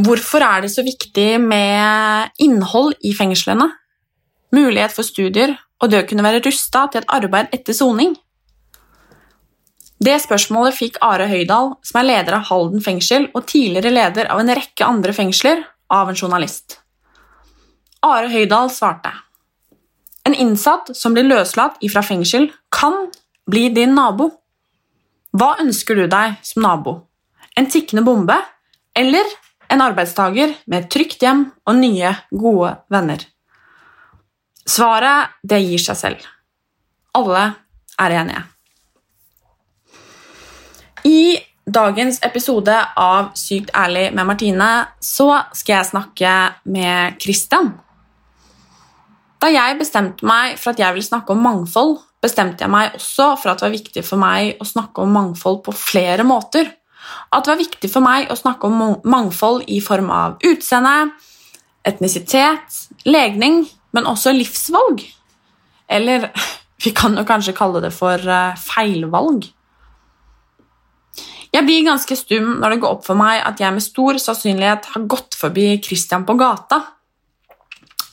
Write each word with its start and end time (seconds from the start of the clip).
Hvorfor 0.00 0.40
er 0.40 0.62
det 0.64 0.70
så 0.72 0.84
viktig 0.86 1.40
med 1.42 2.30
innhold 2.40 2.94
i 3.04 3.12
fengslene? 3.16 3.66
Mulighet 4.54 4.94
for 4.94 5.06
studier 5.06 5.52
og 5.80 5.90
det 5.92 6.02
å 6.02 6.06
kunne 6.08 6.24
være 6.24 6.42
rusta 6.44 6.86
til 6.88 7.02
et 7.02 7.12
arbeid 7.12 7.52
etter 7.56 7.76
soning? 7.76 8.14
Det 10.00 10.14
spørsmålet 10.22 10.76
fikk 10.78 10.96
Are 11.04 11.26
Høydahl, 11.28 11.74
som 11.84 11.98
er 12.00 12.06
leder 12.08 12.38
av 12.38 12.46
Halden 12.48 12.80
fengsel 12.84 13.26
og 13.34 13.44
tidligere 13.50 13.92
leder 13.92 14.30
av 14.32 14.40
en 14.40 14.52
rekke 14.56 14.86
andre 14.86 15.12
fengsler, 15.12 15.60
av 15.92 16.08
en 16.08 16.16
journalist. 16.16 16.78
Are 18.06 18.30
Høydahl 18.32 18.70
svarte 18.72 19.12
En 20.24 20.36
innsatt 20.36 20.92
som 20.96 21.12
blir 21.12 21.26
løslatt 21.26 21.76
ifra 21.84 22.00
fengsel, 22.06 22.48
kan 22.72 23.10
bli 23.50 23.68
din 23.74 23.92
nabo. 23.96 24.30
Hva 25.36 25.56
ønsker 25.60 25.96
du 25.98 26.06
deg 26.08 26.38
som 26.46 26.62
nabo? 26.64 26.94
En 27.56 27.68
tikkende 27.68 28.04
bombe 28.06 28.36
eller 28.96 29.26
en 29.70 29.82
arbeidstager 29.84 30.54
med 30.66 30.84
et 30.84 30.90
trygt 30.92 31.22
hjem 31.22 31.46
og 31.68 31.78
nye, 31.78 32.14
gode 32.30 32.74
venner? 32.92 33.22
Svaret, 34.66 35.36
det 35.42 35.60
gir 35.64 35.82
seg 35.82 35.98
selv. 35.98 36.26
Alle 37.16 37.44
er 38.00 38.16
enige. 38.20 38.42
I 41.08 41.38
dagens 41.70 42.20
episode 42.26 42.74
av 42.98 43.30
Sykt 43.38 43.70
ærlig 43.76 44.10
med 44.14 44.26
Martine 44.28 44.70
så 45.02 45.30
skal 45.56 45.78
jeg 45.78 45.90
snakke 45.92 46.34
med 46.70 47.20
Christian. 47.22 47.72
Da 49.40 49.48
jeg 49.48 49.78
bestemte 49.80 50.26
meg 50.28 50.58
for 50.60 50.74
at 50.74 50.82
jeg 50.82 50.96
ville 50.96 51.06
snakke 51.06 51.32
om 51.32 51.44
mangfold, 51.44 51.96
bestemte 52.20 52.66
jeg 52.66 52.72
meg 52.72 52.98
også 52.98 53.30
for 53.40 53.52
at 53.52 53.62
det 53.62 53.68
var 53.68 53.78
viktig 53.78 54.04
for 54.04 54.20
meg 54.20 54.60
å 54.60 54.68
snakke 54.68 55.00
om 55.00 55.14
mangfold 55.16 55.62
på 55.64 55.74
flere 55.76 56.26
måter. 56.28 56.68
At 57.30 57.44
det 57.44 57.52
var 57.52 57.60
viktig 57.60 57.90
for 57.92 58.04
meg 58.04 58.30
å 58.30 58.38
snakke 58.38 58.68
om 58.68 59.00
mangfold 59.08 59.68
i 59.70 59.80
form 59.84 60.10
av 60.14 60.38
utseende, 60.46 61.12
etnisitet, 61.86 62.82
legning, 63.08 63.62
men 63.96 64.08
også 64.08 64.34
livsvalg. 64.34 65.04
Eller 65.90 66.30
vi 66.84 66.92
kan 66.96 67.16
jo 67.18 67.26
kanskje 67.28 67.56
kalle 67.56 67.82
det 67.84 67.92
for 67.96 68.18
eh, 68.18 68.60
feilvalg. 68.60 69.48
Jeg 71.50 71.66
blir 71.66 71.82
ganske 71.82 72.14
stum 72.14 72.60
når 72.60 72.74
det 72.76 72.82
går 72.82 72.94
opp 72.94 73.06
for 73.08 73.18
meg 73.18 73.40
at 73.42 73.58
jeg 73.58 73.74
med 73.74 73.82
stor 73.82 74.18
sannsynlighet 74.22 74.92
har 74.92 75.06
gått 75.10 75.34
forbi 75.38 75.72
Christian 75.82 76.22
på 76.26 76.36
gata. 76.38 76.78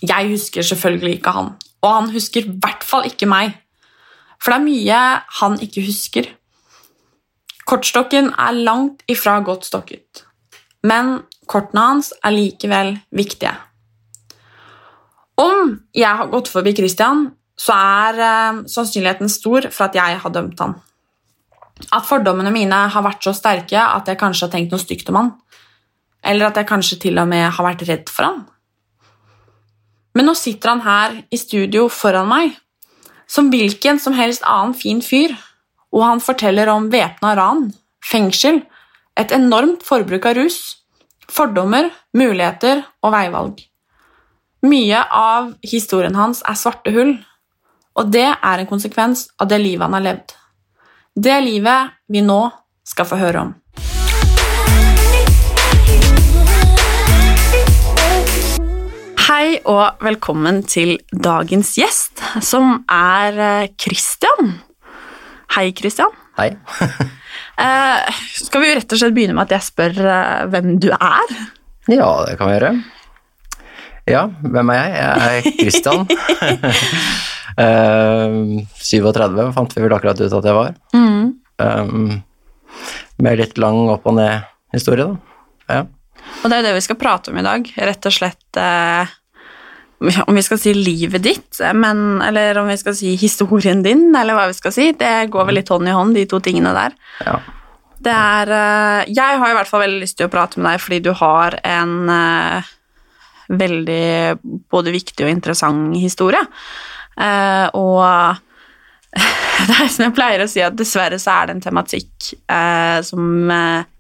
Jeg 0.01 0.31
husker 0.31 0.65
selvfølgelig 0.65 1.19
ikke 1.19 1.33
han, 1.35 1.53
og 1.85 1.89
han 1.91 2.09
husker 2.13 2.45
i 2.45 2.57
hvert 2.57 2.85
fall 2.85 3.05
ikke 3.09 3.29
meg. 3.29 3.53
For 4.41 4.53
det 4.53 4.57
er 4.57 4.65
mye 4.65 5.01
han 5.39 5.57
ikke 5.61 5.85
husker. 5.85 6.29
Kortstokken 7.67 8.31
er 8.39 8.55
langt 8.63 9.01
ifra 9.11 9.39
godt 9.43 9.65
stokket, 9.67 10.23
men 10.87 11.17
kortene 11.51 11.83
hans 11.89 12.13
er 12.23 12.31
likevel 12.31 12.93
viktige. 13.11 13.51
Om 15.37 15.73
jeg 15.93 16.19
har 16.21 16.31
gått 16.31 16.47
forbi 16.49 16.73
Christian, 16.77 17.27
så 17.57 17.73
er 17.75 18.21
eh, 18.21 18.61
sannsynligheten 18.69 19.29
stor 19.29 19.67
for 19.73 19.87
at 19.89 19.97
jeg 19.97 20.19
har 20.23 20.33
dømt 20.33 20.61
han. 20.63 20.77
At 21.93 22.07
fordommene 22.07 22.53
mine 22.53 22.77
har 22.93 23.05
vært 23.05 23.25
så 23.25 23.33
sterke 23.37 23.77
at 23.77 24.07
jeg 24.09 24.19
kanskje 24.21 24.47
har 24.47 24.53
tenkt 24.53 24.73
noe 24.73 24.81
stygt 24.81 25.11
om 25.11 25.19
han. 25.19 25.33
Eller 26.25 26.47
at 26.47 26.57
jeg 26.57 26.69
kanskje 26.69 26.99
til 27.03 27.19
og 27.21 27.27
med 27.29 27.45
har 27.53 27.67
vært 27.67 27.83
redd 27.89 28.09
for 28.09 28.29
han. 28.29 28.39
Men 30.17 30.25
nå 30.25 30.33
sitter 30.37 30.73
han 30.73 30.81
her 30.81 31.19
i 31.29 31.37
studio 31.37 31.85
foran 31.93 32.29
meg, 32.31 32.55
som 33.29 33.51
hvilken 33.53 33.99
som 34.01 34.15
helst 34.17 34.45
annen 34.47 34.73
fin 34.73 35.03
fyr, 35.05 35.35
og 35.93 36.03
han 36.03 36.21
forteller 36.23 36.69
om 36.71 36.89
væpna 36.91 37.33
ran, 37.37 37.67
fengsel, 38.03 38.61
et 39.17 39.31
enormt 39.33 39.85
forbruk 39.85 40.27
av 40.29 40.37
rus, 40.37 40.59
fordommer, 41.31 41.89
muligheter 42.17 42.83
og 43.03 43.13
veivalg. 43.15 43.61
Mye 44.67 45.03
av 45.13 45.53
historien 45.65 46.15
hans 46.17 46.43
er 46.47 46.57
svarte 46.57 46.93
hull, 46.95 47.15
og 47.97 48.11
det 48.13 48.27
er 48.29 48.61
en 48.61 48.69
konsekvens 48.69 49.27
av 49.41 49.49
det 49.51 49.61
livet 49.63 49.87
han 49.87 49.97
har 49.97 50.05
levd. 50.05 50.35
Det 51.17 51.37
livet 51.41 51.95
vi 52.13 52.21
nå 52.25 52.41
skal 52.85 53.09
få 53.09 53.17
høre 53.21 53.47
om. 53.47 53.55
Hei 59.27 59.57
og 59.67 59.99
velkommen 60.05 60.61
til 60.63 60.95
dagens 61.11 61.73
gjest, 61.77 62.21
som 62.41 62.85
er 62.89 63.41
eh, 63.43 63.73
Christian. 63.75 64.55
Hei, 65.55 65.71
Christian. 65.77 66.13
Hei. 66.39 66.51
Eh, 67.57 68.17
skal 68.37 68.61
vi 68.61 68.67
rett 68.77 68.93
og 68.93 68.99
slett 69.01 69.13
begynne 69.15 69.33
med 69.33 69.47
at 69.47 69.55
jeg 69.55 69.65
spør 69.65 69.95
eh, 69.97 70.43
hvem 70.53 70.75
du 70.77 70.91
er? 70.93 71.31
Ja, 71.89 72.09
det 72.27 72.35
kan 72.37 72.51
vi 72.51 72.53
gjøre. 72.53 72.69
Ja, 74.05 74.21
hvem 74.45 74.71
er 74.73 74.77
jeg? 74.77 74.91
Jeg 74.93 75.39
er 75.39 75.57
Christian. 75.63 76.05
Eh, 77.57 78.33
37 78.85 79.47
fant 79.55 79.71
vi 79.73 79.81
vel 79.81 79.93
akkurat 79.95 80.19
ut 80.21 80.33
at 80.37 80.45
jeg 80.45 80.53
var. 80.53 80.75
Um, 80.93 82.19
med 83.17 83.39
litt 83.39 83.57
lang 83.57 83.87
opp 83.89 84.05
og 84.05 84.13
ned-historie, 84.19 85.07
da. 85.07 85.39
Ja. 85.79 85.79
Og 86.43 86.45
det 86.45 86.53
er 86.53 86.61
jo 86.61 86.67
det 86.67 86.75
vi 86.77 86.83
skal 86.85 86.99
prate 87.01 87.33
om 87.33 87.39
i 87.41 87.45
dag. 87.47 87.71
Rett 87.89 88.05
og 88.09 88.13
slett 88.13 88.59
eh, 88.61 89.15
om 89.99 90.35
vi 90.35 90.45
skal 90.45 90.59
si 90.61 90.73
livet 90.77 91.23
ditt, 91.25 91.59
men, 91.73 92.21
eller 92.21 92.59
om 92.61 92.67
vi 92.69 92.77
skal 92.77 92.95
si 92.97 93.15
historien 93.17 93.81
din, 93.85 94.09
eller 94.15 94.37
hva 94.37 94.47
vi 94.51 94.57
skal 94.57 94.73
si. 94.75 94.91
Det 94.97 95.29
går 95.33 95.49
vel 95.49 95.57
litt 95.61 95.71
hånd 95.73 95.89
i 95.89 95.95
hånd, 95.95 96.17
de 96.17 96.27
to 96.29 96.41
tingene 96.43 96.75
der. 96.77 96.97
ja. 97.25 97.39
Det 97.97 98.13
er 98.13 98.51
eh, 98.53 99.07
Jeg 99.09 99.39
har 99.41 99.51
i 99.51 99.55
hvert 99.57 99.69
fall 99.69 99.85
veldig 99.85 100.01
lyst 100.03 100.19
til 100.19 100.27
å 100.27 100.33
prate 100.33 100.59
med 100.59 100.69
deg 100.69 100.83
fordi 100.83 100.99
du 101.07 101.11
har 101.17 101.57
en 101.65 102.11
eh, 102.13 102.73
veldig 103.47 104.37
både 104.69 104.93
viktig 104.93 105.25
og 105.25 105.31
interessant 105.31 105.95
historie. 105.97 106.43
Eh, 107.17 107.65
og 107.73 108.03
det 109.67 109.77
er 109.79 109.89
som 109.89 110.05
jeg 110.05 110.15
pleier 110.17 110.43
å 110.43 110.49
si, 110.51 110.61
at 110.61 110.77
dessverre 110.77 111.17
så 111.21 111.39
er 111.39 111.49
det 111.49 111.57
en 111.57 111.63
tematikk 111.63 112.33
som 113.07 113.49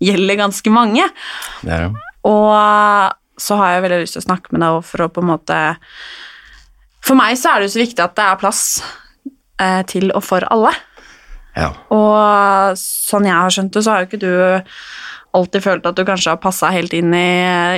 gjelder 0.03 0.37
ganske 0.37 0.73
mange. 0.73 1.07
Det 1.63 1.71
er 1.73 1.85
det. 1.87 2.03
Og 2.27 2.51
så 3.37 3.57
har 3.59 3.75
jeg 3.75 3.85
veldig 3.85 3.99
lyst 4.03 4.17
til 4.17 4.23
å 4.23 4.27
snakke 4.27 4.53
med 4.53 4.63
deg 4.65 4.79
for 4.87 5.05
å 5.05 5.09
på 5.13 5.23
en 5.23 5.29
måte 5.29 5.57
For 7.05 7.17
meg 7.17 7.37
så 7.39 7.53
er 7.53 7.61
det 7.61 7.69
jo 7.69 7.75
så 7.77 7.83
viktig 7.83 8.03
at 8.03 8.15
det 8.17 8.25
er 8.25 8.39
plass 8.41 8.61
eh, 9.61 9.83
til 9.87 10.09
og 10.11 10.23
for 10.25 10.43
alle. 10.51 10.73
Ja. 11.57 11.69
Og 11.93 12.77
sånn 12.81 13.27
jeg 13.29 13.37
har 13.37 13.53
skjønt 13.53 13.77
det, 13.77 13.83
så 13.85 13.93
har 13.93 14.03
jo 14.03 14.09
ikke 14.09 14.21
du 14.21 14.33
alltid 15.37 15.63
følt 15.63 15.87
at 15.87 15.97
du 15.97 16.03
kanskje 16.07 16.33
har 16.33 16.41
passa 16.41 16.71
helt 16.73 16.93
inn 16.97 17.13
i, 17.15 17.29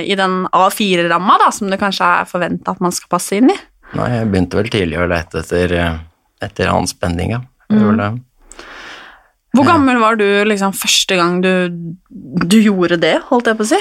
i 0.08 0.16
den 0.18 0.44
A4-ramma, 0.56 1.36
da, 1.42 1.50
som 1.54 1.70
det 1.70 1.80
kanskje 1.80 2.08
er 2.20 2.28
forventa 2.30 2.74
at 2.74 2.82
man 2.82 2.94
skal 2.94 3.12
passe 3.12 3.38
inn 3.38 3.52
i. 3.52 3.56
Nei, 3.98 4.08
jeg 4.14 4.28
begynte 4.32 4.58
vel 4.60 4.72
tidlig 4.72 5.00
å 5.02 5.08
lete 5.10 5.42
etter, 5.42 5.76
eh, 5.76 5.96
etter 6.46 6.70
hans 6.72 6.94
spenning, 6.96 7.36
ja. 7.36 7.44
Jeg. 7.70 8.20
Hvor 9.54 9.66
gammel 9.66 9.98
var 10.02 10.16
du 10.18 10.26
liksom 10.46 10.72
første 10.74 11.14
gang 11.18 11.36
du, 11.42 11.68
du 12.10 12.56
gjorde 12.58 12.98
det, 13.02 13.16
holdt 13.28 13.50
jeg 13.50 13.58
på 13.58 13.66
å 13.66 13.70
si? 13.70 13.78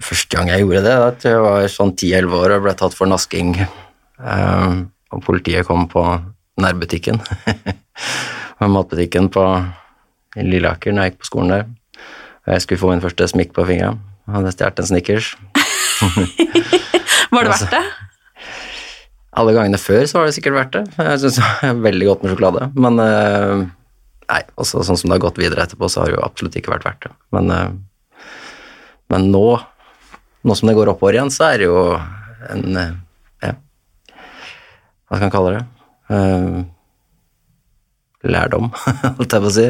Første 0.00 0.36
gang 0.36 0.48
jeg 0.48 0.64
gjorde 0.64 0.84
det, 0.86 0.94
at 1.10 1.26
jeg 1.28 1.40
var 1.44 1.66
sånn 1.68 1.92
10-11 1.92 2.36
år 2.40 2.54
og 2.56 2.64
ble 2.64 2.74
tatt 2.78 2.96
for 2.96 3.10
nasking. 3.10 3.52
Um, 4.20 4.86
og 5.12 5.22
politiet 5.26 5.66
kom 5.68 5.86
på 5.90 6.04
nærbutikken. 6.60 7.20
Matbutikken 8.60 9.28
på 9.32 9.44
Lilleaker 10.38 10.94
når 10.94 11.02
jeg 11.06 11.12
gikk 11.12 11.20
på 11.24 11.30
skolen 11.30 11.52
der. 11.54 11.66
Og 12.46 12.54
jeg 12.54 12.64
skulle 12.64 12.80
få 12.82 12.92
min 12.92 13.02
første 13.04 13.28
smikk 13.32 13.52
på 13.56 13.66
fingeren. 13.68 14.00
Hadde 14.30 14.52
stjålet 14.54 14.80
en 14.82 14.88
Snickers. 14.88 15.32
Var 17.30 17.44
det 17.44 17.52
Altså, 17.52 17.66
verdt 17.66 17.74
det? 17.76 17.82
Alle 19.40 19.52
gangene 19.54 19.78
før 19.78 20.06
så 20.10 20.18
var 20.18 20.26
det 20.26 20.34
sikkert 20.34 20.56
verdt 20.56 20.72
det. 20.74 20.82
Jeg 20.98 21.20
syns 21.22 21.36
det 21.38 21.68
er 21.68 21.82
veldig 21.84 22.06
godt 22.08 22.24
med 22.24 22.32
sjokolade. 22.32 22.66
Men 22.74 22.96
eh, 23.04 23.60
nei, 24.32 24.40
også 24.58 24.82
sånn 24.86 24.98
som 24.98 25.10
det 25.12 25.16
har 25.18 25.22
gått 25.22 25.38
videre 25.38 25.62
etterpå, 25.62 25.86
så 25.92 26.02
har 26.02 26.10
det 26.10 26.16
jo 26.16 26.24
absolutt 26.26 26.56
ikke 26.58 26.72
vært 26.72 26.88
verdt 26.88 27.06
det. 27.06 27.12
Men, 27.36 27.52
eh, 27.54 28.24
men 29.14 29.28
nå, 29.30 29.44
nå 30.42 30.56
som 30.56 30.70
det 30.70 30.76
går 30.78 30.92
oppover 30.92 31.18
igjen, 31.18 31.32
så 31.32 31.50
er 31.50 31.62
det 31.62 31.70
jo 31.70 31.80
en 32.50 32.76
eh, 32.80 32.92
Ja, 33.44 33.54
hva 35.08 35.18
skal 35.18 35.26
man 35.26 35.34
kalle 35.34 35.56
det? 35.56 35.64
Uh, 36.10 36.60
lærdom, 38.26 38.70
holdt 39.18 39.32
jeg 39.32 39.44
på 39.44 39.48
å 39.48 39.54
si. 39.54 39.66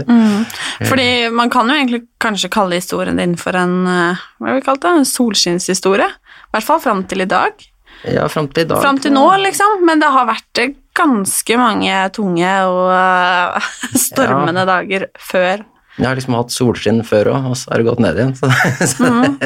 Fordi 0.88 1.11
man 1.34 1.52
kan 1.52 1.70
jo 1.70 1.76
egentlig 1.76 2.05
kanskje 2.22 2.50
kalle 2.52 2.81
historien 2.81 3.20
din 3.20 3.37
for 3.38 3.56
en 3.58 3.84
eh, 3.87 4.22
hva 4.40 4.50
har 4.50 4.58
vi 4.58 4.64
kalt 4.67 4.82
det, 4.82 4.94
en 5.00 5.06
solskinnshistorie. 5.06 6.08
I 6.08 6.56
hvert 6.56 6.67
fall 6.67 6.82
fram 6.82 7.05
til 7.11 7.23
i 7.23 7.28
dag. 7.31 7.66
Ja, 8.11 8.25
fram 8.32 8.49
til 8.50 8.64
i 8.64 8.70
dag. 8.70 8.81
Fram 8.82 8.99
til 9.02 9.14
nå, 9.14 9.26
liksom. 9.44 9.84
Men 9.87 10.02
det 10.02 10.11
har 10.11 10.26
vært 10.28 10.62
ganske 10.99 11.58
mange 11.61 12.00
tunge 12.16 12.55
og 12.66 13.61
stormende 14.08 14.66
dager 14.69 15.06
før. 15.20 15.62
Jeg 15.98 16.06
har 16.06 16.16
liksom 16.16 16.37
hatt 16.38 16.52
solskinn 16.54 17.00
før 17.04 17.32
òg, 17.34 17.46
og 17.50 17.56
så 17.58 17.72
har 17.72 17.82
det 17.82 17.87
gått 17.90 18.02
ned 18.04 18.19
igjen. 18.20 18.34
Så, 18.38 18.50
så, 18.92 19.04
det 19.04 19.10
Mhm. 19.10 19.38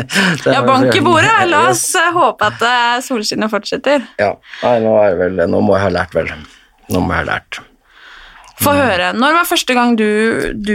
Ja, 0.52 0.62
bank 0.66 0.94
i 0.94 1.02
bordet! 1.04 1.32
La 1.52 1.62
oss 1.70 1.86
eh, 1.98 2.10
håpe 2.14 2.50
at 2.50 2.64
eh, 2.68 2.96
solskinnet 3.06 3.50
fortsetter. 3.52 4.04
Ja, 4.20 4.34
nei, 4.62 4.74
nå, 4.84 4.92
er 5.02 5.16
vel, 5.18 5.40
nå 5.50 5.62
må 5.64 5.78
jeg 5.78 5.86
ha 5.86 5.94
lært, 5.96 6.14
vel. 6.14 6.28
Nå 6.92 7.00
må 7.00 7.14
jeg 7.16 7.24
ha 7.24 7.28
lært. 7.32 7.60
Få 8.62 8.70
høre. 8.76 9.08
Når 9.18 9.32
var 9.40 9.48
første 9.50 9.74
gang 9.74 9.96
du, 9.98 10.06
du 10.54 10.74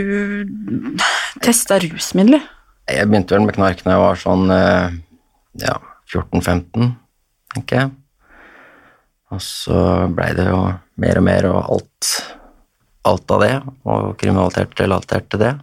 testa 1.46 1.78
rusmidler? 1.80 2.42
Jeg 2.90 3.08
begynte 3.08 3.38
vel 3.38 3.46
med 3.46 3.56
knark 3.56 3.84
da 3.86 3.94
jeg 3.94 4.02
var 4.02 4.20
sånn 4.20 4.50
eh, 4.52 4.98
ja, 5.62 5.78
14-15, 6.12 6.90
tenker 7.54 7.84
jeg. 7.84 7.92
Og 9.30 9.42
så 9.46 9.80
blei 10.10 10.32
det 10.34 10.48
jo 10.50 10.60
mer 11.00 11.20
og 11.22 11.26
mer 11.30 11.46
og 11.52 11.60
alt, 11.78 12.10
alt 13.08 13.32
av 13.32 13.44
det, 13.46 13.54
og 13.88 14.16
kriminalitet 14.20 14.76
relatert 14.82 15.30
til 15.32 15.44
det. 15.44 15.54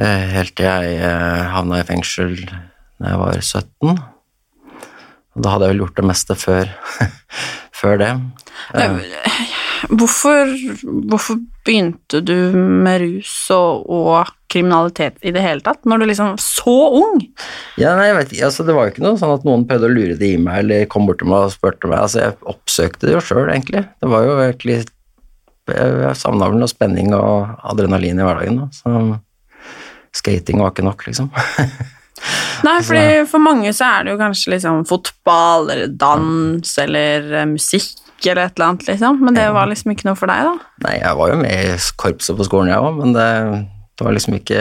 Eh, 0.00 0.24
Helt 0.34 0.54
til 0.58 0.66
jeg 0.66 0.98
eh, 0.98 1.44
havna 1.54 1.80
i 1.80 1.86
fengsel 1.88 2.36
da 2.44 3.12
jeg 3.12 3.20
var 3.20 3.40
17. 3.40 3.94
Og 5.34 5.42
da 5.42 5.50
hadde 5.54 5.66
jeg 5.66 5.74
vel 5.74 5.82
gjort 5.84 5.96
det 5.98 6.06
meste 6.06 6.36
før, 6.38 6.68
før 7.80 7.98
det. 7.98 8.12
Hvorfor, 9.90 10.52
hvorfor 11.10 11.40
begynte 11.66 12.20
du 12.24 12.36
med 12.54 13.02
rus 13.02 13.32
og, 13.52 13.82
og 13.90 14.30
kriminalitet 14.52 15.18
i 15.26 15.32
det 15.34 15.42
hele 15.44 15.60
tatt, 15.64 15.82
når 15.88 16.00
du 16.00 16.06
liksom 16.08 16.36
så 16.40 16.76
ung? 17.00 17.18
Ja, 17.80 17.96
nei, 17.98 18.06
jeg 18.12 18.16
vet 18.20 18.32
ikke, 18.32 18.46
altså 18.48 18.64
Det 18.68 18.76
var 18.76 18.86
jo 18.86 18.94
ikke 18.94 19.04
noe 19.04 19.18
sånn 19.20 19.34
at 19.34 19.44
noen 19.48 19.66
prøvde 19.68 19.90
å 19.90 19.92
lure 19.92 20.16
det 20.20 20.30
i 20.36 20.40
meg 20.40 20.62
eller 20.62 20.86
kom 20.92 21.08
bort 21.10 21.20
til 21.20 21.28
meg 21.32 21.48
og 21.48 21.54
spurte 21.56 21.90
meg. 21.90 21.98
altså 22.06 22.22
Jeg 22.22 22.38
oppsøkte 22.54 23.08
det 23.10 23.16
jo 23.16 23.24
sjøl, 23.26 23.50
egentlig. 23.50 23.84
Det 24.00 24.12
var 24.14 24.24
jo 24.28 24.38
egentlig 24.46 24.78
Jeg, 25.70 26.16
savna 26.20 26.50
vel 26.50 26.60
noe 26.60 26.68
spenning 26.68 27.14
og 27.16 27.54
adrenalin 27.64 28.20
i 28.20 28.26
hverdagen. 28.26 28.58
Da. 28.60 28.68
Så 28.76 30.20
skating 30.20 30.60
var 30.60 30.74
ikke 30.74 30.84
nok, 30.86 31.06
liksom. 31.08 31.30
Nei, 32.64 32.78
fordi 32.86 33.24
for 33.28 33.42
mange 33.42 33.72
så 33.76 33.88
er 33.88 34.06
det 34.06 34.14
jo 34.14 34.20
kanskje 34.20 34.54
liksom 34.54 34.84
fotball 34.88 35.68
eller 35.72 35.94
dans 36.00 36.70
eller 36.80 37.26
eh, 37.40 37.48
musikk 37.50 38.00
eller 38.24 38.46
et 38.46 38.56
eller 38.56 38.70
annet, 38.70 38.86
liksom. 38.88 39.18
Men 39.24 39.36
det 39.36 39.46
var 39.52 39.68
liksom 39.68 39.92
ikke 39.92 40.08
noe 40.08 40.18
for 40.18 40.30
deg, 40.30 40.46
da. 40.46 40.70
Nei, 40.86 40.94
jeg 41.00 41.18
var 41.20 41.32
jo 41.32 41.40
med 41.42 41.72
i 41.72 41.78
korpset 42.00 42.38
på 42.38 42.46
skolen, 42.48 42.72
jeg 42.72 42.84
òg, 42.84 43.00
men 43.00 43.16
det, 43.16 43.30
det 43.98 44.06
var 44.06 44.16
liksom 44.16 44.38
ikke 44.38 44.60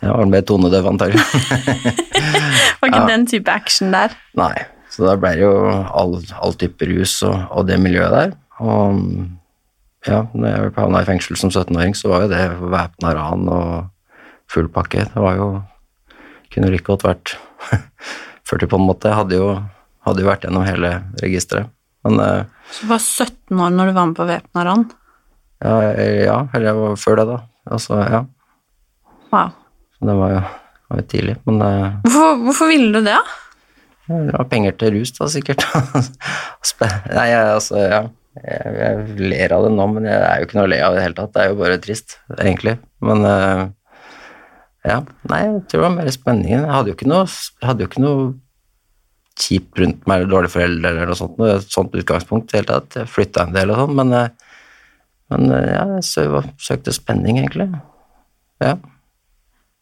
Jeg 0.00 0.14
var 0.16 0.30
mer 0.30 0.44
tonedøv, 0.48 0.86
antagelig. 0.88 1.20
jeg 1.20 2.76
var 2.80 2.92
ikke 2.92 3.10
den 3.10 3.26
type 3.28 3.52
action 3.52 3.92
der. 3.92 4.14
Nei, 4.40 4.54
så 4.90 5.04
da 5.10 5.18
ble 5.20 5.34
det 5.36 5.44
jo 5.44 5.52
all, 5.68 6.16
all 6.40 6.56
type 6.58 6.88
rus 6.88 7.18
og, 7.28 7.36
og 7.50 7.68
det 7.68 7.76
miljøet 7.82 8.16
der. 8.16 8.32
Og 8.60 9.04
ja, 10.06 10.22
når 10.32 10.48
jeg 10.48 10.72
havna 10.76 11.02
i 11.02 11.08
fengsel 11.08 11.36
som 11.36 11.50
17-åring, 11.52 11.92
så 11.98 12.08
var 12.12 12.24
jo 12.24 12.30
det 12.32 12.40
væpna 12.72 13.12
ran 13.16 13.48
og 13.52 13.90
full 14.50 14.68
pakke. 14.72 15.04
Det 15.12 15.20
var 15.20 15.36
jo 15.40 15.50
Kunne 16.50 16.66
like 16.72 16.82
godt 16.82 17.04
vært 17.06 17.36
40 18.50 18.66
på 18.72 18.78
en 18.80 18.86
måte. 18.88 19.06
Jeg 19.06 19.14
hadde 19.20 19.36
jo, 19.38 19.50
hadde 20.02 20.24
jo 20.24 20.26
vært 20.26 20.42
gjennom 20.48 20.64
hele 20.66 20.88
registeret. 21.22 21.68
Men 22.02 22.16
eh, 22.24 22.40
Så 22.74 22.86
du 22.88 22.90
var 22.90 22.98
17 23.04 23.60
år 23.60 23.70
når 23.76 23.90
du 23.90 23.94
var 23.94 24.08
med 24.10 24.16
på 24.18 24.26
væpna 24.26 24.64
ran. 24.66 24.82
ja, 25.62 25.76
ja, 26.24 26.38
eller 26.54 26.66
jeg 26.72 26.78
var 26.80 26.96
før 26.98 27.20
det, 27.20 27.26
da. 27.28 27.36
Altså, 27.70 28.00
ja. 28.02 28.22
Wow. 29.30 29.52
Så 29.94 30.08
det 30.10 30.16
var 30.18 30.32
jo, 30.34 30.40
var 30.90 31.02
jo 31.04 31.06
tidlig. 31.12 31.36
Men 31.46 31.62
eh, 31.68 32.00
Hvorfor, 32.08 32.42
hvorfor 32.48 32.72
ville 32.72 32.90
du 32.90 32.98
det, 33.04 33.14
da? 33.14 33.38
Ja, 34.10 34.42
penger 34.50 34.74
til 34.80 34.96
rus, 34.96 35.12
da, 35.20 35.28
sikkert. 35.30 35.62
Nei, 37.14 37.28
altså, 37.36 37.78
ja. 37.78 38.00
Jeg, 38.38 38.74
jeg 38.78 39.16
ler 39.32 39.52
av 39.56 39.64
det 39.66 39.70
nå, 39.74 39.84
men 39.90 40.04
jeg 40.06 40.20
er 40.22 40.38
jo 40.38 40.46
ikke 40.46 40.56
noe 40.60 40.66
å 40.68 40.70
le 40.70 40.76
av 40.86 40.94
i 40.94 40.98
det 41.00 41.02
hele 41.02 41.16
tatt. 41.18 41.32
Det 41.34 41.40
er 41.42 41.48
jo 41.50 41.56
bare 41.58 41.80
trist, 41.82 42.14
egentlig. 42.36 42.76
Men 43.02 43.24
uh, 43.26 43.64
ja, 44.86 45.00
nei, 45.32 45.40
jeg 45.48 45.56
tror 45.66 45.80
det 45.80 45.86
var 45.88 45.96
mer 45.96 46.12
spenningen. 46.14 46.62
Jeg 46.62 46.74
hadde 46.76 46.92
jo 46.92 46.96
ikke 46.98 47.10
noe, 47.10 47.24
hadde 47.66 47.84
jo 47.84 47.90
ikke 47.90 48.04
noe 48.04 48.28
kjipt 49.40 49.82
rundt 49.82 50.06
meg, 50.06 50.20
eller 50.20 50.30
dårlige 50.30 50.54
foreldre 50.54 50.92
eller 50.92 51.10
noe 51.10 51.18
sånt, 51.18 51.36
noe 51.40 51.58
sånt 51.64 51.98
utgangspunkt 51.98 52.50
i 52.50 52.52
det 52.54 52.60
hele 52.60 52.70
tatt. 52.70 53.00
Jeg 53.00 53.10
flytta 53.10 53.48
en 53.48 53.54
del 53.56 53.74
og 53.74 53.82
sånn, 53.82 53.98
men, 53.98 54.14
uh, 54.14 54.56
men 55.34 55.50
uh, 55.50 55.60
ja, 55.66 55.84
jeg 55.96 56.08
sø- 56.12 56.46
søkte 56.70 56.94
spenning, 56.94 57.42
egentlig. 57.42 57.66
Ja. 58.62 58.76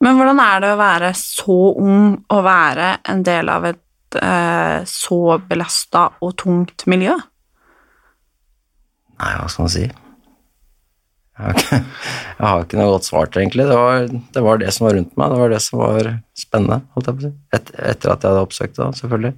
Men 0.05 0.15
hvordan 0.17 0.41
er 0.41 0.61
det 0.63 0.73
å 0.73 0.81
være 0.81 1.13
så 1.19 1.61
ung 1.85 2.13
og 2.31 2.45
være 2.47 2.93
en 3.13 3.25
del 3.27 3.51
av 3.51 3.67
et 3.75 3.85
så 4.89 5.17
belasta 5.45 6.07
og 6.25 6.31
tungt 6.41 6.87
miljø? 6.89 7.13
Nei, 9.19 9.33
hva 9.39 9.49
skal 9.51 9.67
man 9.67 9.73
si? 9.75 9.87
Jeg 11.39 11.45
har 11.45 11.55
ikke, 11.55 11.79
jeg 12.39 12.47
har 12.51 12.65
ikke 12.65 12.79
noe 12.81 12.93
godt 12.97 13.07
svar 13.07 13.29
til, 13.31 13.45
egentlig. 13.45 13.67
Det 13.71 13.79
var, 13.79 14.07
det 14.35 14.45
var 14.45 14.63
det 14.63 14.73
som 14.75 14.89
var 14.89 14.97
rundt 14.99 15.13
meg, 15.15 15.33
det 15.33 15.41
var 15.43 15.53
det 15.55 15.61
som 15.63 15.83
var 15.83 16.13
spennende, 16.39 16.81
holdt 16.95 17.11
jeg 17.11 17.19
på 17.19 17.23
å 17.23 17.27
si. 17.29 17.35
Et, 17.59 17.75
etter 17.93 18.15
at 18.15 18.25
jeg 18.25 18.33
hadde 18.33 18.47
oppsøkt 18.47 18.79
det, 18.79 18.89
selvfølgelig. 19.01 19.35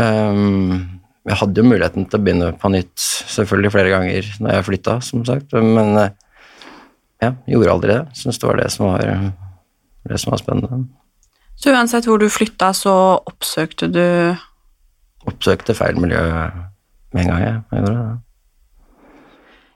Um, 0.00 1.00
jeg 1.28 1.38
hadde 1.40 1.60
jo 1.60 1.68
muligheten 1.68 2.06
til 2.08 2.20
å 2.20 2.24
begynne 2.24 2.50
på 2.60 2.70
nytt, 2.72 3.06
selvfølgelig 3.36 3.72
flere 3.74 3.92
ganger 3.92 4.30
når 4.40 4.54
jeg 4.54 4.66
flytta, 4.70 4.96
som 5.04 5.24
sagt, 5.28 5.52
men 5.56 5.92
eh, 6.00 6.14
ja, 7.20 7.34
gjorde 7.52 7.74
aldri 7.74 7.92
det. 7.92 8.00
Syns 8.16 8.40
det 8.40 8.48
var 8.48 8.60
det 8.60 8.70
som 8.72 8.88
var, 8.88 9.04
det 10.08 10.20
som 10.20 10.32
var 10.32 10.40
spennende. 10.40 10.86
Så 11.60 11.74
uansett 11.74 12.08
hvor 12.08 12.20
du 12.20 12.28
flytta, 12.32 12.72
så 12.76 12.94
oppsøkte 13.20 13.90
du 13.92 14.04
Oppsøkte 15.28 15.74
feil 15.76 15.98
miljø 16.00 16.16
med 17.12 17.18
en 17.20 17.26
gang, 17.28 17.40
jeg. 17.44 17.56
jeg 17.74 17.82
gjorde 17.82 17.96
det. 17.98 18.29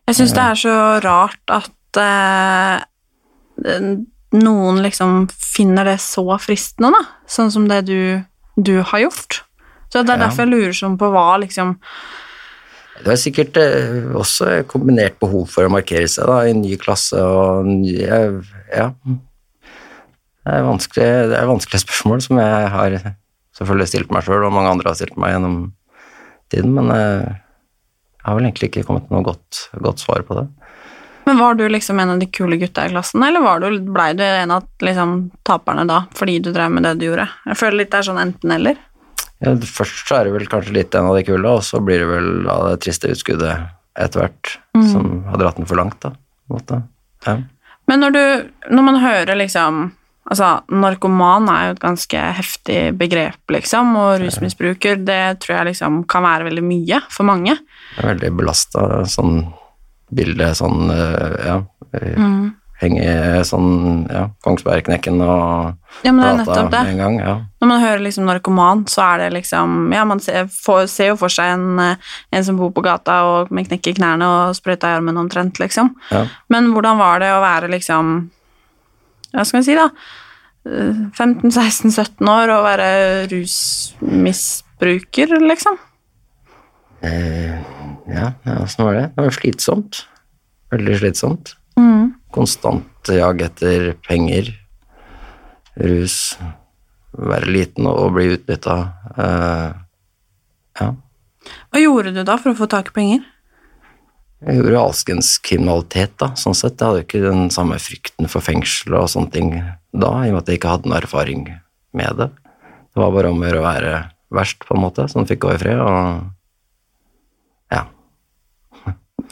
Jeg 0.08 0.18
syns 0.18 0.34
det 0.37 0.42
er 0.44 0.58
så 0.61 0.75
rart 1.04 1.52
at 1.54 2.00
eh, 2.00 2.82
noen 4.34 4.82
liksom 4.84 5.25
finner 5.32 5.87
det 5.88 5.99
så 6.04 6.25
fristende, 6.42 6.90
da. 6.92 7.02
Sånn 7.30 7.52
som 7.54 7.68
det 7.70 7.84
du, 7.88 8.20
du 8.56 8.75
har 8.82 9.04
gjort. 9.06 9.42
Så 9.88 10.02
det 10.02 10.11
er 10.11 10.18
Ja. 10.18 10.26
derfor 10.26 10.44
jeg 10.44 10.52
lurer 10.52 10.75
sånn 10.76 10.99
på 10.99 11.08
hva 11.14 11.38
liksom 11.40 11.76
Det 13.04 13.11
er 13.11 13.18
sikkert 13.18 13.56
eh, 13.58 14.04
også 14.14 14.64
kombinert 14.70 15.16
behov 15.23 15.49
for 15.50 15.66
å 15.66 15.70
markere 15.73 16.06
seg 16.11 16.26
da, 16.30 16.40
i 16.46 16.50
en 16.52 16.61
ny 16.62 16.76
klasse 16.78 17.18
og 17.18 17.66
nye, 17.66 18.42
Ja. 18.75 18.90
Det 20.44 20.52
er, 20.52 20.62
vanskelig, 20.66 21.06
det 21.30 21.38
er 21.38 21.46
vanskelige 21.49 21.80
spørsmål 21.87 22.20
som 22.20 22.37
jeg 22.38 22.68
har 22.68 22.96
selvfølgelig 23.56 23.88
stilt 23.88 24.11
meg 24.12 24.26
sjøl, 24.26 24.44
og 24.44 24.52
mange 24.52 24.68
andre 24.75 24.90
har 24.90 24.99
stilt 24.99 25.16
meg 25.16 25.32
gjennom 25.32 25.73
tiden, 26.52 26.75
men 26.76 26.90
eh, 26.92 27.32
jeg 28.25 28.31
har 28.31 28.38
vel 28.38 28.47
egentlig 28.49 28.71
ikke 28.71 28.87
kommet 28.88 29.04
til 29.04 29.19
noe 29.19 29.26
godt, 29.26 29.59
godt 29.85 30.00
svar 30.00 30.23
på 30.25 30.38
det. 30.38 30.47
Men 31.26 31.40
var 31.40 31.57
du 31.57 31.66
liksom 31.69 32.00
en 32.00 32.14
av 32.14 32.21
de 32.21 32.28
kule 32.33 32.57
gutta 32.61 32.87
i 32.87 32.93
klassen, 32.93 33.23
eller 33.25 33.45
var 33.45 33.61
du, 33.61 33.78
blei 33.93 34.11
du 34.16 34.25
en 34.25 34.52
av 34.57 34.64
liksom, 34.85 35.14
taperne 35.45 35.85
da, 35.88 36.02
fordi 36.16 36.38
du 36.40 36.50
drev 36.52 36.73
med 36.73 36.85
det 36.88 36.95
du 37.00 37.07
gjorde? 37.11 37.28
Jeg 37.49 37.61
føler 37.61 37.83
litt 37.83 37.93
det 37.93 38.00
er 38.00 38.09
sånn 38.09 38.21
enten-eller. 38.23 38.81
Ja, 39.45 39.52
først 39.52 40.09
så 40.09 40.19
er 40.19 40.28
det 40.28 40.35
vel 40.38 40.49
kanskje 40.49 40.76
litt 40.76 40.97
en 40.97 41.11
av 41.11 41.19
de 41.19 41.25
kule, 41.28 41.52
og 41.52 41.64
så 41.64 41.81
blir 41.85 42.00
det 42.00 42.09
vel 42.09 42.49
av 42.49 42.69
det 42.71 42.78
triste 42.85 43.12
utskuddet 43.12 43.69
etter 44.04 44.25
hvert 44.25 44.54
som 44.88 45.21
har 45.28 45.40
dratt 45.40 45.61
den 45.61 45.69
for 45.69 45.81
langt, 45.81 46.00
da. 46.00 46.14
Ja. 47.28 47.37
Men 47.88 48.00
når 48.00 48.16
du, 48.16 48.25
når 48.73 48.90
man 48.93 49.04
hører 49.04 49.38
liksom 49.40 49.85
Altså, 50.25 50.62
narkoman 50.73 51.50
er 51.52 51.66
jo 51.66 51.73
et 51.75 51.83
ganske 51.83 52.21
heftig 52.38 52.78
begrep, 52.97 53.43
liksom, 53.52 53.90
og 54.00 54.23
rusmisbruker, 54.23 55.02
det 55.04 55.19
tror 55.45 55.59
jeg 55.59 55.66
liksom 55.69 55.99
kan 56.09 56.25
være 56.25 56.47
veldig 56.47 56.62
mye 56.64 57.02
for 57.12 57.28
mange. 57.28 57.59
Det 57.94 58.02
er 58.04 58.08
veldig 58.14 58.32
belasta 58.36 59.04
sånn 59.06 59.44
bilde, 60.14 60.50
sånn 60.58 60.90
eh, 60.90 61.46
ja, 61.46 61.60
Mm. 61.94 62.56
Henge 62.82 63.44
sånn, 63.46 64.08
ja, 64.10 64.24
Kongsbergknekken 64.42 65.20
og 65.22 65.76
Ja, 66.02 66.10
det. 66.72 66.80
med 66.82 66.90
en 66.90 66.98
gang, 66.98 67.18
ja. 67.20 67.34
Når 67.62 67.68
man 67.70 67.80
hører 67.80 68.00
liksom 68.02 68.24
narkoman, 68.26 68.82
så 68.90 69.02
er 69.14 69.18
det 69.22 69.32
liksom 69.36 69.92
Ja, 69.94 70.02
man 70.04 70.18
ser, 70.18 70.48
for, 70.50 70.86
ser 70.90 71.06
jo 71.12 71.16
for 71.16 71.28
seg 71.30 71.52
en, 71.54 71.78
eh, 71.78 71.94
en 72.32 72.44
som 72.44 72.56
bor 72.58 72.72
på 72.74 72.82
gata 72.82 73.22
og 73.22 73.52
med 73.52 73.68
knekk 73.68 73.86
i 73.86 73.94
knærne 73.94 74.26
og 74.26 74.54
sprøyta 74.58 74.88
i 74.90 74.96
armen 74.98 75.16
omtrent, 75.16 75.58
liksom. 75.62 75.94
Ja. 76.10 76.26
Men 76.50 76.72
hvordan 76.74 76.98
var 76.98 77.20
det 77.20 77.30
å 77.30 77.40
være 77.40 77.68
liksom 77.70 78.30
Hva 79.32 79.44
skal 79.46 79.60
vi 79.60 79.64
si, 79.70 79.74
da? 79.78 79.88
eh, 80.66 80.94
15-16-17 81.14 82.26
år 82.28 82.48
og 82.58 82.64
være 82.64 83.28
rusmisbruker, 83.30 85.28
liksom? 85.46 85.78
Eh, 87.02 87.54
ja, 88.11 88.32
ja, 88.44 88.56
var 88.78 88.94
det? 88.94 89.06
Det 89.14 89.26
var 89.26 89.37
slitsomt. 89.37 90.04
Veldig 90.75 90.99
slitsomt. 90.99 91.54
Mm. 91.78 92.12
Konstant 92.34 93.11
jag 93.12 93.42
etter 93.44 93.92
penger, 94.06 94.49
rus, 95.76 96.37
være 97.12 97.50
liten 97.52 97.87
og 97.90 98.14
bli 98.16 98.30
utnytta. 98.34 98.76
Uh, 99.18 99.70
ja. 100.80 100.90
Hva 101.70 101.82
gjorde 101.82 102.14
du 102.16 102.23
da 102.25 102.37
for 102.40 102.54
å 102.54 102.58
få 102.58 102.68
tak 102.70 102.90
i 102.92 102.96
penger? 102.99 103.25
Jeg 104.44 104.61
gjorde 104.61 104.80
alskens 104.80 105.28
kriminalitet, 105.40 106.16
da, 106.20 106.32
sånn 106.37 106.56
sett. 106.56 106.76
Jeg 106.76 106.84
hadde 106.87 107.00
jo 107.00 107.06
ikke 107.06 107.23
den 107.25 107.46
samme 107.54 107.78
frykten 107.80 108.28
for 108.28 108.44
fengsel 108.44 108.96
og 108.99 109.08
sånne 109.12 109.32
ting 109.32 109.52
da, 109.54 110.11
i 110.20 110.32
og 110.32 110.37
med 110.37 110.42
at 110.42 110.50
jeg 110.50 110.61
ikke 110.61 110.75
hadde 110.75 110.90
noen 110.90 110.99
erfaring 111.00 111.46
med 111.96 112.18
det. 112.20 112.28
Det 112.92 113.00
var 113.00 113.14
bare 113.14 113.30
om 113.32 113.40
å 113.40 113.46
gjøre 113.46 113.62
å 113.62 113.64
være 113.64 113.94
verst, 114.34 114.66
på 114.66 114.76
en 114.76 114.82
måte, 114.82 115.06
så 115.08 115.20
han 115.20 115.28
fikk 115.30 115.44
gå 115.46 115.54
i 115.54 115.61
fred, 115.62 115.80
og. 115.80 116.32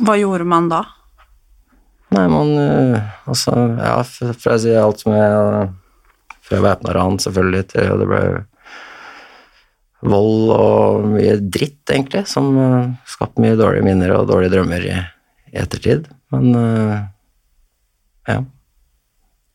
Hva 0.01 0.17
gjorde 0.21 0.47
man 0.49 0.71
da? 0.73 0.85
Nei, 2.13 2.25
man 2.29 2.51
øh, 2.61 2.97
Altså, 3.29 3.53
ja, 3.79 3.97
for 4.05 4.55
å 4.55 4.61
si 4.61 4.73
alt 4.77 5.03
som 5.03 5.15
er 5.17 5.71
Fra 6.45 6.61
væpna 6.65 6.95
ran, 6.97 7.21
selvfølgelig, 7.23 7.69
til 7.73 8.03
det 8.03 8.09
ble 8.11 8.23
vold 10.03 10.49
og 10.51 11.05
mye 11.13 11.37
dritt, 11.55 11.85
egentlig, 11.87 12.25
som 12.27 12.49
øh, 12.59 12.89
skapte 13.07 13.39
mye 13.43 13.55
dårlige 13.55 13.87
minner 13.87 14.11
og 14.17 14.27
dårlige 14.33 14.51
drømmer 14.57 14.83
i, 14.83 14.97
i 15.53 15.61
ettertid. 15.63 16.09
Men 16.35 16.57
øh, 16.59 16.97
ja. 18.33 18.41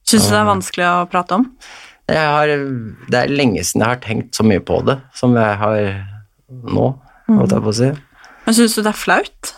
Syns 0.07 0.29
du 0.29 0.31
det 0.31 0.39
er 0.39 0.47
vanskelig 0.47 0.87
å 0.87 1.09
prate 1.11 1.35
om? 1.41 1.43
Jeg 2.07 2.31
har, 2.31 2.53
det 3.11 3.19
er 3.19 3.33
lenge 3.33 3.65
siden 3.67 3.83
jeg 3.83 3.91
har 3.91 4.03
tenkt 4.05 4.39
så 4.39 4.47
mye 4.47 4.63
på 4.63 4.79
det 4.87 4.95
som 5.19 5.35
jeg 5.35 5.59
har 5.59 5.81
nå, 6.47 6.87
holdt 7.27 7.57
jeg 7.57 7.65
på 7.65 7.73
å 7.73 7.77
si. 7.81 7.91
Men 8.47 8.55
syns 8.55 8.77
du 8.77 8.85
det 8.85 8.93
er 8.93 9.01
flaut? 9.01 9.51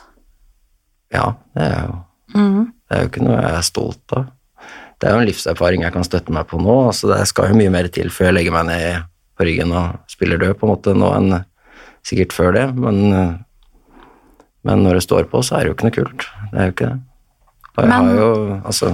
Ja, 1.14 1.34
det 1.58 1.66
er 1.66 1.80
jo 1.88 1.96
mm. 2.36 2.66
Det 2.90 2.98
er 2.98 3.02
jo 3.04 3.10
ikke 3.10 3.24
noe 3.26 3.38
jeg 3.38 3.56
er 3.60 3.66
stolt 3.66 4.14
av. 4.18 4.26
Det 5.00 5.08
er 5.08 5.14
jo 5.16 5.22
en 5.22 5.28
livserfaring 5.30 5.84
jeg 5.86 5.94
kan 5.94 6.04
støtte 6.06 6.34
meg 6.36 6.48
på 6.50 6.58
nå. 6.62 6.76
altså 6.90 7.08
Det 7.14 7.20
skal 7.30 7.52
jo 7.52 7.58
mye 7.60 7.72
mer 7.74 7.88
til 7.94 8.10
før 8.14 8.30
jeg 8.30 8.36
legger 8.40 8.56
meg 8.58 8.66
ned 8.70 9.04
på 9.38 9.46
ryggen 9.48 9.72
og 9.72 10.00
spiller 10.12 10.42
død 10.42 10.58
på 10.60 10.66
en 10.68 10.74
måte 10.74 10.96
nå 10.98 11.12
enn 11.16 11.38
sikkert 12.06 12.34
før 12.36 12.52
det. 12.58 12.66
Men, 12.76 12.98
men 14.68 14.84
når 14.84 15.00
det 15.00 15.06
står 15.06 15.30
på, 15.32 15.42
så 15.46 15.56
er 15.56 15.64
det 15.64 15.70
jo 15.72 15.78
ikke 15.78 15.88
noe 15.88 15.96
kult. 16.00 16.26
Det 16.52 16.60
er 16.60 16.68
jo 16.70 16.74
ikke 16.76 16.90
det. 16.90 17.00
Og 17.70 17.80
jeg 17.84 17.90
Men- 17.90 17.96
har 18.10 18.20
jo, 18.20 18.62
altså 18.66 18.92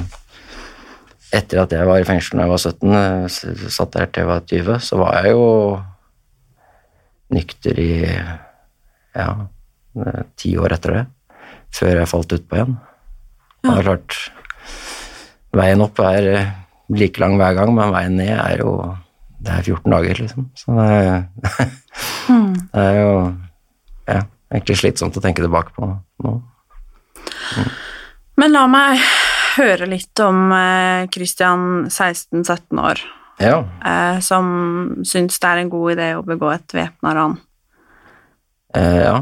Etter 1.36 1.60
at 1.64 1.72
jeg 1.74 1.88
var 1.90 2.00
i 2.00 2.06
fengsel 2.08 2.38
da 2.38 2.46
jeg 2.46 2.52
var 2.54 2.62
17, 2.62 2.92
eh, 2.96 3.70
satt 3.74 3.92
der 3.96 4.06
til 4.08 4.22
jeg 4.22 4.28
var 4.30 4.44
20, 4.48 4.76
så 4.86 4.98
var 5.02 5.16
jeg 5.18 5.32
jo 5.34 5.48
nykter 7.36 7.80
i 7.82 7.90
ja, 8.06 9.28
eh, 10.06 10.22
ti 10.38 10.54
år 10.62 10.76
etter 10.78 10.94
det. 11.00 11.04
Før 11.76 12.00
jeg 12.02 12.08
falt 12.12 12.36
utpå 12.38 12.56
igjen. 12.60 12.76
Ja. 13.66 13.72
det 13.72 13.78
er 13.82 13.88
klart, 13.90 14.18
veien 15.58 15.82
opp 15.84 16.00
er 16.06 16.28
eh, 16.36 16.52
like 16.96 17.20
lang 17.20 17.36
hver 17.40 17.56
gang, 17.58 17.74
men 17.76 17.94
veien 17.96 18.16
ned 18.20 18.36
er 18.38 18.62
jo 18.62 18.76
Det 19.46 19.52
er 19.52 19.66
14 19.68 19.92
dager, 19.92 20.20
liksom. 20.22 20.46
Så 20.58 20.74
det 20.78 20.86
er, 20.96 21.26
det 22.74 22.82
er 22.82 22.96
jo 22.98 23.10
ja, 24.08 24.22
egentlig 24.54 24.78
slitsomt 24.80 25.18
å 25.20 25.22
tenke 25.24 25.44
tilbake 25.44 25.74
på 25.76 25.90
nå. 26.26 26.32
Men 28.40 28.52
la 28.56 28.64
meg 28.72 29.04
høre 29.58 29.88
litt 29.88 30.20
om 30.24 30.50
eh, 30.56 31.06
Christian 31.14 31.86
16-17 31.92 32.82
år, 32.82 33.04
Ja. 33.44 33.60
eh, 33.86 34.18
som 34.26 34.48
syns 35.08 35.38
det 35.40 35.52
er 35.52 35.62
en 35.62 35.70
god 35.72 35.94
idé 35.96 36.10
å 36.18 36.24
begå 36.26 36.50
et 36.56 36.76
væpna 36.76 37.14
ran. 37.16 37.38
Eh, 38.76 38.98
ja. 39.06 39.20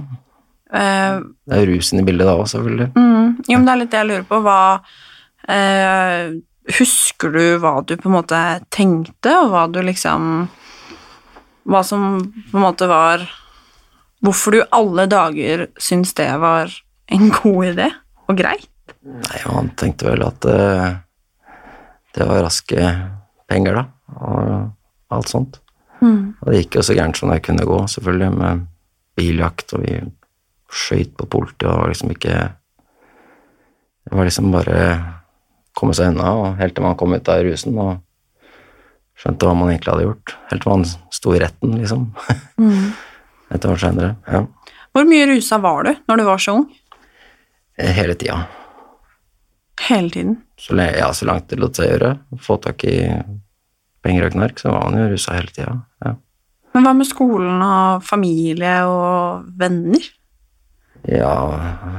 Eh, 0.74 1.20
Det 1.50 1.60
er 1.60 1.70
rusen 1.70 2.02
i 2.02 2.06
bildet 2.08 2.26
da 2.28 2.34
òg, 2.38 2.48
selvfølgelig. 2.50 2.90
mm, 2.96 3.46
jo, 3.48 3.58
men 3.58 3.66
det 3.68 3.74
er 3.74 3.80
litt 3.82 3.92
det 3.94 4.02
jeg 4.02 4.10
lurer 4.10 4.26
på. 4.30 4.42
Hva 4.42 4.58
uh, 5.50 6.34
Husker 6.80 7.34
du 7.36 7.58
hva 7.60 7.74
du 7.84 7.98
på 8.00 8.08
en 8.08 8.16
måte 8.16 8.40
tenkte, 8.72 9.34
og 9.42 9.50
hva 9.52 9.66
du 9.68 9.82
liksom 9.84 10.48
Hva 11.68 11.82
som 11.84 12.22
på 12.24 12.58
en 12.58 12.64
måte 12.64 12.88
var 12.88 13.26
Hvorfor 14.24 14.56
du 14.56 14.62
alle 14.72 15.06
dager 15.12 15.66
syns 15.76 16.14
det 16.16 16.30
var 16.40 16.72
en 17.12 17.28
god 17.30 17.74
idé 17.74 17.90
og 18.32 18.38
greit? 18.40 18.70
Nei, 19.04 19.42
man 19.52 19.74
tenkte 19.76 20.08
vel 20.08 20.24
at 20.24 20.48
uh, 20.48 20.96
det 22.16 22.28
var 22.30 22.46
raske 22.46 22.86
penger, 23.52 23.82
da, 23.82 23.84
og 24.16 25.12
alt 25.12 25.28
sånt. 25.28 25.60
Og 26.04 26.48
det 26.48 26.62
gikk 26.62 26.78
jo 26.80 26.84
så 26.88 26.96
gærent 26.96 27.20
som 27.20 27.32
det 27.34 27.42
kunne 27.44 27.66
gå, 27.68 27.82
selvfølgelig, 27.92 28.32
med 28.40 28.64
biljakt, 29.20 29.74
og 29.76 29.84
vi 29.84 29.98
skøyt 30.74 31.14
på 31.20 31.28
politiet, 31.30 31.70
og 31.70 31.92
liksom 31.92 32.14
ikke 32.16 32.36
Det 34.04 34.18
var 34.18 34.28
liksom 34.28 34.50
bare 34.52 34.80
komme 35.74 35.94
seg 35.96 36.12
unna, 36.12 36.34
og 36.36 36.58
helt 36.60 36.76
til 36.76 36.84
man 36.84 36.98
kom 37.00 37.14
ut 37.16 37.30
av 37.32 37.40
rusen 37.46 37.78
og 37.80 38.02
skjønte 39.16 39.48
hva 39.48 39.54
man 39.56 39.72
egentlig 39.72 39.94
hadde 39.94 40.08
gjort. 40.10 40.34
Helt 40.50 40.66
til 40.66 40.72
man 40.74 40.84
sto 41.16 41.32
i 41.32 41.40
retten, 41.40 41.78
liksom. 41.80 42.10
Et 43.56 43.66
år 43.70 43.80
senere. 43.80 44.18
Ja. 44.28 44.44
Hvor 44.94 45.08
mye 45.08 45.30
rusa 45.30 45.58
var 45.64 45.88
du 45.88 45.94
når 46.10 46.20
du 46.20 46.26
var 46.28 46.42
så 46.44 46.58
ung? 46.60 46.68
Hele 47.80 48.18
tida. 48.20 48.42
Hele 49.88 50.12
tiden. 50.14 50.36
Så, 50.60 50.76
ja, 50.76 51.14
så 51.14 51.26
langt 51.30 51.48
det 51.50 51.62
lot 51.62 51.80
seg 51.80 51.90
gjøre. 51.94 52.12
Få 52.44 52.60
tak 52.62 52.84
i 52.86 52.98
penger 54.04 54.28
og 54.28 54.36
knark, 54.36 54.60
så 54.60 54.74
var 54.74 54.90
man 54.90 55.00
jo 55.00 55.14
rusa 55.14 55.38
hele 55.38 55.54
tida. 55.56 55.78
Ja. 56.04 56.14
Men 56.74 56.86
hva 56.86 56.94
med 56.98 57.08
skolen 57.10 57.64
og 57.64 58.04
familie 58.06 58.76
og 58.90 59.48
venner? 59.60 60.06
Ja, 61.08 61.36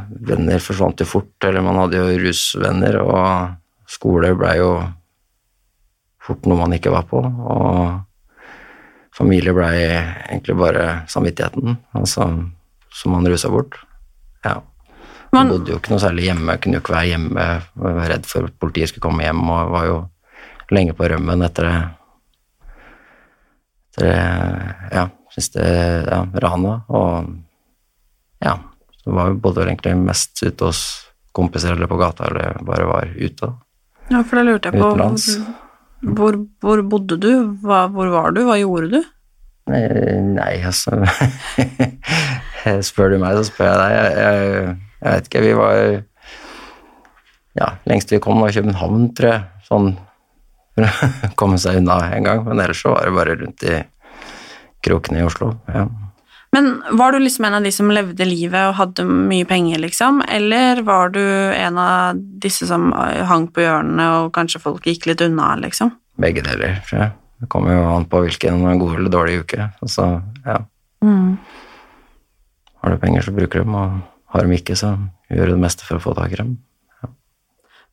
venner 0.09 0.63
forsvant 0.65 1.01
jo 1.01 1.07
fort, 1.09 1.35
eller 1.45 1.65
man 1.65 1.79
hadde 1.83 2.01
jo 2.01 2.19
rusvenner, 2.25 3.01
og 3.03 3.89
skole 3.91 4.33
blei 4.39 4.57
jo 4.61 4.75
fort 6.25 6.47
noe 6.49 6.63
man 6.63 6.77
ikke 6.77 6.93
var 6.95 7.05
på, 7.09 7.21
og 7.21 9.15
familie 9.15 9.55
blei 9.55 9.75
egentlig 9.85 10.57
bare 10.59 10.87
samvittigheten, 11.11 11.77
altså, 11.95 12.31
som 12.95 13.15
man 13.15 13.29
rusa 13.29 13.51
bort. 13.53 13.77
Ja. 14.45 14.59
Man 15.35 15.51
bodde 15.51 15.75
jo 15.75 15.81
ikke 15.81 15.93
noe 15.93 16.03
særlig 16.03 16.29
hjemme, 16.29 16.57
kunne 16.63 16.79
jo 16.79 16.83
ikke 16.85 16.95
være 16.95 17.11
hjemme, 17.13 17.47
var 17.85 18.03
redd 18.09 18.27
for 18.31 18.49
at 18.49 18.59
politiet 18.63 18.93
skulle 18.93 19.05
komme 19.05 19.27
hjem, 19.27 19.43
og 19.45 19.73
var 19.75 19.89
jo 19.91 20.01
lenge 20.73 20.95
på 20.97 21.09
rømmen 21.11 21.45
etter 21.45 21.69
det, 21.69 21.79
etter 23.93 24.07
det, 24.09 24.21
ja, 24.95 25.09
siste, 25.35 25.65
ja, 26.07 26.23
ranet, 26.45 26.87
og 26.89 27.35
ja, 28.45 28.55
var 29.13 29.33
vi 29.33 29.41
både 29.45 29.67
egentlig 29.67 29.97
mest 30.01 30.41
ute 30.43 30.71
hos 30.71 30.81
kompiser 31.35 31.75
eller 31.75 31.91
på 31.91 31.99
gata, 32.01 32.29
eller 32.31 32.61
bare 32.65 32.87
var 32.89 33.11
ute. 33.17 33.51
ja, 34.11 34.23
for 34.23 34.39
da 34.39 34.45
lurte 34.47 34.71
jeg 34.71 34.81
på 34.81 34.93
Utenlands. 34.93 35.27
hvor, 36.01 36.39
hvor 36.63 36.83
bodde 36.95 37.19
du? 37.21 37.31
Hva, 37.65 37.85
hvor 37.93 38.13
var 38.15 38.33
du? 38.37 38.45
Hva 38.47 38.57
gjorde 38.61 38.91
du? 38.95 39.01
Nei, 39.73 39.85
nei 40.37 40.55
altså 40.61 40.99
Spør 42.89 43.15
du 43.15 43.19
meg, 43.21 43.37
så 43.37 43.45
spør 43.49 43.71
jeg 43.71 43.79
deg. 43.81 43.95
Jeg, 43.95 44.17
jeg, 44.21 44.75
jeg 45.01 45.15
vet 45.15 45.31
ikke, 45.31 45.45
vi 45.45 45.55
var 45.59 45.79
Ja, 47.55 47.69
lengst 47.89 48.13
vi 48.13 48.21
kom 48.25 48.41
var 48.41 48.55
København, 48.57 49.09
tror 49.17 49.31
jeg. 49.31 49.43
Sånn 49.69 49.95
for 50.75 50.87
å 50.87 51.33
komme 51.39 51.59
seg 51.61 51.81
unna 51.81 52.01
en 52.15 52.27
gang. 52.27 52.43
Men 52.47 52.63
ellers 52.63 52.83
så 52.83 52.95
var 52.95 53.07
det 53.07 53.17
bare 53.17 53.37
rundt 53.41 53.67
i 53.69 53.79
krokene 54.85 55.23
i 55.23 55.27
Oslo. 55.27 55.53
Ja. 55.71 55.87
Men 56.55 56.71
var 56.95 57.13
du 57.13 57.19
liksom 57.19 57.49
en 57.49 57.57
av 57.59 57.65
de 57.67 57.73
som 57.75 57.91
levde 57.91 58.27
livet 58.29 58.69
og 58.69 58.77
hadde 58.79 59.05
mye 59.09 59.47
penger, 59.49 59.81
liksom? 59.83 60.21
Eller 60.31 60.85
var 60.87 61.11
du 61.15 61.21
en 61.25 61.81
av 61.83 62.21
disse 62.43 62.69
som 62.71 62.93
hang 62.95 63.49
på 63.51 63.65
hjørnene 63.65 64.07
og 64.21 64.33
kanskje 64.37 64.63
folk 64.63 64.87
gikk 64.87 65.09
litt 65.11 65.25
unna, 65.25 65.57
liksom? 65.65 65.91
Begge 66.23 66.45
deler, 66.47 66.79
tror 66.87 67.01
jeg. 67.01 67.11
Det 67.43 67.51
kommer 67.51 67.75
jo 67.75 67.83
an 67.91 68.07
på 68.07 68.23
hvilken 68.23 68.63
god 68.79 68.95
eller 69.01 69.11
dårlig 69.11 69.41
uke. 69.43 69.67
Altså, 69.83 70.07
ja. 70.47 70.61
Har 72.85 72.95
du 72.95 73.03
penger, 73.03 73.27
så 73.27 73.35
bruker 73.35 73.59
du 73.59 73.67
dem, 73.67 73.75
og 73.75 73.99
har 74.37 74.47
de 74.47 74.57
ikke, 74.57 74.79
så 74.79 74.95
gjør 75.33 75.51
du 75.51 75.57
det 75.57 75.65
meste 75.67 75.83
for 75.89 75.99
å 75.99 76.05
få 76.05 76.15
tak 76.17 76.37
i 76.37 76.39
dem. 76.39 76.55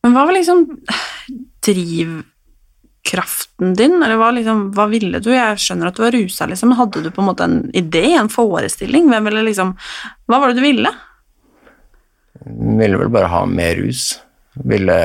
Men 0.02 0.14
hva 0.14 0.24
var 0.26 0.34
liksom 0.38 0.64
drivkraften 3.02 3.74
din, 3.74 4.02
eller 4.02 4.16
hva, 4.16 4.30
liksom, 4.30 4.72
hva 4.74 4.86
ville 4.88 5.20
du? 5.20 5.32
Jeg 5.32 5.58
skjønner 5.58 5.88
at 5.88 5.96
du 5.96 6.02
var 6.02 6.12
rusa, 6.12 6.46
liksom, 6.46 6.70
men 6.70 6.78
hadde 6.78 7.02
du 7.02 7.10
på 7.10 7.22
en 7.22 7.28
måte 7.28 7.44
en 7.44 7.70
idé, 7.74 8.14
en 8.16 8.28
forestilling? 8.28 9.08
Hvem 9.08 9.24
ville 9.24 9.42
liksom 9.42 9.76
Hva 10.26 10.38
var 10.40 10.48
det 10.48 10.60
du 10.60 10.62
ville? 10.62 10.90
Ville 12.44 12.98
vel 12.98 13.10
bare 13.12 13.30
ha 13.30 13.44
mer 13.46 13.76
rus. 13.76 14.18
Ville 14.54 14.98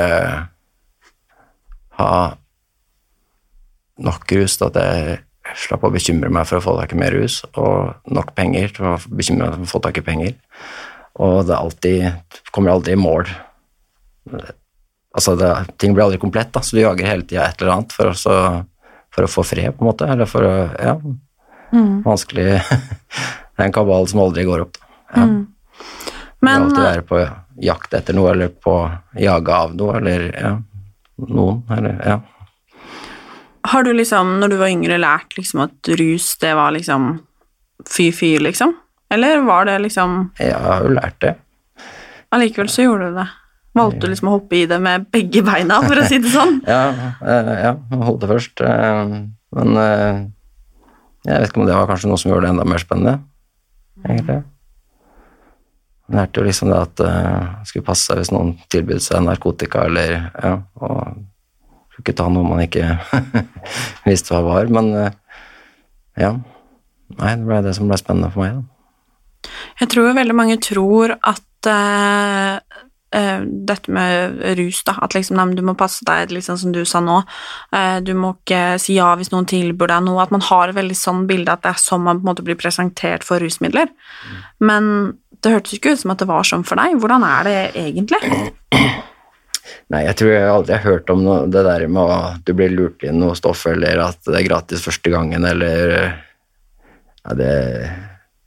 ha 1.97 2.35
nok 3.97 4.31
rus 4.31 4.57
til 4.57 4.67
at 4.67 4.77
jeg 4.77 5.23
slapp 5.57 5.83
å 5.87 5.91
bekymre 5.93 6.29
meg 6.29 6.45
for 6.47 6.59
å 6.59 6.63
få 6.63 6.75
tak 6.77 6.93
i 6.93 6.99
mer 6.99 7.15
rus, 7.15 7.41
og 7.55 7.95
nok 8.11 8.33
penger 8.35 8.73
til 8.75 8.91
å 8.91 8.97
bekymre 9.09 9.47
meg 9.47 9.57
for 9.57 9.65
å 9.65 9.71
få 9.71 9.83
tak 9.87 9.97
i 9.97 10.05
penger. 10.05 10.37
Og 11.17 11.47
det 11.47 11.57
alltid, 11.57 12.41
kommer 12.51 12.75
alltid 12.75 12.93
i 12.93 13.01
mål. 13.01 13.31
Altså, 15.17 15.33
det, 15.39 15.49
ting 15.81 15.95
blir 15.95 16.05
aldri 16.05 16.19
komplett, 16.21 16.51
da, 16.53 16.61
så 16.61 16.77
du 16.77 16.83
jager 16.83 17.09
hele 17.09 17.25
tida 17.25 17.47
et 17.47 17.61
eller 17.61 17.73
annet 17.73 17.95
for, 17.95 18.13
å 18.13 18.41
for 19.17 19.25
å 19.25 19.31
få 19.31 19.43
fred, 19.49 19.73
på 19.73 19.81
en 19.81 19.89
måte, 19.89 20.05
eller 20.13 20.29
for 20.29 20.45
å 20.45 20.53
Ja, 20.77 20.93
vanskelig 22.05 22.45
Det 23.57 23.63
er 23.63 23.65
en 23.65 23.73
kabal 23.73 24.05
som 24.07 24.21
aldri 24.21 24.45
går 24.45 24.67
opp, 24.67 24.77
da. 24.77 24.85
Ja. 25.17 25.25
Men 26.45 26.67
alltid 26.67 26.83
være 26.83 27.05
på 27.09 27.21
jakt 27.65 27.95
etter 27.97 28.13
noe, 28.13 28.35
eller 28.35 28.51
på 28.53 28.75
jage 29.17 29.55
av 29.57 29.73
noe, 29.73 29.95
eller 29.97 30.27
ja, 30.35 30.51
noen, 31.25 31.63
eller 31.73 31.97
ja. 32.05 32.19
har 33.73 33.87
du 33.87 33.89
liksom, 33.97 34.35
når 34.43 34.53
du 34.53 34.57
var 34.61 34.69
yngre, 34.69 34.99
lært 35.01 35.33
liksom 35.39 35.65
at 35.65 35.91
rus, 35.97 36.35
det 36.43 36.53
var 36.59 36.77
liksom 36.77 37.15
fy-fy, 37.89 38.35
liksom? 38.45 38.75
Eller 39.09 39.41
var 39.47 39.65
det 39.65 39.79
liksom 39.79 40.17
Ja, 40.37 40.45
Jeg 40.45 40.61
har 40.67 40.85
jo 40.85 40.93
lært 40.93 41.19
det. 41.23 41.33
Allikevel 42.35 42.69
så 42.69 42.85
gjorde 42.85 43.09
du 43.09 43.19
det. 43.21 43.27
Valgte 43.77 44.05
du 44.05 44.11
liksom 44.11 44.31
å 44.31 44.35
hoppe 44.37 44.57
i 44.59 44.65
det 44.69 44.79
med 44.83 45.07
begge 45.13 45.43
beina, 45.45 45.79
for 45.85 46.01
å 46.01 46.07
si 46.09 46.19
det 46.23 46.33
sånn? 46.33 46.59
Ja, 46.67 47.13
eh, 47.21 47.53
ja 47.63 47.73
hodet 48.07 48.29
først. 48.31 48.61
eh, 48.65 49.15
Men 49.57 49.79
eh, 49.81 50.19
jeg 51.27 51.41
vet 51.41 51.49
ikke 51.49 51.61
om 51.63 51.67
det 51.69 51.75
var 51.77 51.89
kanskje 51.89 52.11
noe 52.11 52.21
som 52.21 52.31
gjorde 52.31 52.47
det 52.47 52.53
enda 52.55 52.67
mer 52.67 52.83
spennende, 52.83 53.15
egentlig. 54.05 54.37
Jeg 56.07 56.15
lærte 56.15 56.39
jo 56.39 56.45
liksom 56.47 56.69
det 56.71 56.77
at 56.79 57.01
uh, 57.03 57.63
skulle 57.67 57.83
passe 57.83 58.07
seg 58.07 58.21
hvis 58.21 58.29
noen 58.31 58.53
tilbød 58.71 59.03
seg 59.03 59.25
narkotika, 59.25 59.81
eller 59.89 60.13
ja, 60.15 60.53
og 60.79 61.17
skulle 61.91 62.05
ikke 62.05 62.15
ta 62.21 62.29
noe 62.31 62.47
man 62.47 62.63
ikke 62.63 62.93
visste 64.07 64.31
hva 64.31 64.39
var, 64.45 64.71
men 64.71 64.93
ja. 66.15 66.31
Nei, 67.17 67.33
det 67.35 67.43
ble 67.49 67.59
det 67.65 67.75
som 67.75 67.91
ble 67.91 67.99
spennende 67.99 68.31
for 68.31 68.45
meg, 68.45 68.61
da. 68.61 69.51
Jeg 69.81 69.91
tror 69.91 70.15
veldig 70.15 70.37
mange 70.37 70.57
tror 70.63 71.17
at 71.19 71.71
eh, 73.15 73.43
dette 73.69 73.93
med 73.93 74.41
rus, 74.59 74.81
da, 74.87 74.97
at 75.05 75.15
liksom, 75.15 75.37
nei, 75.39 75.55
du 75.57 75.63
må 75.65 75.77
passe 75.79 76.05
deg, 76.07 76.33
liksom 76.35 76.59
som 76.59 76.73
du 76.75 76.83
sa 76.87 77.01
nå, 77.03 77.21
uh, 77.75 77.97
du 78.03 78.13
må 78.17 78.33
ikke 78.35 78.77
si 78.81 78.97
ja 78.97 79.13
hvis 79.17 79.31
noen 79.33 79.47
tilbyr 79.49 79.93
deg 79.93 80.07
noe, 80.07 80.21
at 80.23 80.33
man 80.33 80.45
har 80.47 80.71
et 80.71 80.79
veldig 80.79 80.97
sånn 80.97 81.25
bilde 81.29 81.53
at 81.53 81.63
det 81.65 81.73
er 81.73 81.81
sånn 81.81 82.05
man 82.05 82.19
på 82.19 82.25
en 82.25 82.31
måte 82.31 82.47
blir 82.47 82.59
presentert 82.59 83.27
for 83.27 83.43
rusmidler. 83.43 83.91
Men 84.63 85.17
det 85.43 85.53
hørtes 85.53 85.77
ikke 85.77 85.93
ut 85.93 86.01
som 86.01 86.13
at 86.13 86.23
det 86.23 86.29
var 86.29 86.47
sånn 86.47 86.65
for 86.67 86.79
deg. 86.79 86.97
Hvordan 87.01 87.25
er 87.27 87.47
det 87.47 87.59
egentlig? 87.77 88.21
Nei, 89.91 90.03
jeg 90.03 90.17
tror 90.19 90.31
jeg 90.33 90.51
aldri 90.51 90.75
har 90.75 90.83
hørt 90.83 91.11
om 91.13 91.23
noe, 91.23 91.45
det 91.51 91.63
der 91.67 91.85
med 91.91 92.11
at 92.11 92.43
du 92.47 92.53
blir 92.57 92.73
lurt 92.73 93.03
inn 93.07 93.19
noe 93.21 93.35
stoff, 93.39 93.65
eller 93.69 94.01
at 94.03 94.19
det 94.27 94.35
er 94.41 94.47
gratis 94.47 94.83
første 94.83 95.11
gangen, 95.13 95.47
eller 95.47 95.95
ja, 95.97 97.35
Det 97.35 97.53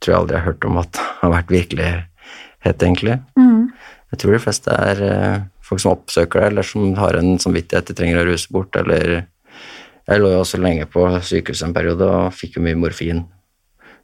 tror 0.01 0.13
jeg 0.13 0.19
aldri 0.19 0.35
jeg 0.35 0.41
har 0.41 0.51
hørt 0.51 0.65
om 0.69 0.79
at 0.81 0.93
det 0.97 1.07
har 1.21 1.33
vært 1.35 1.53
virkelighet, 1.53 2.07
egentlig. 2.73 3.17
Jeg 4.11 4.21
tror 4.21 4.35
de 4.35 4.41
fleste 4.43 4.75
er 4.75 5.03
eh, 5.07 5.43
folk 5.63 5.83
som 5.83 5.93
oppsøker 5.95 6.41
det, 6.41 6.47
eller 6.51 6.67
som 6.67 6.89
har 6.99 7.17
en 7.19 7.37
samvittighet 7.39 7.91
de 7.91 7.95
trenger 7.97 8.21
å 8.21 8.27
ruse 8.31 8.51
bort, 8.51 8.75
eller 8.75 9.27
Jeg 10.09 10.19
lå 10.19 10.31
jo 10.33 10.39
også 10.41 10.57
lenge 10.57 10.87
på 10.89 11.05
sykehus 11.23 11.61
en 11.63 11.75
periode 11.75 12.03
og 12.03 12.33
fikk 12.33 12.57
jo 12.57 12.63
mye 12.65 12.75
morfin. 12.75 13.21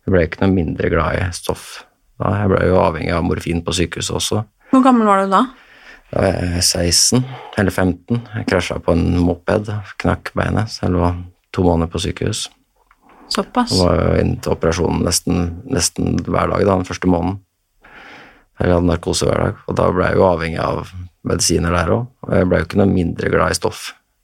Jeg 0.06 0.14
ble 0.14 0.22
ikke 0.24 0.40
noe 0.44 0.54
mindre 0.54 0.92
glad 0.94 1.18
i 1.20 1.24
stoff 1.36 1.82
da. 2.22 2.34
Jeg 2.44 2.52
ble 2.52 2.60
jo 2.70 2.78
avhengig 2.80 3.16
av 3.16 3.26
morfin 3.26 3.64
på 3.66 3.74
sykehuset 3.76 4.16
også. 4.20 4.44
Hvor 4.72 4.84
gammel 4.86 5.10
var 5.10 5.24
du 5.24 5.34
da? 5.34 5.42
Da 6.12 6.22
var 6.24 6.38
jeg 6.38 6.64
16 6.64 7.26
eller 7.60 7.74
15. 7.74 8.22
Jeg 8.38 8.48
krasja 8.48 8.78
på 8.84 8.96
en 8.96 9.18
moped, 9.20 9.72
knakk 10.00 10.32
beinet, 10.38 10.72
så 10.72 10.86
jeg 10.86 10.96
lå 10.96 11.10
to 11.56 11.66
måneder 11.66 11.92
på 11.92 12.04
sykehus. 12.06 12.46
Såpass. 13.28 13.74
Jeg 13.76 13.84
var 13.84 14.00
jo 14.00 14.22
inne 14.22 14.40
til 14.40 14.54
operasjonen 14.54 15.04
nesten, 15.04 15.50
nesten 15.68 16.16
hver 16.24 16.54
dag 16.54 16.64
da, 16.64 16.78
den 16.78 16.88
første 16.88 17.12
måneden. 17.12 17.42
Jeg 18.58 18.72
hadde 18.74 18.88
narkose 18.90 19.28
hver 19.30 19.38
dag, 19.44 19.58
og 19.70 19.76
da 19.78 19.88
ble 19.94 20.08
jeg 20.10 20.18
jo 20.18 20.26
avhengig 20.28 20.60
av 20.64 20.92
medisiner 21.28 21.76
der 21.76 21.92
òg. 21.94 22.06
Og 22.26 22.32
jeg 22.40 22.48
ble 22.50 22.60
jo 22.62 22.66
ikke 22.68 22.80
noe 22.82 22.90
mindre 22.90 23.30
glad 23.34 23.54
i 23.54 23.58
stoff 23.60 23.82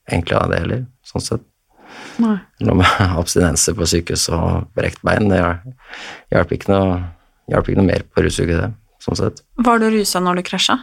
egentlig 0.10 0.38
av 0.39 0.49
det 0.51 0.62
heller, 0.63 0.86
sånn 1.07 1.23
sett. 1.23 1.43
Nei. 2.23 2.36
Lå 2.65 2.73
med 2.79 2.89
abstinenser 3.05 3.75
på 3.77 3.86
sykehus 3.89 4.25
og 4.34 4.65
brekt 4.77 5.03
bein. 5.05 5.29
Det 5.29 5.39
hjalp 6.34 6.55
ikke, 6.57 6.71
noe- 6.73 7.60
ikke 7.62 7.77
noe 7.77 7.86
mer 7.91 8.05
på 8.10 8.25
rusuget, 8.25 8.57
det, 8.63 8.71
sånn 9.05 9.19
sett. 9.21 9.43
Var 9.62 9.84
du 9.84 9.89
rusa 9.93 10.21
når 10.23 10.41
du 10.41 10.45
krasja? 10.49 10.79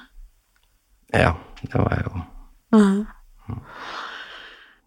Ja, 1.10 1.34
det 1.66 1.74
var 1.74 1.90
jeg 1.96 2.06
jo 2.06 2.22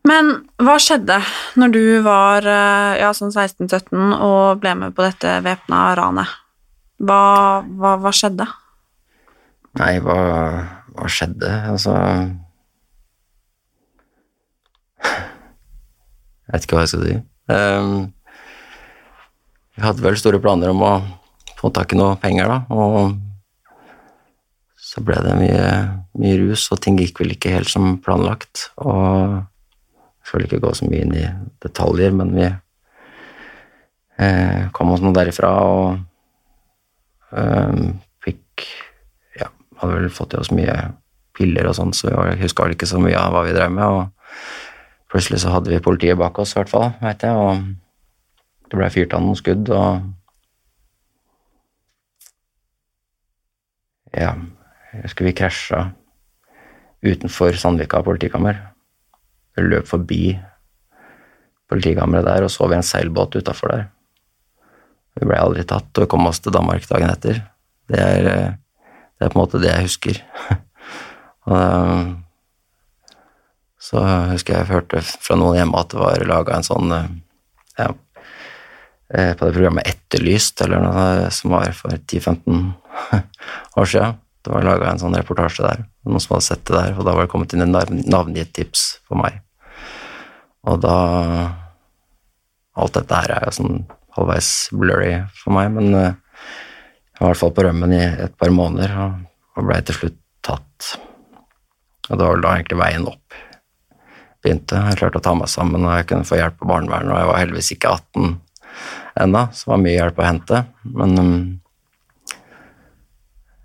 Men 0.08 0.30
hva 0.64 0.76
skjedde 0.80 1.18
når 1.60 1.72
du 1.76 1.84
var 2.06 2.46
eh, 2.48 2.94
ja, 3.02 3.12
sånn 3.16 3.32
16-17 3.32 4.16
og 4.24 4.60
ble 4.64 4.74
med 4.80 4.96
på 4.96 5.04
dette 5.06 5.38
væpna 5.46 5.84
ranet? 6.00 6.32
Hva, 7.04 7.20
hva, 7.68 7.96
hva 8.00 8.12
skjedde? 8.16 8.48
Nei, 9.82 9.98
hva, 10.06 10.18
hva 10.94 11.10
skjedde? 11.10 11.50
Altså 11.72 11.94
Jeg 16.44 16.52
vet 16.54 16.66
ikke 16.68 16.78
hva 16.78 16.84
jeg 16.84 16.92
skal 16.92 17.06
si. 17.08 17.16
Um, 17.50 17.94
jeg 19.74 19.86
hadde 19.88 20.06
vel 20.06 20.18
store 20.20 20.42
planer 20.44 20.70
om 20.70 20.84
å 20.86 20.92
få 21.58 21.72
tak 21.74 21.96
i 21.96 21.98
noe 21.98 22.20
penger, 22.22 22.52
da, 22.52 22.58
og 22.70 23.16
så 24.78 25.02
ble 25.02 25.18
det 25.26 25.34
mye, 25.40 25.66
mye 26.22 26.36
rus, 26.44 26.68
og 26.76 26.82
ting 26.84 27.00
gikk 27.00 27.24
vel 27.24 27.34
ikke 27.34 27.56
helt 27.56 27.72
som 27.72 27.96
planlagt. 28.04 28.68
Og 28.84 29.40
jeg 29.40 30.30
skal 30.30 30.46
ikke 30.46 30.62
gå 30.62 30.76
så 30.78 30.86
mye 30.92 31.02
inn 31.08 31.16
i 31.18 31.26
detaljer, 31.64 32.14
men 32.20 32.36
vi 32.36 32.46
eh, 34.22 34.70
kom 34.76 34.94
oss 34.94 35.02
nå 35.02 35.16
derifra 35.16 35.56
og 35.66 35.88
eh, 37.34 37.74
fikk 38.28 38.68
hadde 39.84 40.00
vel 40.00 40.14
fått 40.14 40.34
i 40.34 40.42
oss 40.42 40.52
mye 40.56 40.76
piller 41.38 41.70
og 41.70 41.78
sånn, 41.78 41.94
så 41.96 42.12
vi 42.12 42.42
huska 42.44 42.66
vel 42.66 42.76
ikke 42.78 42.90
så 42.90 43.02
mye 43.02 43.20
av 43.20 43.34
hva 43.34 43.46
vi 43.48 43.56
drev 43.56 43.72
med. 43.74 43.86
og 43.86 45.14
Plutselig 45.14 45.44
så 45.44 45.54
hadde 45.54 45.70
vi 45.70 45.84
politiet 45.84 46.18
bak 46.18 46.40
oss, 46.42 46.56
i 46.56 46.60
hvert 46.60 46.72
fall, 46.72 46.92
veit 47.02 47.22
jeg, 47.22 47.38
og 47.38 48.70
det 48.70 48.80
ble 48.80 48.90
fyrt 48.94 49.14
av 49.14 49.26
noen 49.26 49.40
skudd, 49.40 49.70
og 49.74 50.12
Ja, 54.14 54.36
jeg 54.94 55.08
husker 55.08 55.26
vi 55.26 55.32
krasja 55.34 55.80
utenfor 57.02 57.56
Sandvika 57.58 58.04
politikammer. 58.06 58.60
Vi 59.58 59.66
løp 59.66 59.88
forbi 59.90 60.36
politikammeret 61.72 62.28
der 62.28 62.46
og 62.46 62.52
så 62.54 62.68
vi 62.70 62.78
en 62.78 62.86
seilbåt 62.86 63.40
utafor 63.40 63.74
der. 63.74 63.88
Vi 65.18 65.30
ble 65.30 65.38
aldri 65.38 65.66
tatt, 65.70 65.90
og 65.98 66.10
kom 66.10 66.30
oss 66.30 66.42
til 66.42 66.54
Danmark 66.54 66.86
dagen 66.90 67.10
etter. 67.10 67.42
Det 67.90 68.00
er, 68.00 68.30
eh, 68.30 68.54
det 69.24 69.30
er 69.30 69.32
på 69.32 69.40
en 69.40 69.46
måte 69.46 69.60
det 69.64 69.70
jeg 69.72 69.86
husker. 69.86 70.18
og, 71.48 71.54
eh, 71.56 72.08
så 73.84 74.02
husker 74.34 74.58
jeg 74.58 74.68
hørte 74.68 75.00
fra 75.04 75.38
noen 75.40 75.62
hjemme 75.62 75.80
at 75.80 75.94
det 75.94 76.02
var 76.02 76.26
laga 76.28 76.58
en 76.58 76.68
sånn 76.68 76.92
eh, 76.92 77.14
ja, 77.80 77.88
eh, 79.16 79.32
På 79.40 79.48
det 79.48 79.56
programmet 79.56 79.88
Etterlyst, 79.88 80.60
eller 80.66 80.84
noe 80.84 81.32
som 81.32 81.56
var 81.56 81.72
for 81.78 81.96
10-15 81.96 82.60
år 83.80 83.88
siden. 83.94 84.20
Det 84.44 84.52
var 84.52 84.68
laga 84.68 84.92
en 84.92 85.00
sånn 85.00 85.16
reportasje 85.16 85.64
der, 85.64 85.86
noen 86.04 86.20
som 86.20 86.36
hadde 86.36 86.50
sett 86.50 86.66
det 86.68 86.76
der, 86.76 86.98
og 87.00 87.08
da 87.08 87.16
var 87.16 87.24
det 87.24 87.32
kommet 87.32 87.56
inn 87.56 87.64
navn- 87.72 88.04
navngitt 88.04 88.52
tips 88.58 88.84
for 89.08 89.24
meg. 89.24 89.40
Og 90.68 90.84
da 90.84 90.98
Alt 92.74 92.96
dette 92.98 93.14
her 93.14 93.30
er 93.30 93.44
jo 93.46 93.52
sånn 93.54 93.84
halvveis 94.18 94.48
blurry 94.74 95.12
for 95.38 95.54
meg, 95.54 95.68
men 95.76 96.16
jeg 97.14 97.22
var 97.22 97.28
i 97.28 97.32
hvert 97.32 97.42
fall 97.44 97.56
på 97.56 97.66
rømmen 97.68 97.96
i 97.96 98.04
et 98.26 98.38
par 98.42 98.52
måneder 98.54 98.94
og, 99.04 99.18
og 99.58 99.68
blei 99.68 99.80
til 99.86 100.00
slutt 100.00 100.20
tatt. 100.44 100.94
Og 102.10 102.18
det 102.18 102.24
var 102.26 102.34
vel 102.34 102.44
da 102.44 102.54
egentlig 102.58 102.80
veien 102.82 103.10
opp 103.10 103.42
begynte. 104.44 104.80
Jeg 104.90 105.00
klarte 105.00 105.22
å 105.22 105.24
ta 105.24 105.34
meg 105.38 105.52
sammen, 105.52 105.86
og 105.88 105.96
jeg 105.98 106.08
kunne 106.10 106.28
få 106.28 106.40
hjelp 106.40 106.64
av 106.64 106.72
barnevernet, 106.74 107.12
og 107.14 107.20
jeg 107.20 107.30
var 107.30 107.42
heldigvis 107.42 107.72
ikke 107.76 107.94
18 107.96 108.34
ennå, 109.24 109.44
så 109.54 109.66
det 109.66 109.72
var 109.72 109.84
mye 109.84 109.98
hjelp 109.98 110.20
å 110.20 110.26
hente. 110.28 110.64
Men 111.00 111.20
um, 111.22 111.36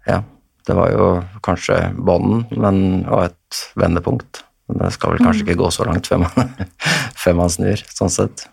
ja, 0.08 0.20
det 0.68 0.76
var 0.78 0.92
jo 0.92 1.08
kanskje 1.44 1.80
bånden 1.96 3.02
og 3.08 3.24
et 3.26 3.62
vendepunkt. 3.80 4.44
Men 4.68 4.84
det 4.84 4.92
skal 4.94 5.14
vel 5.14 5.24
kanskje 5.24 5.46
ikke 5.46 5.58
gå 5.62 5.72
så 5.72 5.88
langt 5.88 6.08
før 6.10 6.22
man, 6.26 6.54
før 7.22 7.38
man 7.40 7.52
snur, 7.52 7.82
sånn 7.96 8.12
sett. 8.12 8.46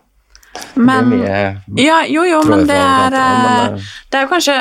Men 0.75 1.11
det 1.11 1.27
er 1.27 1.55
mye 1.65 1.83
Ja, 1.83 1.97
jo, 2.07 2.23
jo, 2.27 2.41
men 2.47 2.65
det 2.69 2.77
er 2.77 3.15
alle 3.15 3.21
eh, 3.21 3.45
men, 3.45 3.79
eh, 3.79 3.89
Det 4.11 4.19
er 4.19 4.25
jo 4.25 4.29
kanskje 4.31 4.55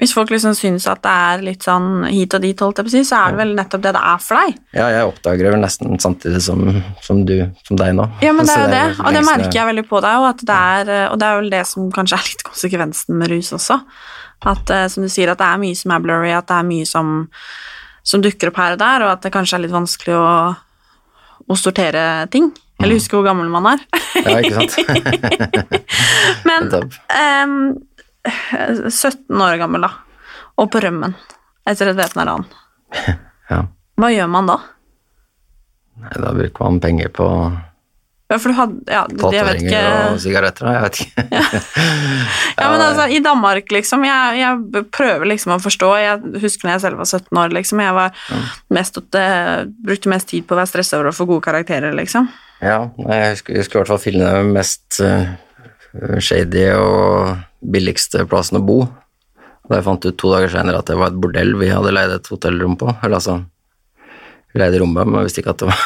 Hvis 0.00 0.14
folk 0.16 0.32
liksom 0.32 0.54
syns 0.56 0.86
at 0.88 1.02
det 1.04 1.12
er 1.12 1.44
litt 1.44 1.66
sånn 1.66 2.06
hit 2.08 2.36
og 2.36 2.44
dit, 2.44 2.64
holdt 2.64 2.80
jeg 2.80 2.86
på 2.86 2.92
å 2.92 2.94
si, 2.94 3.02
så 3.04 3.18
er 3.18 3.34
det 3.34 3.40
vel 3.42 3.52
nettopp 3.58 3.82
det 3.84 3.92
det 3.92 4.00
er 4.08 4.22
for 4.24 4.40
deg. 4.40 4.54
Ja, 4.72 4.86
jeg 4.88 5.10
oppdager 5.10 5.44
det 5.44 5.52
vel 5.52 5.60
nesten 5.60 6.00
samtidig 6.00 6.40
som, 6.46 6.62
som 7.04 7.20
du, 7.28 7.34
som 7.68 7.76
deg 7.76 7.92
nå. 7.98 8.06
Ja, 8.24 8.32
men 8.32 8.46
det 8.48 8.54
er 8.56 8.64
jo 8.64 8.70
det, 8.72 8.86
og 9.02 9.18
det 9.18 9.22
merker 9.28 9.58
jeg 9.58 9.68
veldig 9.68 9.84
på 9.90 10.00
deg, 10.00 10.46
det 10.48 10.56
er, 10.56 10.92
og 11.10 11.20
det 11.20 11.28
er 11.28 11.38
vel 11.42 11.52
det 11.52 11.62
som 11.68 11.92
kanskje 11.92 12.16
er 12.16 12.30
litt 12.30 12.46
konsekvensen 12.48 13.20
med 13.20 13.34
rus 13.34 13.52
også. 13.58 13.82
At 14.48 14.72
eh, 14.74 14.88
som 14.90 15.04
du 15.04 15.10
sier, 15.12 15.30
at 15.30 15.40
det 15.42 15.48
er 15.48 15.60
mye 15.62 15.76
som 15.78 15.94
er 15.94 16.02
blurry, 16.02 16.32
at 16.34 16.48
det 16.48 16.56
er 16.56 16.68
mye 16.72 16.88
som, 16.88 17.14
som 18.02 18.24
dukker 18.24 18.50
opp 18.50 18.60
her 18.62 18.76
og 18.76 18.82
der, 18.82 19.06
og 19.06 19.14
at 19.14 19.26
det 19.26 19.34
kanskje 19.34 19.60
er 19.60 19.66
litt 19.66 19.76
vanskelig 19.76 20.16
å, 20.18 20.32
å 21.46 21.58
sortere 21.58 22.06
ting. 22.32 22.50
Eller 22.82 22.98
huske 22.98 23.16
hvor 23.16 23.26
gammel 23.26 23.48
man 23.52 23.70
er. 23.72 23.84
Ja, 24.22 24.38
ikke 24.42 24.66
sant? 24.66 24.74
Men 26.48 26.68
um, 26.74 27.56
17 28.90 29.42
år 29.42 29.56
gammel, 29.62 29.86
da, 29.86 29.90
og 30.60 30.70
på 30.72 30.82
rømmen 30.82 31.16
etter 31.68 31.92
et 31.92 31.98
væpna 31.98 32.28
ran. 32.28 32.48
Ja. 33.50 33.64
Hva 34.00 34.08
gjør 34.08 34.28
man 34.32 34.46
da? 34.48 34.54
Nei, 36.00 36.12
da 36.22 36.30
bruker 36.32 36.64
man 36.64 36.78
penger 36.80 37.10
på 37.12 37.26
Ja, 38.30 38.38
for 38.38 38.48
du 38.48 38.56
hadde 38.56 38.94
Ja, 38.94 39.02
tatoveringer 39.10 39.88
og 40.14 40.20
sigaretter. 40.22 40.70
Jeg 40.72 40.84
vet 40.86 41.00
ikke. 41.02 41.24
Ja, 42.62 42.70
men 42.70 42.84
altså, 42.84 43.08
i 43.12 43.18
Danmark, 43.24 43.68
liksom, 43.74 44.06
jeg, 44.06 44.38
jeg 44.40 44.84
prøver 44.94 45.28
liksom 45.28 45.56
å 45.56 45.58
forstå. 45.60 45.90
Jeg 46.00 46.40
husker 46.44 46.68
når 46.68 46.76
jeg 46.76 46.84
selv 46.86 47.02
var 47.02 47.10
17 47.10 47.42
år, 47.42 47.52
liksom. 47.58 47.82
Jeg 47.84 47.96
var 47.98 48.24
mest 48.78 49.02
opp 49.02 49.20
brukte 49.82 50.12
mest 50.14 50.30
tid 50.32 50.46
på 50.46 50.56
å 50.56 50.62
være 50.62 50.70
stressa 50.70 51.00
over 51.00 51.10
å 51.10 51.16
få 51.16 51.26
gode 51.28 51.44
karakterer, 51.44 51.92
liksom. 51.98 52.30
Ja, 52.62 52.92
jeg 52.94 53.30
husker, 53.32 53.56
jeg 53.56 53.66
skulle 53.66 53.80
i 53.80 53.82
hvert 53.82 53.90
fall 53.90 54.02
finne 54.04 54.26
den 54.36 54.52
mest 54.54 55.00
eh, 55.02 55.32
shady 56.22 56.68
og 56.76 57.40
billigste 57.74 58.22
plassen 58.30 58.60
å 58.60 58.66
bo. 58.66 58.84
Da 59.66 59.80
jeg 59.80 59.86
fant 59.86 60.06
ut 60.06 60.18
to 60.18 60.30
dager 60.30 60.52
senere 60.52 60.78
at 60.78 60.90
det 60.90 60.98
var 61.00 61.10
et 61.10 61.18
bordell 61.18 61.56
vi 61.58 61.72
hadde 61.72 61.94
leid 61.94 62.14
et 62.14 62.30
hotellrom 62.30 62.76
på. 62.78 62.86
Eller 63.00 63.18
altså, 63.18 63.40
vi 64.52 64.62
leide 64.62 64.78
rommet, 64.82 65.10
men 65.10 65.26
visste 65.26 65.42
ikke 65.42 65.56
at 65.56 65.64
det 65.64 65.72
var, 65.72 65.82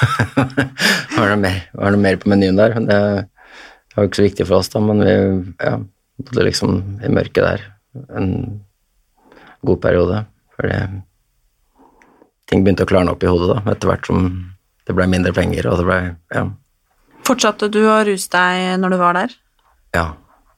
var, 1.17 1.33
noe 1.33 1.41
mer, 1.41 1.59
var 1.81 1.97
noe 1.97 2.03
mer 2.03 2.21
på 2.21 2.29
menyen 2.33 2.61
der. 2.61 2.77
Men 2.77 2.91
det, 2.91 3.01
det 3.25 3.97
var 3.97 4.11
ikke 4.11 4.21
så 4.21 4.27
viktig 4.27 4.49
for 4.49 4.59
oss, 4.59 4.71
da, 4.73 4.85
men 4.85 5.01
vi 5.01 5.17
ja, 5.65 5.79
bodde 6.21 6.47
liksom 6.51 6.77
i 7.01 7.13
mørket 7.13 7.41
der 7.47 7.67
en 8.21 8.31
god 9.65 9.81
periode. 9.81 10.21
Fordi 10.59 10.83
ting 12.53 12.69
begynte 12.69 12.85
å 12.85 12.93
klarne 12.93 13.17
opp 13.17 13.25
i 13.25 13.33
hodet 13.33 13.55
da, 13.55 13.65
etter 13.73 13.95
hvert 13.95 14.13
som 14.13 14.29
det 14.87 14.95
ble 14.95 15.09
mindre 15.11 15.33
penger, 15.35 15.73
og 15.73 15.81
det 15.81 15.89
ble 15.89 16.01
Ja. 16.37 16.47
Fortsatte 17.27 17.69
du 17.73 17.81
å 17.91 17.99
ruse 18.07 18.31
deg 18.31 18.77
når 18.79 18.95
du 18.95 18.99
var 19.01 19.17
der? 19.19 19.33
Ja, 19.97 20.07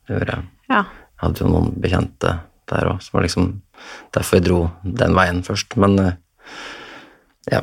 det 0.06 0.18
gjorde 0.18 0.34
jeg. 0.34 0.48
Ja. 0.68 0.82
Jeg 0.84 1.22
hadde 1.22 1.44
jo 1.44 1.52
noen 1.52 1.70
bekjente 1.80 2.34
der 2.68 2.90
òg, 2.90 2.98
som 3.02 3.16
var 3.16 3.24
liksom 3.24 3.46
derfor 4.14 4.38
jeg 4.38 4.46
dro 4.48 4.58
den 4.82 5.16
veien 5.16 5.40
først. 5.46 5.78
Men 5.80 5.96
eh, 6.02 6.18
ja, 7.48 7.62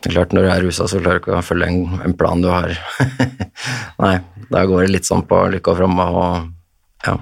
det 0.00 0.10
er 0.10 0.16
klart 0.16 0.34
når 0.34 0.46
du 0.46 0.50
er 0.50 0.64
rusa, 0.66 0.88
så 0.90 0.98
klarer 0.98 1.20
du 1.20 1.24
ikke 1.24 1.38
å 1.38 1.44
følge 1.46 1.68
en, 1.70 2.00
en 2.08 2.16
plan 2.18 2.42
du 2.42 2.50
har. 2.50 2.74
Nei, 4.02 4.16
da 4.50 4.64
går 4.66 4.86
det 4.86 4.94
litt 4.96 5.08
sånn 5.08 5.26
på 5.30 5.44
lykke 5.54 5.74
og 5.74 5.80
fromme 5.82 6.08
og 6.10 7.06
ja. 7.06 7.16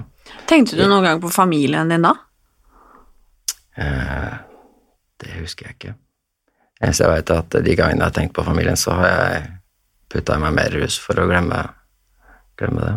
Tenkte 0.49 0.79
du 0.79 0.85
noen 0.87 1.05
gang 1.05 1.21
på 1.21 1.29
familien 1.31 1.91
din 1.91 2.05
da? 2.07 2.15
Eh, 3.77 4.35
det 5.21 5.37
husker 5.43 5.69
jeg 5.69 5.77
ikke. 5.77 5.95
Eneste 6.79 7.05
jeg 7.05 7.21
er 7.21 7.33
at 7.37 7.59
de 7.61 7.75
gangene 7.75 8.01
jeg 8.01 8.07
har 8.07 8.15
tenkt 8.15 8.35
på 8.37 8.45
familien, 8.47 8.79
så 8.79 8.95
har 8.97 9.09
jeg 9.11 9.47
putta 10.09 10.37
i 10.37 10.43
meg 10.43 10.55
mer 10.57 10.73
rus 10.73 10.97
for 11.01 11.19
å 11.21 11.27
glemme, 11.29 11.61
glemme 12.59 12.85
det. 12.85 12.95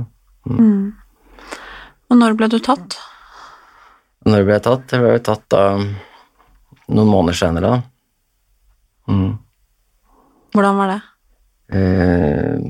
Og 2.12 2.18
når 2.18 2.36
ble 2.38 2.48
du 2.52 2.58
tatt? 2.62 2.98
Når 4.28 4.44
ble 4.46 4.58
jeg 4.58 4.64
tatt? 4.66 4.92
Jeg 4.92 5.02
ble 5.02 5.18
tatt 5.24 5.46
da 5.52 5.64
noen 6.92 7.10
måneder 7.10 7.38
senere, 7.38 7.72
da. 7.72 9.12
Mm. 9.12 9.32
Hvordan 10.52 10.78
var 10.78 10.92
det? 10.92 11.00
Eh, 11.72 12.66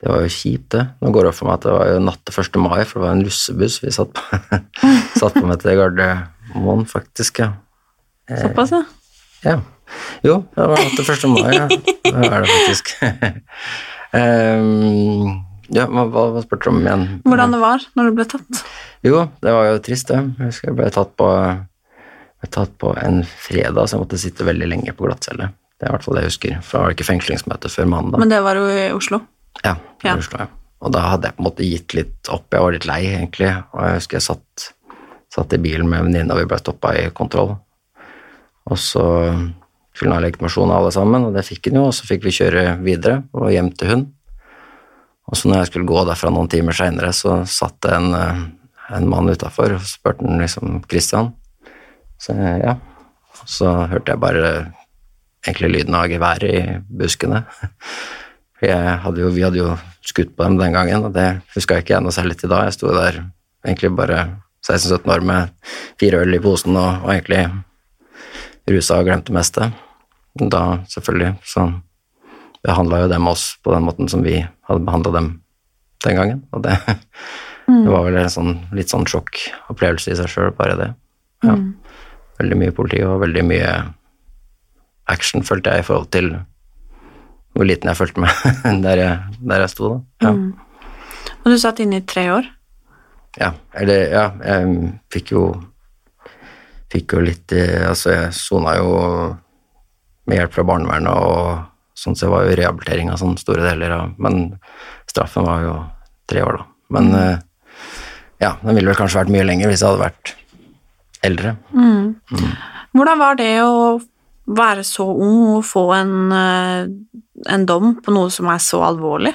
det 0.00 0.08
var 0.08 0.22
jo 0.24 0.32
kjipt, 0.32 0.68
det. 0.76 0.84
Nå 1.00 1.12
går 1.12 1.26
det 1.26 1.32
opp 1.32 1.38
for 1.40 1.48
meg 1.48 1.58
at 1.58 1.66
det 1.66 1.74
var 1.74 1.90
jo 1.90 2.04
natt 2.04 2.22
til 2.28 2.38
1. 2.44 2.60
mai, 2.62 2.78
for 2.84 3.00
det 3.00 3.06
var 3.06 3.16
en 3.16 3.24
russebuss 3.26 3.80
vi 3.82 3.94
satt 3.96 4.14
på, 4.16 4.40
satt 5.20 5.36
på 5.36 5.44
med 5.48 5.60
til 5.64 5.80
Gardermoen, 5.80 6.86
faktisk, 6.88 7.42
ja. 7.42 7.52
Såpass, 8.30 8.76
ja. 8.76 8.84
ja. 9.44 9.56
Jo, 10.26 10.40
det 10.54 10.66
var 10.68 10.82
natt 10.82 10.96
til 10.98 11.12
1. 11.14 11.28
mai, 11.32 11.54
ja. 11.56 11.66
Det 12.10 12.26
er 12.26 12.42
det 12.44 12.50
faktisk. 12.50 12.90
um, 14.12 15.30
ja, 15.78 15.86
hva, 15.86 16.04
hva 16.10 16.42
spurte 16.44 16.66
du 16.68 16.72
om 16.74 16.80
igjen? 16.82 17.04
Hvordan 17.24 17.54
det 17.54 17.60
var 17.62 17.84
når 17.96 18.08
du 18.10 18.18
ble 18.18 18.26
tatt? 18.32 18.62
Jo, 19.06 19.24
det 19.40 19.54
var 19.56 19.68
jo 19.70 19.80
trist, 19.86 20.10
det. 20.10 20.20
Jeg 20.40 20.50
husker 20.50 20.72
jeg 20.72 20.78
ble 20.80 20.90
tatt 20.94 21.14
på, 21.20 21.28
ble 22.42 22.50
tatt 22.56 22.74
på 22.82 22.92
en 23.00 23.22
fredag, 23.24 23.86
så 23.88 23.96
jeg 23.96 24.02
måtte 24.04 24.20
sitte 24.20 24.48
veldig 24.48 24.68
lenge 24.74 24.96
på 24.96 25.06
glattcelle. 25.08 25.52
Det 25.80 25.86
er 25.88 25.92
i 25.92 25.96
hvert 25.96 26.04
fall 26.04 26.18
det 26.18 26.24
jeg 26.26 26.32
husker. 26.34 26.56
For 26.60 26.76
det 26.76 26.82
var 26.84 26.96
ikke 26.98 27.08
fengslingsmøte 27.08 27.70
før 27.72 27.88
mandag. 27.88 28.20
Men 28.20 28.32
det 28.32 28.42
var 28.44 28.58
jo 28.60 28.66
i 28.68 28.90
Oslo. 28.92 29.22
Ja, 29.64 29.78
i 30.04 30.10
Ja. 30.10 30.18
Oslo, 30.20 30.42
ja. 30.42 30.50
Og 30.80 30.92
da 30.96 31.00
hadde 31.12 31.28
jeg 31.28 31.36
på 31.36 31.42
en 31.42 31.46
måte 31.48 31.64
gitt 31.68 31.94
litt 31.96 32.28
opp. 32.32 32.46
Jeg 32.52 32.64
var 32.64 32.72
litt 32.72 32.86
lei, 32.88 33.00
egentlig. 33.12 33.48
Og 33.72 33.80
jeg 33.84 33.96
husker 33.98 34.16
jeg 34.16 34.24
satt, 34.26 34.68
satt 35.32 35.52
i 35.56 35.60
bilen 35.60 35.88
med 35.88 36.00
en 36.00 36.06
venninne, 36.08 36.32
og 36.32 36.40
vi 36.40 36.48
ble 36.48 36.58
stoppa 36.60 36.92
i 36.96 37.02
kontroll. 37.16 37.52
Og 38.70 38.78
så 38.80 39.04
skulle 40.00 40.16
ha 40.16 40.22
legitimasjon 40.24 40.72
alle 40.72 40.92
sammen, 40.94 41.26
og 41.28 41.36
det 41.36 41.44
fikk 41.44 41.68
hun 41.68 41.82
jo, 41.82 41.88
og 41.90 41.96
så 41.96 42.08
fikk 42.08 42.24
vi 42.24 42.32
kjøre 42.38 42.64
videre 42.80 43.20
og 43.36 43.50
hjem 43.52 43.68
til 43.76 43.92
hun. 43.92 44.06
Og 45.28 45.36
så 45.36 45.50
når 45.50 45.60
jeg 45.60 45.70
skulle 45.70 45.90
gå 45.90 46.04
derfra 46.08 46.32
noen 46.32 46.48
timer 46.50 46.76
seinere, 46.76 47.12
så 47.14 47.42
satt 47.46 47.76
det 47.84 47.92
en, 47.94 48.14
eh, 48.16 48.40
en 48.96 49.08
mann 49.10 49.28
utafor 49.28 49.76
og 49.76 49.84
spurte 49.86 50.24
han 50.24 50.40
liksom 50.40 50.80
Christian. 50.88 51.34
Så 52.20 52.34
ja. 52.34 52.78
Så 53.48 53.68
hørte 53.88 54.12
jeg 54.12 54.20
bare 54.20 54.48
egentlig 55.46 55.70
lyden 55.70 55.94
av 55.96 56.08
geværet 56.10 56.50
i 56.50 56.64
buskene. 56.88 57.44
Hadde 58.60 59.22
jo, 59.22 59.30
vi 59.32 59.44
hadde 59.46 59.56
jo 59.56 59.70
skutt 60.04 60.34
på 60.36 60.44
dem 60.44 60.58
den 60.60 60.74
gangen, 60.76 61.06
og 61.08 61.14
det 61.14 61.40
huska 61.54 61.78
ikke 61.80 61.94
jeg 61.94 62.04
noe 62.04 62.12
særlig 62.12 62.36
til 62.40 62.52
da. 62.52 62.66
Jeg 62.66 62.76
sto 62.76 62.90
der 62.92 63.22
egentlig 63.64 63.94
bare 63.96 64.18
16-17 64.66 65.14
år 65.14 65.24
med 65.24 65.70
fire 66.00 66.20
øl 66.20 66.36
i 66.36 66.42
posen 66.44 66.76
og, 66.76 67.06
og 67.06 67.14
egentlig 67.14 67.46
rusa 68.68 69.00
og 69.00 69.08
glemte 69.08 69.32
det 69.32 69.38
meste. 69.38 69.70
Da, 70.38 70.80
selvfølgelig, 70.88 71.34
så 71.42 71.66
behandla 72.62 73.02
jo 73.02 73.08
dem 73.10 73.28
oss 73.30 73.54
på 73.64 73.72
den 73.74 73.86
måten 73.86 74.10
som 74.10 74.22
vi 74.22 74.36
hadde 74.38 74.84
behandla 74.86 75.14
dem 75.16 75.30
den 76.04 76.16
gangen. 76.16 76.42
Og 76.54 76.62
det, 76.64 76.76
det 77.66 77.90
var 77.90 78.06
vel 78.06 78.20
en 78.20 78.32
sånn, 78.32 78.52
litt 78.76 78.92
sånn 78.92 79.08
sjokkopplevelse 79.10 80.12
i 80.12 80.18
seg 80.20 80.30
sjøl, 80.30 80.52
bare 80.56 80.78
det. 80.78 80.90
Ja. 81.46 81.56
Veldig 82.40 82.60
mye 82.62 82.76
politi 82.76 83.02
og 83.04 83.20
veldig 83.24 83.44
mye 83.48 83.74
action, 85.10 85.42
følte 85.46 85.74
jeg, 85.74 85.82
i 85.82 85.88
forhold 85.88 86.10
til 86.14 86.32
hvor 87.56 87.66
liten 87.66 87.90
jeg 87.90 87.98
følte 87.98 88.22
meg 88.22 88.30
der 88.86 89.00
jeg, 89.02 89.38
der 89.42 89.64
jeg 89.64 89.72
sto, 89.72 89.90
da. 89.90 90.28
Ja. 90.28 90.34
Og 91.40 91.50
du 91.50 91.58
satt 91.58 91.80
inne 91.82 92.00
i 92.00 92.06
tre 92.06 92.28
år. 92.32 92.46
Ja, 93.38 93.52
eller 93.78 94.06
ja, 94.10 94.24
jeg 94.42 94.94
fikk 95.14 95.34
jo 95.36 95.44
Fikk 96.90 97.12
jo 97.14 97.20
litt 97.22 97.52
eh, 97.54 97.84
Altså, 97.86 98.10
jeg 98.10 98.32
sona 98.34 98.72
jo 98.80 98.88
med 100.28 100.40
hjelp 100.40 100.56
fra 100.56 100.66
barnevernet 100.68 101.12
og 101.12 102.00
sånn, 102.00 102.16
så 102.16 102.26
jeg 102.26 102.32
var 102.34 102.46
jo 102.46 102.58
rehabiliteringa 102.60 103.16
sånne 103.20 103.40
store 103.40 103.64
deler 103.66 103.94
av 103.96 104.12
Men 104.22 104.54
straffen 105.10 105.46
var 105.46 105.64
jo 105.64 105.74
tre 106.30 106.44
år, 106.46 106.60
da. 106.60 106.68
Men 106.96 107.10
eh, 107.18 107.42
ja, 108.42 108.54
den 108.62 108.76
ville 108.76 108.90
vel 108.90 108.98
kanskje 108.98 109.20
vært 109.22 109.34
mye 109.34 109.46
lenger 109.46 109.70
hvis 109.70 109.82
jeg 109.82 109.90
hadde 109.90 110.06
vært 110.06 110.34
eldre. 111.26 111.54
Hvordan 112.96 113.20
var 113.20 113.36
det 113.38 113.52
å 113.62 114.00
være 114.50 114.82
så 114.86 115.06
ung 115.12 115.56
og 115.58 115.64
få 115.66 115.84
en, 115.94 116.14
eh, 116.34 116.88
en 117.54 117.66
dom 117.68 117.96
på 118.02 118.14
noe 118.14 118.32
som 118.34 118.48
er 118.50 118.62
så 118.64 118.82
alvorlig? 118.86 119.34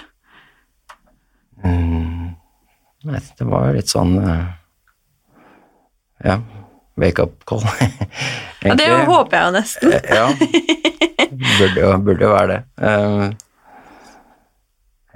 Nei, 3.05 3.21
det 3.37 3.45
var 3.45 3.67
jo 3.67 3.75
litt 3.77 3.91
sånn 3.91 4.15
eh, 4.17 4.45
Ja, 6.25 6.39
wake 7.01 7.19
up 7.23 7.43
call. 7.49 7.63
Ja, 8.65 8.73
det 8.73 8.85
håper 9.05 9.35
jeg 9.37 9.45
jo 9.45 9.51
nesten. 9.53 9.91
Eh, 9.93 10.01
Ja, 10.09 10.23
burde 11.59 11.81
jo, 11.83 11.89
burde 12.01 12.23
jo 12.25 12.31
være 12.33 12.47
det. 12.49 12.61
Eh, 12.81 13.25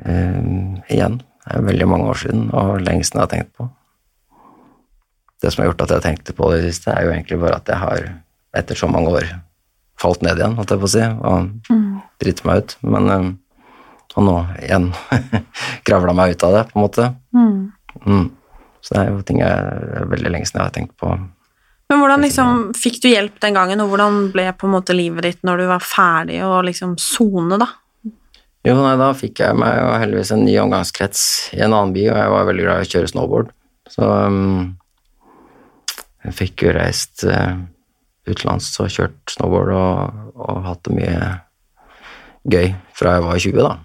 eh, 0.05 0.43
igjen, 0.93 1.15
det 1.45 1.55
er 1.55 1.65
veldig 1.65 1.87
mange 1.89 2.11
år 2.11 2.19
siden, 2.21 2.43
og 2.53 2.81
lengst 2.85 3.15
jeg 3.15 3.23
har 3.23 3.31
tenkt 3.31 3.49
på. 3.57 3.65
Det 5.41 5.49
som 5.53 5.63
har 5.63 5.71
gjort 5.71 5.81
at 5.87 5.93
jeg 5.95 6.05
tenkte 6.05 6.35
på 6.37 6.51
det 6.51 6.59
i 6.59 6.65
det 6.67 6.73
siste, 6.75 6.93
er 6.93 7.07
jo 7.07 7.13
egentlig 7.15 7.39
bare 7.41 7.57
at 7.57 7.71
jeg 7.71 7.79
har, 7.81 8.05
etter 8.59 8.77
så 8.77 8.89
mange 8.91 9.15
år, 9.17 9.25
falt 9.99 10.21
ned 10.23 10.37
igjen, 10.39 10.53
holdt 10.59 10.75
jeg 10.75 10.81
på 10.83 10.89
å 10.89 10.93
si, 10.93 11.05
og 11.31 11.49
driti 12.21 12.45
meg 12.47 12.61
ut. 12.61 12.77
Men 12.85 13.09
eh, 13.15 13.29
Og 14.17 14.23
nå 14.25 14.35
igjen 14.65 14.87
kravla 15.87 16.13
meg 16.17 16.31
ut 16.33 16.43
av 16.43 16.53
det, 16.59 16.63
på 16.71 16.77
en 16.79 16.83
måte. 16.85 17.09
Mm. 17.33 18.29
Så 18.81 18.93
det 18.95 19.01
er 19.03 19.09
jo 19.13 19.21
ting 19.25 19.41
jeg 19.41 19.49
er 19.49 20.07
veldig 20.09 20.31
lenge 20.33 20.45
siden 20.49 20.61
jeg 20.61 20.65
har 20.69 20.73
tenkt 20.77 20.95
på. 21.01 21.11
Men 21.89 22.03
hvordan 22.03 22.21
liksom, 22.21 22.57
fikk 22.77 22.99
du 23.01 23.07
hjelp 23.09 23.39
den 23.41 23.55
gangen, 23.57 23.79
og 23.81 23.89
hvordan 23.89 24.27
ble 24.33 24.45
på 24.53 24.67
en 24.67 24.75
måte 24.75 24.93
livet 24.93 25.25
ditt 25.25 25.39
når 25.47 25.63
du 25.63 25.69
var 25.71 25.81
ferdig 25.81 26.43
og 26.45 26.67
liksom 26.67 26.93
sone, 27.01 27.57
da? 27.57 27.71
Jo, 28.67 28.75
nei, 28.77 28.93
da 28.99 29.07
fikk 29.17 29.41
jeg 29.41 29.57
meg 29.57 29.73
jo 29.79 29.87
heldigvis 29.97 30.33
en 30.35 30.43
ny 30.45 30.53
omgangskrets 30.61 31.23
i 31.57 31.63
en 31.63 31.73
annen 31.73 31.95
by, 31.95 32.03
og 32.11 32.19
jeg 32.21 32.35
var 32.35 32.47
veldig 32.51 32.67
glad 32.67 32.83
i 32.83 32.85
å 32.85 32.91
kjøre 32.91 33.09
snowboard. 33.09 33.51
Så 33.89 34.05
um, 34.05 34.61
jeg 36.27 36.37
fikk 36.43 36.67
jo 36.67 36.75
reist 36.77 37.25
uh, 37.25 37.57
utenlands 38.29 38.69
og 38.83 38.93
kjørt 38.93 39.33
snowboard 39.33 39.73
og, 39.73 40.23
og 40.45 40.63
hatt 40.69 40.85
det 40.85 40.97
mye 40.99 41.33
gøy 42.49 42.73
fra 42.99 43.17
jeg 43.17 43.25
var 43.25 43.43
20, 43.47 43.61
da, 43.65 43.75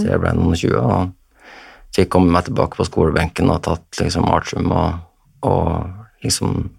til 0.00 0.12
jeg 0.14 0.24
ble 0.24 0.36
noen 0.38 0.56
20, 0.64 0.80
og 0.80 1.96
fikk 1.96 2.14
komme 2.16 2.32
meg 2.32 2.48
tilbake 2.48 2.80
på 2.80 2.88
skolebenken 2.88 3.52
og 3.52 3.64
tatt 3.68 4.00
liksom 4.00 4.32
artium 4.32 4.72
og, 4.72 5.02
og 5.44 6.24
liksom 6.24 6.70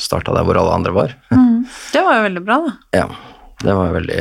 starta 0.00 0.32
der 0.36 0.44
hvor 0.46 0.58
alle 0.60 0.74
andre 0.78 0.92
var. 0.94 1.14
Det 1.92 2.00
var 2.04 2.18
jo 2.20 2.22
veldig 2.28 2.44
bra, 2.46 2.56
da. 2.66 2.72
Ja, 2.96 3.06
det 3.64 3.74
var 3.74 3.92
veldig 3.92 4.20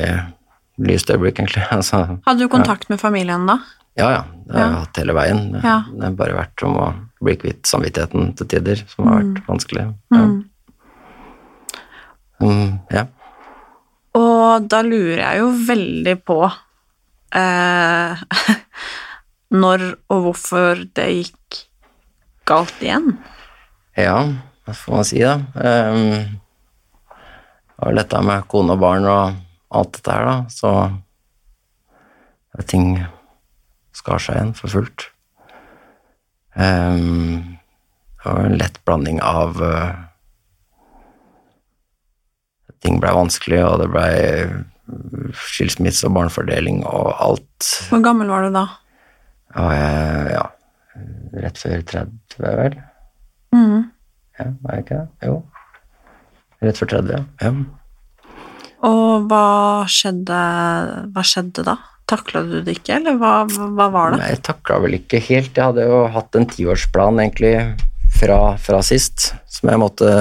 lyst 0.87 1.09
øyeblikk, 1.13 1.39
egentlig. 1.39 1.63
Altså, 1.77 2.19
Hadde 2.25 2.39
du 2.43 2.49
kontakt 2.51 2.89
med 2.89 2.99
familien 3.01 3.45
da? 3.49 3.59
ja, 3.97 4.09
ja. 4.13 4.23
Det 4.47 4.53
har 4.55 4.63
jeg 4.63 4.73
Ja. 4.73 4.79
hatt 4.83 4.97
hele 5.01 5.13
veien. 5.17 5.39
Det, 5.53 5.61
Ja. 5.63 5.77
det 5.91 6.03
har 6.03 6.11
bare 6.19 6.35
vært 6.37 6.63
om 6.67 6.75
å 6.77 6.87
bli 7.21 7.33
kvitt 7.35 7.63
samvittigheten 7.65 8.35
til 8.37 8.47
tider, 8.47 8.83
som 8.87 9.07
har 9.07 9.21
vært 9.23 9.39
vanskelig. 9.47 9.85
Ja. 10.13 10.17
Mm. 10.17 10.43
Mm, 12.41 12.79
ja. 12.93 13.05
Og 14.17 14.67
da 14.69 14.81
lurer 14.85 15.21
jeg 15.23 15.39
jo 15.41 15.47
veldig 15.67 16.13
på 16.25 16.37
eh, 17.37 18.21
når 19.61 19.85
og 20.13 20.21
hvorfor 20.27 20.83
det 20.97 21.07
gikk 21.15 21.63
galt 22.47 22.77
igjen. 22.85 23.15
Ja, 23.97 24.19
hva 24.67 24.73
får 24.75 24.95
man 24.97 25.05
si, 25.07 25.19
da? 25.23 25.37
Um, 25.55 26.39
det 27.07 27.85
var 27.85 27.93
dette 27.95 28.19
med 28.25 28.47
kone 28.51 28.75
og 28.75 28.81
barn 28.81 29.05
og 29.07 29.37
alt 29.79 29.93
dette 29.95 30.11
her, 30.11 30.25
da, 30.27 30.35
så 30.51 30.71
ting 32.67 32.97
skar 33.95 34.19
seg 34.19 34.35
igjen 34.35 34.51
for 34.57 34.73
fullt. 34.73 35.05
Um, 36.57 37.55
det 38.17 38.25
var 38.25 38.43
en 38.43 38.57
lett 38.59 38.81
blanding 38.83 39.21
av 39.23 39.61
uh, 39.61 40.03
Ting 42.85 42.99
blei 43.01 43.09
vanskelig, 43.09 43.63
og 43.65 43.79
det 43.81 43.87
blei 43.89 44.11
skilsmisse 45.33 46.05
og 46.05 46.13
barnefordeling 46.13 46.83
og 46.85 47.07
alt. 47.15 47.69
Hvor 47.89 48.03
gammel 48.05 48.29
var 48.29 48.45
du 48.45 48.51
da? 48.53 48.67
Og 49.57 49.71
uh, 49.71 50.27
ja, 50.29 50.43
rett 51.41 51.57
før 51.57 51.81
30, 51.89 52.37
vel? 52.45 52.77
Ja, 54.37 54.51
var 54.63 54.77
jeg 54.77 54.85
ikke 54.85 55.01
det? 55.01 55.27
Jo. 55.27 55.37
Rett 56.63 56.79
før 56.81 56.93
30, 56.95 57.13
ja. 57.13 57.21
ja. 57.43 57.53
Og 58.87 59.27
hva 59.29 59.45
skjedde, 59.89 60.39
hva 61.13 61.23
skjedde 61.25 61.65
da? 61.65 61.77
Takla 62.07 62.43
du 62.47 62.61
det 62.63 62.77
ikke, 62.77 63.01
eller 63.01 63.17
hva, 63.19 63.33
hva 63.49 63.89
var 63.91 64.13
det? 64.13 64.21
Nei, 64.21 64.29
jeg 64.31 64.43
takla 64.47 64.77
vel 64.85 64.95
ikke 64.99 65.19
helt. 65.25 65.57
Jeg 65.57 65.73
hadde 65.73 65.87
jo 65.89 66.05
hatt 66.13 66.37
en 66.39 66.47
tiårsplan 66.47 67.19
egentlig 67.19 67.53
fra, 68.15 68.39
fra 68.61 68.79
sist, 68.85 69.33
som 69.51 69.73
jeg 69.73 69.81
måtte 69.81 70.11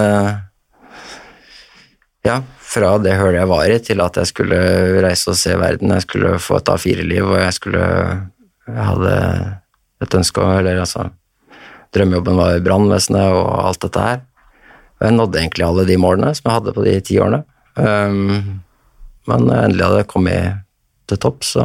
Ja, 2.27 2.41
fra 2.59 2.97
det 2.99 3.15
hølet 3.21 3.39
jeg 3.39 3.51
var 3.53 3.71
i, 3.71 3.77
til 3.87 4.03
at 4.03 4.19
jeg 4.19 4.33
skulle 4.33 4.59
reise 5.05 5.31
og 5.31 5.39
se 5.39 5.55
verden. 5.61 5.95
Jeg 5.95 6.09
skulle 6.09 6.33
få 6.43 6.59
et 6.59 6.73
A4-liv, 6.75 7.23
og 7.23 7.39
jeg 7.39 7.55
skulle 7.61 7.85
Jeg 8.67 8.89
hadde 8.91 9.15
et 10.03 10.19
ønske 10.19 10.43
om 10.43 10.57
Eller 10.59 10.83
altså 10.83 11.07
Drømmejobben 11.97 12.39
var 12.39 12.57
i 12.57 12.63
brannvesenet 12.65 13.35
og 13.35 13.47
alt 13.65 13.83
dette 13.85 14.03
her. 14.03 14.23
Og 14.97 15.07
jeg 15.09 15.17
nådde 15.17 15.41
egentlig 15.41 15.67
alle 15.67 15.85
de 15.89 15.99
målene 16.01 16.33
som 16.37 16.49
jeg 16.49 16.57
hadde 16.59 16.75
på 16.77 16.85
de 16.87 16.95
ti 17.05 17.19
årene. 17.21 17.43
Um, 17.77 18.61
men 19.29 19.47
når 19.47 19.55
jeg 19.55 19.69
endelig 19.71 19.87
hadde 19.87 20.11
kommet 20.11 20.61
til 21.11 21.21
topp, 21.23 21.45
så 21.45 21.65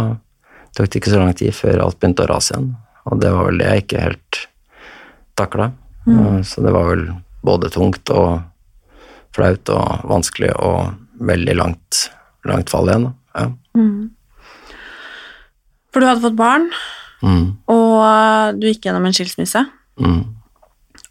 tok 0.76 0.88
det 0.88 1.02
ikke 1.02 1.14
så 1.14 1.22
lang 1.22 1.36
tid 1.38 1.56
før 1.56 1.84
alt 1.86 2.00
begynte 2.00 2.26
å 2.26 2.32
rase 2.32 2.56
igjen. 2.56 2.72
Og 3.10 3.22
det 3.22 3.32
var 3.34 3.48
vel 3.48 3.62
det 3.62 3.68
jeg 3.70 3.86
ikke 3.86 4.06
helt 4.06 4.40
takla. 5.40 5.72
Så 6.48 6.64
det 6.66 6.74
var 6.74 6.88
vel 6.90 7.04
både 7.46 7.70
tungt 7.74 8.10
og 8.14 8.42
flaut 9.36 9.70
og 9.74 10.08
vanskelig 10.10 10.52
og 10.58 10.96
veldig 11.22 11.56
langt, 11.58 12.08
langt 12.50 12.74
fall 12.74 12.90
igjen. 12.90 13.08
Ja. 13.38 13.46
Mm. 13.78 14.10
For 15.92 16.02
du 16.02 16.10
hadde 16.10 16.26
fått 16.26 16.40
barn, 16.40 16.68
Mm, 17.22 17.62
og 17.70 18.58
du 18.58 18.66
gikk 18.66 18.88
gjennom 18.88 19.06
en 19.06 19.16
skilsmisse. 19.16 19.62
Mm, 20.02 20.22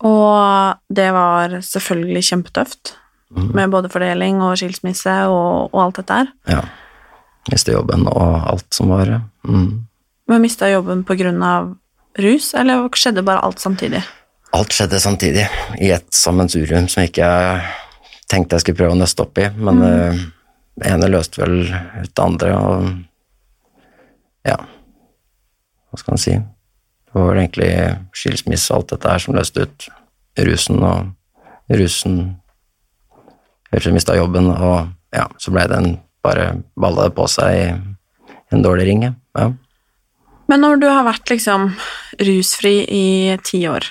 Og 0.08 0.80
det 0.88 1.10
var 1.16 1.60
selvfølgelig 1.64 2.24
kjempetøft, 2.30 2.94
med 3.30 3.70
både 3.70 3.88
fordeling 3.92 4.40
og 4.42 4.56
skilsmisse 4.58 5.12
og, 5.30 5.70
og 5.70 5.82
alt 5.84 6.00
dette 6.00 6.20
her. 6.20 6.32
ja. 6.50 6.62
Mista 7.48 7.72
jobben 7.72 8.04
og 8.10 8.34
alt 8.50 8.66
som 8.74 8.90
var. 8.92 9.08
Mm. 9.48 9.86
Men 10.28 10.42
mista 10.42 10.68
jobben 10.68 11.04
på 11.08 11.16
grunn 11.16 11.40
av 11.42 11.70
rus, 12.20 12.50
eller 12.54 12.88
skjedde 12.94 13.24
bare 13.26 13.40
alt 13.46 13.62
samtidig? 13.62 14.02
Alt 14.52 14.74
skjedde 14.74 15.00
samtidig, 15.00 15.46
i 15.80 15.90
et 15.94 16.06
sammensurium 16.14 16.88
som 16.90 17.00
jeg 17.02 17.12
ikke 17.12 17.30
tenkte 18.30 18.58
jeg 18.58 18.66
skulle 18.66 18.80
prøve 18.82 18.94
å 18.96 19.00
nøste 19.00 19.24
opp 19.24 19.40
i, 19.40 19.48
men 19.56 19.80
mm. 19.80 20.20
det 20.82 20.92
ene 20.92 21.10
løste 21.10 21.42
vel 21.42 21.56
ut 21.70 22.12
det 22.12 22.24
andre, 22.24 22.52
og 22.58 22.90
ja, 24.50 24.58
hva 25.90 26.02
skal 26.02 26.16
en 26.16 26.22
si? 26.22 26.36
Det 27.10 27.18
var 27.18 27.32
vel 27.32 27.40
egentlig 27.42 27.70
skilsmisse 28.14 28.70
og 28.72 28.82
alt 28.82 28.92
dette 28.94 29.14
her 29.14 29.22
som 29.22 29.34
løste 29.34 29.66
ut 29.66 29.88
rusen, 30.38 30.84
og 30.84 31.74
rusen 31.74 32.20
Ellers 33.70 33.94
mista 33.94 34.16
jobben, 34.18 34.48
og 34.50 34.88
ja, 35.14 35.28
så 35.38 35.52
ble 35.54 35.62
det 35.70 35.76
en 35.78 35.92
bare 36.26 36.56
balla 36.74 37.04
det 37.06 37.14
på 37.14 37.26
seg 37.30 37.52
i 37.54 37.66
en 38.50 38.64
dårlig 38.64 38.88
ring, 38.88 39.04
ja. 39.06 39.44
Men 40.50 40.64
når 40.64 40.80
du 40.82 40.88
har 40.90 41.04
vært 41.06 41.30
liksom 41.30 41.68
rusfri 42.18 42.72
i 42.82 43.04
ti 43.46 43.60
år, 43.70 43.86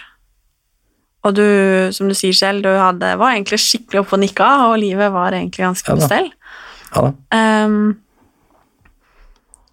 og 1.23 1.37
du, 1.37 1.47
som 1.95 2.11
du 2.11 2.15
sier 2.15 2.35
selv, 2.35 2.65
du 2.67 2.73
hadde, 2.75 3.13
var 3.19 3.37
egentlig 3.37 3.61
skikkelig 3.63 4.01
oppe 4.03 4.17
og 4.17 4.23
nikka, 4.25 4.49
og 4.67 4.75
livet 4.83 5.15
var 5.15 5.37
egentlig 5.37 5.63
ganske 5.63 5.95
på 5.95 6.03
ja, 6.03 6.09
stell 6.11 6.29
ja 6.89 7.05
da. 7.05 7.13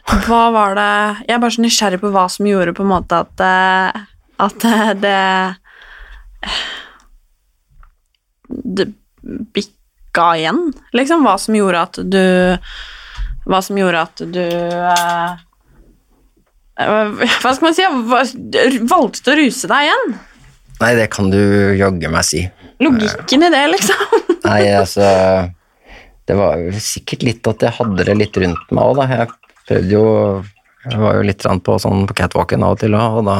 Hva 0.06 0.42
var 0.54 0.76
det 0.78 0.90
Jeg 1.26 1.34
er 1.34 1.40
bare 1.42 1.54
så 1.56 1.62
nysgjerrig 1.64 1.98
på 2.02 2.12
hva 2.14 2.26
som 2.30 2.46
gjorde 2.46 2.74
på 2.76 2.84
en 2.84 2.92
måte 2.92 3.22
at, 3.24 3.42
eh, 3.42 4.04
at 4.46 4.66
eh, 4.70 4.92
det 5.02 5.22
Det 8.46 8.86
bikka 9.56 10.26
igjen, 10.38 10.60
liksom. 10.96 11.24
Hva 11.26 11.34
som 11.42 11.56
gjorde 11.58 11.82
at 11.88 11.98
du 12.06 12.22
Hva 13.50 13.60
som 13.64 13.80
gjorde 13.80 14.04
at 14.06 14.22
du 14.36 14.44
eh, 14.46 15.34
Hva 16.76 17.50
skal 17.56 17.66
man 17.66 17.76
si? 17.76 17.84
Valgte 18.86 19.34
å 19.34 19.38
ruse 19.40 19.70
deg 19.70 19.88
igjen? 19.88 20.16
Nei, 20.76 20.92
det 20.98 21.08
kan 21.08 21.30
du 21.32 21.40
jaggu 21.72 22.10
meg 22.12 22.24
si. 22.28 22.42
Logikken 22.84 23.46
i 23.46 23.48
det, 23.48 23.62
liksom. 23.72 24.02
Nei, 24.44 24.60
altså 24.76 25.06
Det 26.28 26.36
var 26.36 26.60
sikkert 26.84 27.24
litt 27.24 27.48
at 27.48 27.64
jeg 27.64 27.78
hadde 27.78 28.04
det 28.04 28.16
litt 28.20 28.36
rundt 28.42 28.74
meg 28.76 28.92
òg, 28.92 29.00
da. 29.00 29.06
Jeg 29.24 29.32
prøvde 29.68 29.92
jo 29.96 30.06
Jeg 30.86 31.00
var 31.02 31.16
jo 31.18 31.26
litt 31.26 31.42
på 31.66 31.76
sånn 31.82 32.04
på 32.06 32.14
catwalken 32.14 32.62
av 32.62 32.76
og 32.76 32.82
til 32.82 32.94
òg, 32.94 33.20
og 33.20 33.24
da 33.26 33.36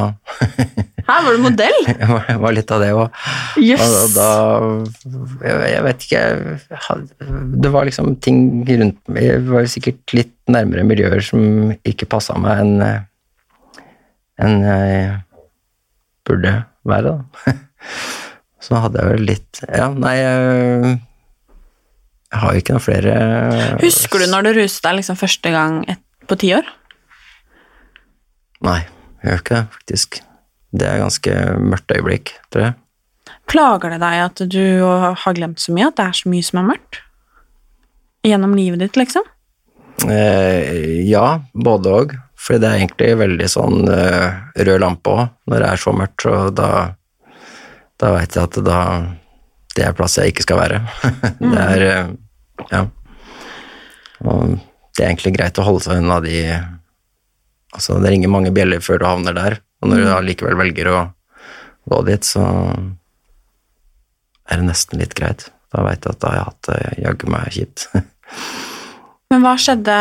Her 1.07 1.23
var 1.23 1.37
du 1.37 1.43
modell. 1.45 1.77
jeg 1.93 2.09
var, 2.11 2.31
var 2.43 2.55
litt 2.57 2.73
av 2.75 2.81
det 2.83 2.89
òg. 2.99 3.21
Yes. 3.63 3.85
Og 3.87 4.17
da 4.17 4.31
jeg, 5.47 5.61
jeg 5.71 5.85
vet 5.87 6.07
ikke 6.09 6.23
jeg 6.25 7.37
Det 7.63 7.71
var 7.77 7.87
liksom 7.87 8.17
ting 8.25 8.41
rundt 8.67 8.99
meg 9.07 9.29
Jeg 9.29 9.45
var 9.47 9.67
jo 9.67 9.75
sikkert 9.77 10.17
litt 10.19 10.35
nærmere 10.51 10.87
miljøer 10.87 11.23
som 11.27 11.71
ikke 11.87 12.11
passa 12.11 12.35
meg 12.39 12.65
enn 12.65 13.07
en 14.37 14.61
jeg 14.61 15.13
burde 16.27 16.53
være, 16.87 17.13
da. 17.15 17.57
Så 18.67 18.81
hadde 18.83 19.03
jeg 19.03 19.13
vel 19.15 19.29
litt 19.31 19.61
Ja, 19.69 19.91
nei 19.95 20.17
jeg, 20.19 20.97
jeg 22.33 22.43
har 22.43 22.55
jo 22.55 22.63
ikke 22.63 22.77
noen 22.77 22.85
flere 22.85 23.15
Husker 23.83 24.25
du 24.25 24.29
når 24.33 24.49
du 24.49 24.53
ruset 24.61 24.83
deg 24.89 24.99
liksom 25.01 25.19
første 25.21 25.53
gang 25.55 25.81
et, 25.87 26.03
på 26.31 26.39
ti 26.41 26.53
år? 26.57 26.67
Nei, 28.67 28.81
jeg 29.23 29.31
gjør 29.31 29.43
ikke 29.43 29.57
det, 29.57 29.65
faktisk. 29.79 30.19
Det 30.77 30.89
er 30.89 31.03
ganske 31.03 31.39
mørkt 31.63 31.95
øyeblikk, 31.95 32.35
tror 32.53 32.69
jeg. 32.69 32.77
Plager 33.51 33.95
det 33.95 34.03
deg 34.03 34.21
at 34.25 34.43
du 34.51 34.65
har 34.83 35.37
glemt 35.39 35.63
så 35.63 35.75
mye, 35.75 35.91
at 35.91 35.99
det 35.99 36.07
er 36.07 36.19
så 36.19 36.31
mye 36.31 36.47
som 36.47 36.61
er 36.61 36.69
mørkt? 36.73 37.01
Gjennom 38.27 38.57
livet 38.59 38.83
ditt, 38.83 38.99
liksom? 38.99 39.27
Eh, 40.05 41.07
ja, 41.07 41.27
både 41.55 41.93
òg. 42.01 42.17
For 42.37 42.61
det 42.61 42.69
er 42.69 42.83
egentlig 42.83 43.13
veldig 43.23 43.49
sånn 43.49 43.87
eh, 43.91 44.35
rød 44.67 44.83
lampe 44.83 45.15
òg, 45.15 45.25
når 45.51 45.63
det 45.63 45.71
er 45.71 45.83
så 45.83 45.95
mørkt. 45.97 46.27
Så 46.27 46.35
da, 46.57 46.71
da 48.03 48.13
veit 48.17 48.37
jeg 48.37 48.51
at 48.51 48.61
da 48.67 48.81
Det 49.77 49.85
er 49.85 49.97
plass 49.97 50.17
jeg 50.17 50.33
ikke 50.33 50.47
skal 50.47 50.61
være. 50.61 50.83
det 51.53 51.65
er 51.65 51.87
eh, 51.91 52.15
Ja. 52.73 52.87
Og 54.25 54.57
det 54.97 55.05
er 55.05 55.11
egentlig 55.13 55.35
greit 55.37 55.59
å 55.61 55.67
holde 55.67 55.85
seg 55.85 56.03
unna 56.03 56.21
de 56.25 56.41
Altså, 57.77 57.99
det 58.01 58.09
ringer 58.09 58.31
mange 58.33 58.49
bjeller 58.57 58.81
før 58.81 59.03
du 59.03 59.05
havner 59.05 59.35
der, 59.37 59.59
og 59.83 59.91
når 59.91 59.99
du 60.01 60.09
allikevel 60.15 60.55
velger 60.57 60.89
å 60.89 61.01
gå 61.91 61.99
dit, 62.07 62.25
så 62.25 62.45
er 64.47 64.63
det 64.63 64.69
nesten 64.69 65.03
litt 65.03 65.13
greit. 65.19 65.49
Da 65.75 65.83
veit 65.85 66.07
jeg 66.07 66.15
at 66.15 66.23
da 66.23 66.31
har 66.31 66.39
jeg 66.39 66.47
hatt 66.47 66.71
det 66.71 66.79
jaggu 67.05 67.29
meg 67.35 67.51
kjipt. 67.53 67.85
Men 69.33 69.43
hva 69.43 69.57
skjedde 69.59 69.97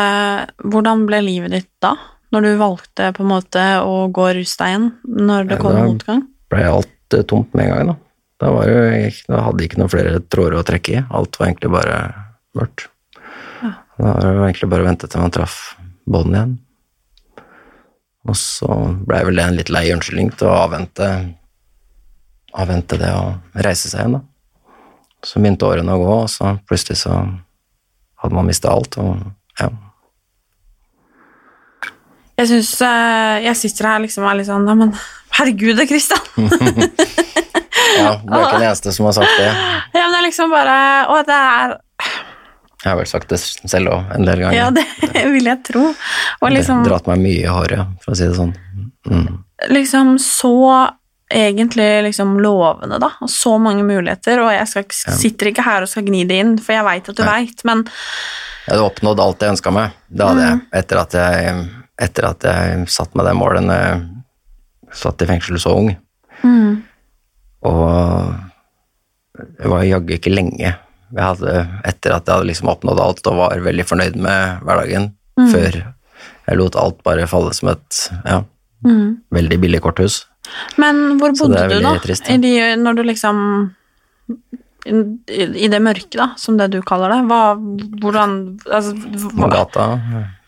Hvordan 0.62 1.04
ble 1.08 1.20
livet 1.26 1.52
ditt 1.52 1.70
da? 1.82 1.96
Når 2.34 2.46
du 2.46 2.50
valgte 2.60 3.10
på 3.14 3.24
en 3.26 3.30
måte 3.34 3.64
å 3.82 4.06
gå 4.14 4.30
igjen? 4.32 4.90
Når 5.04 5.50
det 5.50 5.58
Ja, 5.58 5.62
kom 5.62 5.98
da- 6.06 6.18
ble 6.50 6.64
alt 6.70 7.14
eh, 7.14 7.22
tomt 7.22 7.52
med 7.54 7.66
en 7.66 7.72
gang, 7.74 7.86
da. 7.92 7.96
Da, 8.36 8.50
var 8.52 8.68
jo, 8.68 8.80
da 9.28 9.42
hadde 9.46 9.62
jeg 9.62 9.70
ikke 9.70 9.80
noen 9.80 9.92
flere 9.92 10.18
tråder 10.20 10.58
å 10.60 10.66
trekke 10.66 10.92
i. 10.96 11.04
Alt 11.10 11.38
var 11.38 11.48
egentlig 11.48 11.72
bare 11.72 12.00
mørkt. 12.56 12.88
Da 13.96 14.12
var 14.12 14.22
det 14.22 14.44
egentlig 14.50 14.68
bare 14.70 14.84
å 14.84 14.88
vente 14.90 15.08
til 15.08 15.22
man 15.22 15.32
traff 15.34 15.56
bånd 16.06 16.34
igjen. 16.34 16.54
Og 18.26 18.36
så 18.38 18.68
blei 19.06 19.22
vel 19.24 19.38
det 19.38 19.44
en 19.46 19.58
litt 19.58 19.70
lei 19.72 19.84
unnskyldning 19.94 20.32
til 20.36 20.50
å 20.50 20.56
avvente, 20.66 21.08
avvente 22.58 22.98
det 23.00 23.12
og 23.14 23.60
reise 23.66 23.88
seg 23.90 24.02
igjen, 24.02 24.18
da. 24.18 24.22
Så 25.26 25.40
begynte 25.40 25.66
årene 25.68 25.94
å 25.94 26.02
gå, 26.02 26.14
og 26.26 26.30
så 26.30 26.56
plutselig 26.68 27.00
så 27.04 27.14
hadde 28.22 28.36
man 28.36 28.46
mista 28.48 28.72
alt, 28.74 28.98
og 29.00 29.22
ja. 29.60 29.70
Jeg 32.36 32.50
syns 32.50 32.74
jeg 33.46 33.56
sitter 33.56 33.88
her 33.88 34.02
liksom 34.04 34.26
og 34.26 34.28
er 34.28 34.36
litt 34.42 34.48
sånn 34.50 34.66
Ja, 34.68 34.74
men 34.76 34.90
herregud, 35.38 35.78
det 35.78 35.86
er 35.86 35.92
Kristian! 35.94 36.26
Ja, 37.96 38.10
du 38.20 38.28
er 38.34 38.42
ikke 38.42 38.58
den 38.58 38.66
eneste 38.66 38.92
som 38.92 39.06
har 39.08 39.14
sagt 39.16 39.38
det. 39.38 39.46
ja, 39.46 40.02
men 40.02 40.12
det 40.12 40.18
er 40.18 40.24
liksom 40.26 40.50
bare 40.52 40.74
Å, 41.08 41.20
det 41.24 41.36
er 41.36 41.74
Jeg 42.86 42.92
har 42.92 43.00
vel 43.00 43.08
sagt 43.10 43.32
det 43.32 43.40
selv 43.42 43.90
òg 43.90 44.12
en 44.14 44.26
del 44.28 44.44
ganger. 44.44 44.54
Ja, 44.54 44.68
det 44.70 44.84
vil 45.34 45.48
jeg 45.50 45.58
tro. 45.66 45.88
Og 45.90 46.52
liksom, 46.54 46.84
Det 46.84 46.92
Dratt 46.92 47.08
meg 47.10 47.24
mye 47.24 47.40
i 47.42 47.50
håret, 47.50 47.96
for 48.04 48.14
å 48.14 48.18
si 48.18 48.28
det 48.28 48.36
sånn. 48.38 48.54
Mm. 49.10 49.26
liksom 49.70 50.16
så 50.22 50.54
egentlig 51.30 52.02
liksom 52.06 52.36
lovende, 52.42 52.98
da, 53.02 53.08
og 53.22 53.30
så 53.30 53.56
mange 53.58 53.82
muligheter, 53.86 54.38
og 54.42 54.52
jeg 54.54 54.66
skal, 54.70 54.86
sitter 55.18 55.50
ikke 55.50 55.64
her 55.66 55.82
og 55.82 55.90
skal 55.90 56.06
gni 56.06 56.24
det 56.26 56.38
inn, 56.42 56.54
for 56.62 56.74
jeg 56.74 56.86
veit 56.86 57.10
at 57.10 57.18
du 57.18 57.22
veit, 57.26 57.64
men 57.66 57.82
Jeg 57.86 58.74
hadde 58.74 58.86
oppnådd 58.86 59.22
alt 59.22 59.42
jeg 59.42 59.54
ønska 59.56 59.74
meg. 59.74 59.98
Det 60.06 60.26
hadde 60.26 60.46
jeg. 60.46 60.62
Etter 60.80 61.02
at 61.02 61.18
jeg, 61.18 61.66
etter 62.06 62.30
at 62.30 62.46
jeg 62.50 62.88
satt 62.90 63.14
med 63.18 63.26
det 63.26 63.34
målet 63.38 63.66
når 63.66 63.82
jeg 63.82 64.96
satt 65.02 65.22
i 65.22 65.28
fengsel 65.30 65.58
så 65.62 65.74
ung. 65.78 65.92
Og 67.66 68.34
det 69.58 69.70
var 69.70 69.86
jaggu 69.86 70.16
ikke 70.16 70.34
lenge 70.34 70.72
jeg 71.14 71.22
hadde, 71.22 71.54
etter 71.86 72.16
at 72.16 72.26
jeg 72.26 72.34
hadde 72.34 72.48
liksom 72.50 72.70
oppnådd 72.72 73.00
alt 73.02 73.30
og 73.30 73.38
var 73.38 73.62
veldig 73.62 73.86
fornøyd 73.86 74.18
med 74.18 74.64
hverdagen, 74.66 75.10
før 75.52 75.80
jeg 76.46 76.58
lot 76.58 76.78
alt 76.80 77.02
bare 77.06 77.26
falle 77.30 77.52
som 77.56 77.72
et 77.74 78.00
ja, 78.26 78.40
veldig 79.34 79.58
billig 79.62 79.82
korthus. 79.84 80.24
Men 80.80 81.18
hvor 81.20 81.34
bodde 81.34 81.66
du, 81.70 81.80
da? 81.82 81.96
trist, 82.02 82.28
I 82.30 82.38
de, 82.42 82.52
når 82.78 83.00
du 83.00 83.02
liksom 83.08 83.40
i, 84.86 85.68
det 85.68 85.80
mørke, 85.82 86.14
da, 86.14 86.30
som 86.38 86.58
det 86.58 86.68
du 86.74 86.80
kaller 86.86 87.10
det. 87.10 87.20
Hva, 87.30 87.40
hvordan 88.02 88.36
altså, 88.70 88.94
hva, 89.34 89.48
gata, 89.50 89.86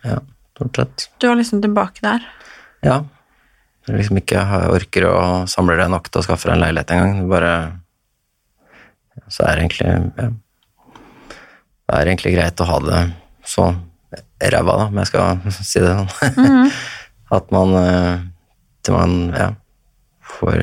ja, 0.06 0.18
stort 0.54 0.82
sett. 0.82 1.08
Du 1.18 1.28
var 1.30 1.38
liksom 1.40 1.62
tilbake 1.64 2.04
der. 2.04 2.26
Ja. 2.86 3.02
Jeg 3.88 4.02
liksom 4.02 4.20
ikke 4.20 4.42
orker 4.68 5.06
å 5.08 5.20
samle 5.48 5.78
det 5.80 5.88
nok 5.90 6.10
til 6.12 6.20
å 6.20 6.26
skaffe 6.26 6.50
deg 6.50 6.58
en 6.58 6.64
leilighet 6.66 6.92
engang. 6.94 7.22
Bare 7.30 7.52
Så 9.32 9.46
er 9.46 9.56
det 9.56 9.64
egentlig 9.64 9.88
ja. 9.88 10.28
Det 11.88 11.96
er 11.96 12.10
egentlig 12.10 12.34
greit 12.36 12.60
å 12.60 12.66
ha 12.68 12.78
det 12.84 12.98
så 13.48 13.70
ræva, 14.42 14.74
da, 14.76 14.84
om 14.90 14.98
jeg 15.00 15.08
skal 15.08 15.38
si 15.70 15.80
det 15.80 15.94
sånn. 15.94 16.68
At 17.38 17.50
man 17.52 17.74
eh, 17.76 18.20
Til 18.84 18.94
man 18.96 19.16
ja, 19.36 19.48
får 20.38 20.62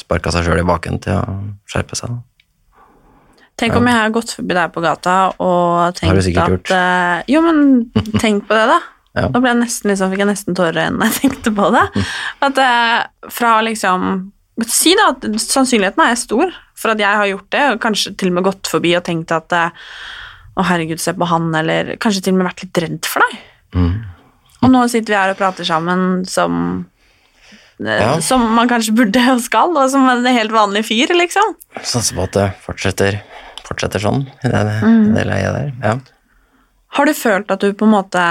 sparka 0.00 0.32
seg 0.32 0.46
sjøl 0.48 0.60
i 0.62 0.66
baken 0.68 0.98
til 1.04 1.16
å 1.20 1.38
skjerpe 1.68 1.96
seg. 1.98 2.12
Da. 2.12 2.84
Tenk 3.60 3.76
om 3.76 3.84
jeg 3.90 3.98
har 3.98 4.12
gått 4.14 4.32
forbi 4.38 4.56
deg 4.56 4.70
på 4.72 4.80
gata 4.80 5.14
og 5.36 5.92
tenkt 5.98 6.08
Har 6.08 6.16
du 6.16 6.22
at 6.24 6.52
gjort. 6.54 6.70
eh, 6.72 7.18
Jo, 7.28 7.42
men 7.44 7.60
tenk 8.24 8.46
på 8.48 8.56
det, 8.56 8.66
da. 8.72 8.78
Ja. 9.20 9.26
Da 9.28 9.40
ble 9.42 9.50
jeg 9.52 9.58
nesten, 9.60 9.90
liksom, 9.92 10.12
fikk 10.12 10.22
jeg 10.22 10.30
nesten 10.30 10.56
tårer 10.56 10.76
i 10.78 10.84
øynene 10.86 11.02
da 11.02 11.08
jeg 11.10 11.18
tenkte 11.24 11.52
på 11.56 11.68
det. 11.74 11.84
At 12.46 12.60
eh, 12.64 13.30
fra 13.32 13.56
liksom 13.66 14.30
Si 14.68 14.90
da 14.92 15.06
at 15.14 15.22
sannsynligheten 15.40 16.02
er 16.04 16.18
stor 16.20 16.50
for 16.80 16.94
at 16.94 17.02
jeg 17.02 17.20
har 17.20 17.28
gjort 17.30 17.50
det, 17.54 17.64
og 17.74 17.80
kanskje 17.84 18.14
til 18.18 18.30
og 18.32 18.38
med 18.38 18.46
gått 18.48 18.70
forbi 18.72 18.94
og 18.98 19.04
tenkt 19.06 19.32
at 19.36 19.52
eh, 19.56 19.70
å 20.58 20.64
herregud, 20.66 21.00
se 21.00 21.12
på 21.16 21.28
han, 21.30 21.50
eller 21.54 21.94
kanskje 22.02 22.24
til 22.26 22.34
og 22.34 22.40
med 22.40 22.48
vært 22.50 22.64
litt 22.64 22.80
redd 22.84 23.08
for 23.08 23.24
deg. 23.26 23.36
Mm. 23.76 23.92
Og 24.60 24.72
nå 24.74 24.80
sitter 24.92 25.14
vi 25.14 25.18
her 25.20 25.32
og 25.32 25.38
prater 25.40 25.64
sammen 25.68 26.24
som 26.28 26.56
eh, 27.80 28.00
Ja. 28.00 28.14
Som 28.24 28.42
man 28.56 28.68
kanskje 28.68 28.92
burde 28.98 29.22
og 29.32 29.40
skal, 29.44 29.72
og 29.76 29.90
som 29.92 30.08
en 30.10 30.26
helt 30.26 30.52
vanlig 30.52 30.82
fyr, 30.90 31.14
liksom. 31.16 31.54
Satser 31.80 32.18
på 32.18 32.26
at 32.26 32.36
det 32.36 32.48
fortsetter, 32.66 33.20
fortsetter 33.68 34.02
sånn 34.02 34.24
i 34.44 34.50
det, 34.52 34.64
Mm. 34.82 35.14
det 35.14 35.26
leiet 35.28 35.54
der. 35.56 35.72
Ja. 35.84 35.94
Har 36.98 37.06
du 37.06 37.12
følt 37.14 37.50
at 37.54 37.60
du 37.62 37.72
på 37.72 37.86
en 37.86 37.94
måte 37.94 38.24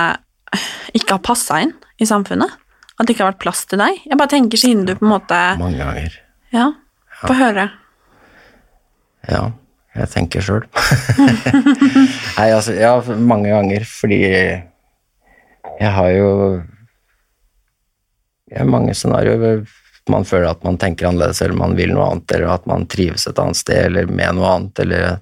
ikke 0.94 1.16
har 1.16 1.24
passa 1.24 1.62
inn 1.64 1.74
i 2.02 2.06
samfunnet? 2.10 2.52
At 3.00 3.08
det 3.08 3.16
ikke 3.16 3.24
har 3.24 3.32
vært 3.32 3.40
plass 3.46 3.62
til 3.70 3.80
deg? 3.80 4.02
Jeg 4.04 4.18
bare 4.20 4.28
tenker 4.34 4.60
siden 4.60 4.84
du 4.86 4.92
på 5.00 5.06
en 5.08 5.14
måte 5.14 5.38
Mange 5.58 5.78
ganger. 5.80 6.18
Ja, 6.52 6.66
få 7.24 7.34
høre. 7.40 7.70
Ja, 9.28 9.52
jeg 9.98 10.12
tenker 10.14 10.46
sjøl. 10.46 10.66
Nei, 12.38 12.50
altså, 12.54 12.76
ja, 12.78 12.96
mange 13.20 13.52
ganger, 13.52 13.86
fordi 13.90 14.22
jeg 14.30 15.92
har 15.96 16.10
jo 16.16 16.32
ja, 18.50 18.64
mange 18.66 18.96
scenarioer 18.98 19.66
man 20.10 20.26
føler 20.26 20.50
at 20.52 20.64
man 20.66 20.78
tenker 20.82 21.08
annerledes, 21.10 21.42
eller 21.42 21.58
man 21.58 21.76
vil 21.78 21.94
noe 21.94 22.08
annet, 22.12 22.32
eller 22.34 22.54
at 22.56 22.68
man 22.70 22.88
trives 22.90 23.28
et 23.30 23.40
annet 23.42 23.60
sted, 23.60 23.90
eller 23.90 24.10
med 24.10 24.38
noe 24.38 24.54
annet, 24.56 24.82
eller 24.84 25.20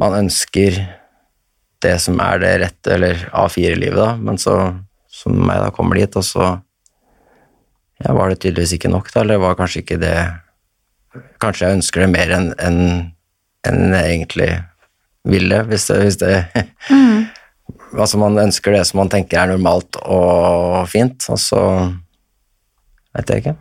man 0.00 0.16
ønsker 0.22 0.78
det 1.82 1.96
som 2.02 2.20
er 2.22 2.42
det 2.42 2.52
rette, 2.64 2.94
eller 2.94 3.24
A4-livet, 3.32 3.98
da, 3.98 4.12
men 4.20 4.38
så, 4.40 4.56
som 5.10 5.36
meg 5.36 5.62
da, 5.64 5.72
kommer 5.74 6.00
dit, 6.00 6.16
og 6.16 6.26
så 6.26 6.46
ja, 8.00 8.14
var 8.16 8.30
det 8.30 8.40
tydeligvis 8.44 8.76
ikke 8.78 8.92
nok, 8.92 9.10
da, 9.12 9.24
eller 9.24 9.42
var 9.42 9.58
kanskje 9.58 9.84
ikke 9.84 10.00
det 10.00 10.16
Kanskje 11.42 11.66
jeg 11.66 11.80
ønsker 11.80 12.04
det 12.04 12.10
mer 12.12 12.32
enn 12.36 12.50
en, 12.62 12.80
en 13.66 13.80
jeg 13.96 14.12
egentlig 14.14 14.50
ville, 15.26 15.62
hvis 15.70 15.88
det, 15.90 15.98
hvis 16.04 16.20
det 16.22 16.34
Altså, 17.90 18.18
man 18.22 18.38
ønsker 18.38 18.74
det 18.74 18.84
som 18.86 19.00
man 19.00 19.10
tenker 19.10 19.40
er 19.40 19.50
normalt 19.50 19.98
og 19.98 20.86
fint, 20.90 21.24
og 21.30 21.38
så 21.42 21.62
vet 23.16 23.32
jeg 23.32 23.42
ikke. 23.42 23.54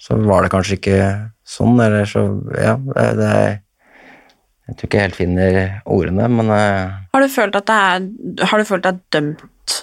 Så 0.00 0.16
var 0.24 0.44
det 0.44 0.52
kanskje 0.54 0.78
ikke 0.78 1.00
sånn, 1.44 1.76
eller 1.84 2.08
så 2.08 2.22
Ja, 2.56 2.78
det, 2.80 3.04
det 3.20 3.28
er 3.28 3.50
Jeg 4.70 4.76
tror 4.78 4.88
ikke 4.88 5.00
jeg 5.00 5.08
helt 5.08 5.18
finner 5.18 5.58
ordene, 5.84 6.28
men 6.32 6.52
eh, 6.54 6.96
Har 7.12 7.24
du 7.24 7.28
følt 7.32 7.58
at 7.58 7.68
det 7.68 7.76
er 7.76 8.46
Har 8.48 8.62
du 8.62 8.68
følt 8.68 8.86
deg 8.86 9.02
dømt 9.12 9.76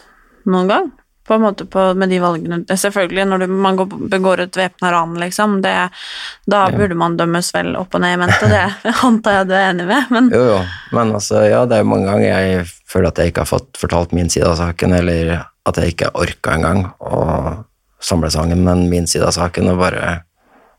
noen 0.49 0.71
gang? 0.71 0.89
På 1.27 1.35
en 1.35 1.43
måte 1.43 1.65
på, 1.67 1.81
med 1.99 2.09
de 2.09 2.21
valgene 2.23 2.61
Selvfølgelig, 2.71 3.25
når 3.27 3.43
du, 3.43 3.47
man 3.51 3.75
går, 3.79 3.95
begår 4.13 4.45
et 4.45 4.57
væpna 4.57 4.91
ran, 4.93 5.17
liksom, 5.19 5.57
det, 5.65 5.73
da 6.47 6.61
burde 6.71 6.95
man 6.99 7.17
dømmes 7.19 7.51
vel 7.55 7.73
opp 7.79 7.97
og 7.97 8.03
ned 8.03 8.15
i 8.15 8.21
mente, 8.21 8.47
det 8.51 8.63
antar 9.07 9.41
jeg 9.41 9.49
du 9.49 9.55
er 9.57 9.69
enig 9.73 9.87
med, 9.89 10.13
men 10.13 10.29
Jo, 10.33 10.43
jo, 10.53 10.59
men 10.95 11.15
altså, 11.19 11.43
ja, 11.47 11.65
det 11.67 11.77
er 11.77 11.83
jo 11.83 11.91
mange 11.91 12.11
ganger 12.11 12.27
jeg 12.27 12.67
føler 12.87 13.11
at 13.11 13.19
jeg 13.19 13.33
ikke 13.33 13.43
har 13.43 13.51
fått 13.51 13.81
fortalt 13.81 14.15
min 14.15 14.31
side 14.31 14.47
av 14.47 14.55
saken, 14.61 14.95
eller 15.01 15.33
at 15.67 15.81
jeg 15.81 15.95
ikke 15.95 16.13
orka 16.15 16.55
engang 16.55 16.85
å 17.03 17.19
samle 17.99 18.31
sangen, 18.31 18.63
men 18.63 18.87
min 18.91 19.07
side 19.09 19.27
av 19.27 19.35
saken, 19.35 19.73
og 19.73 19.81
bare 19.81 20.21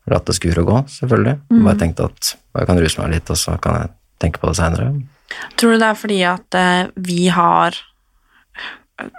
latt 0.09 0.25
det 0.25 0.35
skure 0.37 0.63
og 0.63 0.71
gå, 0.71 0.81
selvfølgelig. 0.95 1.35
Bare 1.67 1.79
tenkt 1.79 2.01
at 2.01 2.33
jeg 2.33 2.69
kan 2.69 2.81
ruse 2.81 3.01
meg 3.01 3.13
litt, 3.13 3.29
og 3.29 3.37
så 3.37 3.55
kan 3.61 3.77
jeg 3.77 3.91
tenke 4.23 4.41
på 4.41 4.49
det 4.49 4.57
seinere. 4.57 4.89
Tror 5.59 5.75
du 5.75 5.81
det 5.83 5.89
er 5.91 5.99
fordi 5.99 6.19
at 6.25 6.57
eh, 6.57 6.89
vi 6.97 7.27
har 7.33 7.77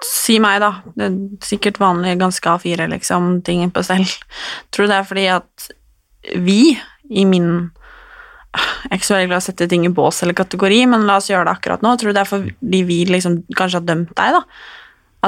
Si 0.05 0.39
meg, 0.43 0.61
da. 0.63 0.71
Det 0.97 1.07
er 1.07 1.19
sikkert 1.45 1.81
vanlig, 1.81 2.19
ganske 2.21 2.53
A4, 2.53 2.89
liksom, 2.93 3.31
ting 3.47 3.63
på 3.73 3.85
stell. 3.87 4.07
Tror 4.73 4.87
du 4.87 4.93
det 4.93 4.99
er 4.99 5.07
fordi 5.09 5.27
at 5.33 5.71
vi, 6.37 6.75
i 7.09 7.25
min 7.25 7.71
Jeg 8.51 8.91
er 8.91 8.99
ikke 8.99 9.07
så 9.07 9.15
veldig 9.15 9.29
glad 9.31 9.39
i 9.39 9.45
å 9.45 9.47
sette 9.47 9.67
ting 9.71 9.85
i 9.87 9.93
bås 9.95 10.25
eller 10.25 10.35
kategori, 10.35 10.81
men 10.91 11.05
la 11.07 11.21
oss 11.21 11.29
gjøre 11.31 11.47
det 11.47 11.53
akkurat 11.53 11.85
nå. 11.87 11.93
Tror 11.95 12.11
du 12.11 12.17
det 12.17 12.25
er 12.25 12.31
fordi 12.33 12.81
vi 12.89 12.97
liksom 13.07 13.37
kanskje 13.55 13.79
har 13.79 13.87
dømt 13.87 14.11
deg, 14.19 14.41
da? 14.41 14.41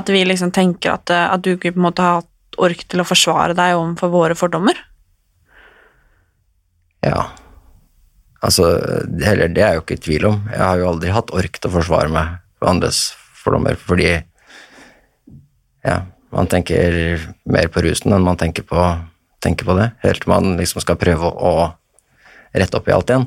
At 0.00 0.10
vi 0.10 0.24
liksom 0.26 0.50
tenker 0.50 0.96
at, 0.96 1.12
eh, 1.14 1.28
at 1.30 1.44
du 1.44 1.52
ikke 1.52 1.70
på 1.76 1.78
en 1.78 1.86
måte 1.86 2.02
har 2.02 2.18
hatt 2.18 2.58
ork 2.58 2.82
til 2.82 3.02
å 3.02 3.06
forsvare 3.06 3.54
deg 3.54 3.76
overfor 3.76 4.10
våre 4.10 4.36
fordommer? 4.38 4.80
Ja. 7.06 7.28
Altså, 8.42 8.66
heller, 9.22 9.54
det 9.54 9.62
er 9.62 9.76
jeg 9.76 9.78
jo 9.78 9.84
ikke 9.84 10.00
i 10.00 10.04
tvil 10.08 10.28
om. 10.32 10.42
Jeg 10.50 10.64
har 10.64 10.82
jo 10.82 10.90
aldri 10.90 11.14
hatt 11.14 11.30
ork 11.30 11.60
til 11.60 11.70
å 11.70 11.76
forsvare 11.76 12.10
meg 12.10 12.36
for 12.58 12.72
andres 12.72 13.04
fordommer, 13.38 13.78
fordi 13.78 14.16
ja, 15.84 15.98
man 16.32 16.46
tenker 16.50 17.20
mer 17.44 17.68
på 17.72 17.82
rusen 17.84 18.12
enn 18.14 18.24
man 18.24 18.38
tenker 18.40 18.64
på, 18.66 18.84
tenker 19.42 19.66
på 19.68 19.76
det. 19.78 19.90
Helt 20.04 20.22
til 20.24 20.32
man 20.32 20.56
liksom 20.60 20.80
skal 20.84 20.98
prøve 21.00 21.28
å, 21.28 21.52
å 21.62 22.56
rette 22.56 22.78
opp 22.78 22.88
i 22.88 22.94
alt 22.94 23.10
igjen. 23.12 23.26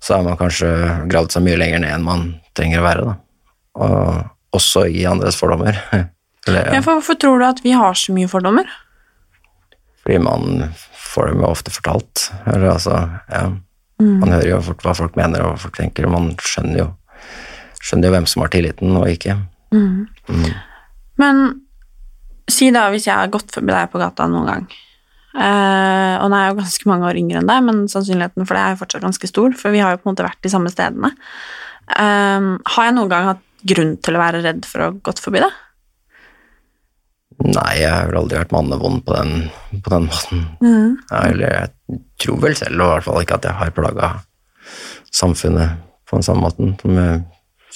Så 0.00 0.14
er 0.14 0.22
man 0.26 0.38
kanskje 0.38 0.68
gravd 1.10 1.34
seg 1.34 1.44
mye 1.46 1.58
lenger 1.58 1.82
ned 1.82 1.94
enn 1.96 2.06
man 2.06 2.26
trenger 2.58 2.80
å 2.82 2.86
være, 2.86 3.06
da. 3.08 3.16
Og 3.78 4.58
også 4.58 4.86
i 4.88 5.04
andres 5.10 5.36
fordommer. 5.38 5.78
Eller, 6.48 6.70
Ja, 6.72 6.80
for 6.80 6.96
hvorfor 6.96 7.18
tror 7.20 7.42
du 7.42 7.44
at 7.44 7.58
vi 7.64 7.74
har 7.76 7.96
så 7.98 8.14
mye 8.16 8.28
fordommer? 8.30 8.68
Fordi 10.00 10.16
man 10.24 10.70
får 10.96 11.32
dem 11.32 11.42
jo 11.44 11.50
ofte 11.50 11.72
fortalt. 11.74 12.28
Eller 12.46 12.70
altså, 12.72 13.02
ja. 13.28 13.42
Man 13.98 14.30
hører 14.32 14.48
jo 14.54 14.60
fort 14.62 14.84
hva 14.86 14.94
folk 14.94 15.16
mener 15.18 15.42
og 15.42 15.56
hva 15.56 15.60
folk 15.66 15.76
tenker, 15.76 16.06
og 16.06 16.14
man 16.14 16.30
skjønner 16.38 16.78
jo, 16.78 16.86
skjønner 17.82 18.08
jo 18.08 18.14
hvem 18.14 18.28
som 18.30 18.44
har 18.44 18.52
tilliten 18.54 18.94
og 18.96 19.08
ikke. 19.10 19.34
Men 21.18 21.46
si 22.48 22.70
da 22.74 22.88
hvis 22.92 23.08
jeg 23.08 23.18
har 23.18 23.32
gått 23.32 23.52
forbi 23.54 23.74
deg 23.74 23.90
på 23.92 24.00
gata 24.00 24.28
noen 24.30 24.48
gang, 24.48 24.66
eh, 25.36 26.14
og 26.22 26.30
nå 26.30 26.38
er 26.38 26.46
jeg 26.46 26.54
jo 26.54 26.60
ganske 26.62 26.90
mange 26.90 27.08
år 27.10 27.20
yngre 27.20 27.42
enn 27.42 27.50
deg, 27.50 27.64
men 27.66 27.84
sannsynligheten 27.92 28.48
for 28.48 28.56
det 28.56 28.64
er 28.64 28.74
jo 28.74 28.82
fortsatt 28.82 29.06
ganske 29.06 29.30
stor, 29.30 29.56
for 29.60 29.74
vi 29.74 29.82
har 29.84 29.94
jo 29.94 30.02
på 30.02 30.08
en 30.08 30.14
måte 30.14 30.26
vært 30.26 30.42
de 30.46 30.52
samme 30.52 30.72
stedene. 30.72 31.12
Eh, 31.98 32.50
har 32.74 32.88
jeg 32.88 32.96
noen 32.96 33.12
gang 33.12 33.32
hatt 33.32 33.44
grunn 33.68 33.96
til 34.02 34.16
å 34.16 34.22
være 34.22 34.44
redd 34.44 34.68
for 34.68 34.80
å 34.84 34.90
ha 34.90 35.00
gått 35.10 35.22
forbi 35.22 35.42
deg? 35.42 35.64
Nei, 37.38 37.72
jeg 37.78 37.90
har 37.92 38.08
vel 38.10 38.18
aldri 38.18 38.38
vært 38.40 38.54
mannevond 38.54 39.04
på 39.06 39.14
den, 39.14 39.34
på 39.84 39.92
den 39.92 40.08
måten. 40.08 40.40
Ja, 41.06 41.20
eller 41.28 41.52
jeg 41.54 42.00
tror 42.18 42.40
vel 42.42 42.56
selv, 42.58 42.80
og 42.80 42.88
i 42.88 42.94
hvert 42.96 43.06
fall 43.06 43.22
ikke 43.22 43.38
at 43.38 43.46
jeg 43.46 43.58
har 43.60 43.74
plaga 43.76 44.08
samfunnet 45.14 45.84
på 46.08 46.18
den 46.18 46.26
samme 46.26 46.48
måten 46.48 46.74
som 46.80 46.98
jeg, 46.98 47.20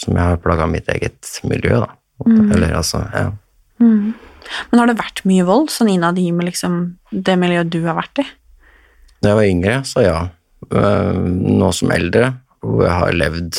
som 0.02 0.18
jeg 0.18 0.32
har 0.32 0.40
plaga 0.42 0.66
mitt 0.70 0.90
eget 0.90 1.30
miljø, 1.46 1.78
da. 1.84 1.92
Måte. 2.22 2.54
Eller 2.56 2.76
altså, 2.78 3.02
ja. 3.12 3.30
Men 3.82 4.78
har 4.80 4.90
det 4.90 4.98
vært 5.00 5.24
mye 5.28 5.44
vold 5.48 5.70
sånn 5.74 5.90
innad 5.92 6.18
i 6.18 6.28
med 6.34 6.48
liksom 6.50 6.78
det 7.10 7.34
miljøet 7.40 7.70
du 7.72 7.80
har 7.86 7.98
vært 7.98 8.22
i? 8.22 8.26
Da 9.22 9.32
jeg 9.32 9.38
var 9.38 9.50
yngre, 9.50 9.76
så 9.86 10.04
ja. 10.04 10.18
Eh, 10.70 11.18
Nå 11.62 11.70
som 11.74 11.92
eldre, 11.94 12.32
hvor 12.62 12.86
jeg 12.86 12.98
har 12.98 13.16
levd 13.18 13.58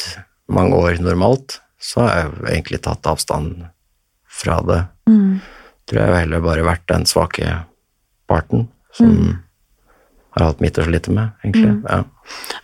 mange 0.53 0.79
år 0.79 0.99
normalt, 1.03 1.59
så 1.79 2.03
har 2.05 2.13
jeg 2.15 2.53
egentlig 2.53 2.81
tatt 2.85 3.07
avstand 3.09 3.65
fra 4.31 4.59
det. 4.67 4.81
Tror 5.89 5.99
jeg 5.99 6.21
heller 6.23 6.43
bare 6.43 6.63
vært 6.67 6.85
den 6.87 7.03
svake 7.09 7.47
parten 8.31 8.69
som 8.95 9.11
har 10.33 10.49
hatt 10.49 10.61
mitt 10.63 10.77
å 10.81 10.85
slite 10.87 11.13
med, 11.13 11.33
egentlig. 11.43 11.73
Ja. 11.85 11.99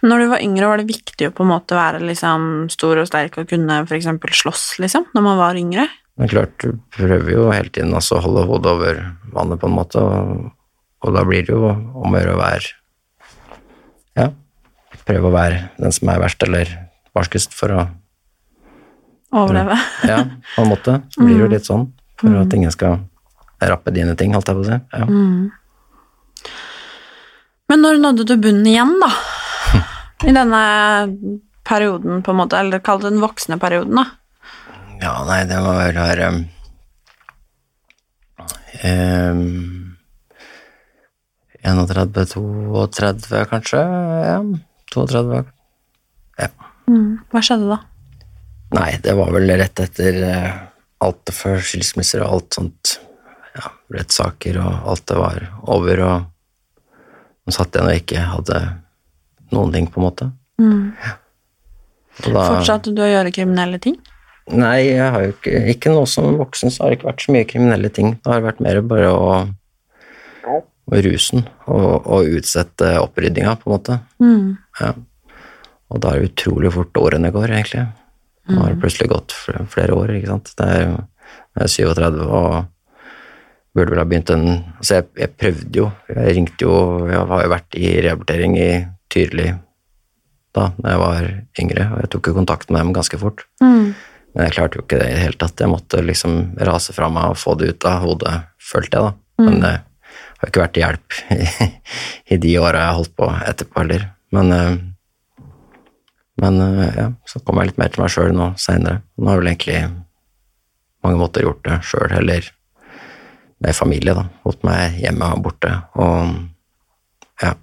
Når 0.01 0.24
du 0.24 0.28
var 0.32 0.43
yngre, 0.43 0.70
var 0.72 0.82
det 0.82 0.89
viktig 0.89 1.30
å 1.30 1.34
på 1.36 1.45
en 1.45 1.51
måte 1.51 1.78
være 1.78 2.01
liksom 2.01 2.70
stor 2.74 3.01
og 3.01 3.09
sterk 3.09 3.38
og 3.38 3.49
kunne 3.51 3.84
eksempel 3.86 4.34
slåss, 4.34 4.80
liksom, 4.82 5.09
når 5.13 5.26
man 5.26 5.38
var 5.41 5.59
yngre? 5.59 5.86
Men 6.20 6.32
klart, 6.32 6.55
du 6.59 6.80
prøver 6.95 7.32
jo 7.32 7.45
hele 7.53 7.72
tiden 7.72 7.93
altså 7.95 8.17
å 8.17 8.24
holde 8.26 8.47
hodet 8.49 8.74
over 8.74 9.01
vannet 9.36 9.61
på 9.61 9.70
en 9.70 9.78
måte, 9.78 10.01
og, 10.01 10.49
og 11.05 11.15
da 11.15 11.24
blir 11.28 11.45
det 11.45 11.53
jo 11.53 11.70
om 11.70 12.09
å 12.09 12.20
gjøre 12.20 12.36
å 12.36 12.41
være 12.41 12.76
Ja, 14.20 14.26
prøve 15.07 15.30
å 15.30 15.36
være 15.36 15.61
den 15.78 15.95
som 15.95 16.11
er 16.11 16.20
verst 16.26 16.43
eller 16.47 16.74
barskest 17.15 17.55
for 17.55 17.76
å 17.76 17.88
Overleve? 19.30 19.76
Ja, 20.09 20.24
på 20.55 20.63
en 20.63 20.72
måte. 20.72 20.95
Så 21.13 21.22
blir 21.22 21.36
det 21.36 21.43
jo 21.43 21.49
litt 21.51 21.67
sånn, 21.67 21.84
for 22.17 22.34
at 22.39 22.53
ingen 22.57 22.74
skal 22.74 23.03
rappe 23.61 23.93
dine 23.93 24.15
ting, 24.17 24.34
holdt 24.34 24.49
jeg 24.49 24.57
på 24.57 24.63
å 24.63 24.70
si. 24.72 24.78
Ja. 24.95 25.05
Men 27.70 27.84
når 27.86 27.99
nådde 28.01 28.26
du 28.26 28.36
bunnen 28.41 28.67
igjen, 28.67 28.95
da? 29.01 29.11
I 30.30 30.34
denne 30.36 30.61
perioden, 31.70 32.24
på 32.26 32.34
en 32.34 32.39
måte, 32.41 32.57
eller 32.57 32.82
kall 32.84 33.01
det 33.03 33.11
den 33.11 33.22
voksne 33.22 33.59
perioden, 33.61 33.99
da? 34.01 34.07
Ja, 34.99 35.13
nei, 35.28 35.43
det 35.47 35.59
var 35.63 35.78
vel 35.80 35.99
her 36.01 36.22
um, 36.28 36.39
um, 38.84 39.43
31, 41.63 42.26
32 42.95 43.43
kanskje? 43.51 43.84
Ja, 44.26 44.39
32. 44.93 45.43
Ja. 46.39 46.49
Hva 47.30 47.43
skjedde 47.45 47.70
da? 47.70 47.80
Nei, 48.76 48.89
det 49.03 49.15
var 49.17 49.32
vel 49.34 49.53
rett 49.61 49.80
etter 49.86 50.20
uh, 50.26 50.49
alt 51.05 51.32
før 51.34 51.61
skilsmisser 51.63 52.26
og 52.26 52.34
alt 52.34 52.59
sånt. 52.59 52.97
Ja, 53.55 53.72
rettssaker 53.93 54.59
og 54.61 54.91
alt 54.91 55.05
det 55.09 55.22
var 55.22 55.47
over, 55.70 56.03
og 56.05 56.28
man 57.50 57.56
satt 57.58 57.74
igjen 57.76 57.89
og 57.89 57.97
ikke 57.97 58.24
hadde 58.36 58.62
noen 59.56 59.74
ting, 59.74 59.89
på 59.89 60.00
en 60.00 60.06
måte. 60.06 60.30
Ja. 60.62 61.16
Da- 62.30 62.47
Fortsatte 62.54 62.93
du 62.93 63.02
å 63.02 63.08
gjøre 63.10 63.32
kriminelle 63.34 63.80
ting? 63.82 63.97
Nei, 64.50 64.89
jeg 64.95 65.12
har 65.14 65.24
jo 65.28 65.34
ikke, 65.36 65.60
ikke 65.76 65.91
nå 65.93 66.08
som 66.10 66.38
voksen 66.39 66.72
så 66.74 66.84
har 66.84 66.89
det 66.91 67.00
ikke 67.00 67.10
vært 67.12 67.22
så 67.26 67.34
mye 67.36 67.47
kriminelle 67.50 67.89
ting. 67.93 68.16
Det 68.18 68.32
har 68.34 68.41
vært 68.45 68.62
mer 68.66 68.80
bare 68.89 69.12
å, 69.14 69.28
å 70.50 71.02
rusen 71.06 71.43
og, 71.70 72.08
og 72.10 72.32
utsette 72.39 72.95
oppryddinga, 73.02 73.54
på 73.62 73.70
en 73.70 73.76
måte. 73.76 74.00
Ja. 74.82 74.93
Og 75.89 76.02
da 76.02 76.14
er 76.16 76.22
det 76.24 76.32
utrolig 76.34 76.72
fort 76.74 76.97
årene 77.02 77.32
går, 77.34 77.54
egentlig. 77.54 77.86
Nå 78.50 78.64
har 78.64 78.74
det 78.74 78.82
plutselig 78.82 79.10
gått 79.12 79.36
flere, 79.70 79.93
år, 79.93 80.16
ikke 80.18 80.32
sant. 80.34 80.52
Det 80.58 80.66
er 80.66 80.84
jeg 80.89 81.66
er 81.66 81.72
37 81.93 82.20
og 82.26 82.54
burde 83.76 83.93
vel 83.93 84.01
ha 84.01 84.05
begynt 84.09 84.32
en 84.34 84.45
Altså, 84.80 84.99
jeg, 84.99 85.09
jeg 85.20 85.36
prøvde 85.38 85.82
jo, 85.82 85.88
jeg 86.09 86.36
ringte 86.38 86.65
jo 86.65 86.76
Jeg 87.09 87.26
har 87.32 87.43
jo 87.43 87.51
vært 87.53 87.78
i 87.78 87.89
rehabilitering 88.01 88.55
i 88.59 88.70
Tyrli 89.09 89.49
da 90.55 90.72
da 90.82 90.93
jeg 90.93 91.01
var 91.01 91.28
yngre, 91.61 91.84
og 91.93 91.99
jeg 92.01 92.09
tok 92.13 92.30
jo 92.30 92.38
kontakt 92.39 92.72
med 92.74 92.82
dem 92.82 92.93
ganske 92.95 93.20
fort. 93.22 93.43
Men 94.34 94.47
jeg 94.47 94.55
klarte 94.55 94.80
jo 94.80 94.86
ikke 94.86 94.97
det 94.97 95.09
i 95.09 95.13
det 95.13 95.22
hele 95.22 95.39
tatt. 95.41 95.61
Jeg 95.61 95.72
måtte 95.72 96.01
liksom 96.05 96.39
rase 96.70 96.95
fra 96.95 97.09
meg 97.13 97.34
og 97.34 97.39
få 97.39 97.55
det 97.59 97.70
ut 97.74 97.88
av 97.89 98.03
hodet, 98.05 98.36
følte 98.72 98.97
jeg, 98.97 99.05
da. 99.05 99.45
Men 99.45 99.61
det 99.61 99.74
har 99.74 100.47
jo 100.47 100.51
ikke 100.51 100.63
vært 100.63 100.76
til 100.76 100.86
hjelp 100.86 101.17
i, 101.38 101.70
i 102.34 102.39
de 102.41 102.53
åra 102.61 102.84
jeg 102.84 102.91
har 102.91 102.99
holdt 102.99 103.15
på 103.20 103.32
etterpå 103.51 103.84
heller. 103.84 104.05
Men, 104.36 104.53
eh, 104.55 105.47
men 106.43 106.61
eh, 106.65 106.93
ja, 106.97 107.07
så 107.30 107.41
kom 107.45 107.59
jeg 107.59 107.72
litt 107.72 107.82
mer 107.82 107.93
til 107.93 108.03
meg 108.03 108.13
sjøl 108.13 108.36
nå 108.36 108.51
seinere. 108.61 109.03
Nå 109.17 109.30
har 109.30 109.38
jeg 109.38 109.43
vel 109.43 109.51
egentlig 109.53 109.82
mange 111.05 111.22
måter 111.22 111.45
gjort 111.45 111.65
det 111.67 111.80
sjøl, 111.88 112.09
eller 112.22 112.49
med 113.60 113.76
familie, 113.76 114.16
da. 114.16 114.26
Holdt 114.45 114.64
meg 114.68 114.99
hjemme 115.01 115.34
og 115.36 115.43
borte, 115.49 115.74
og 115.99 116.36
ja. 117.43 117.53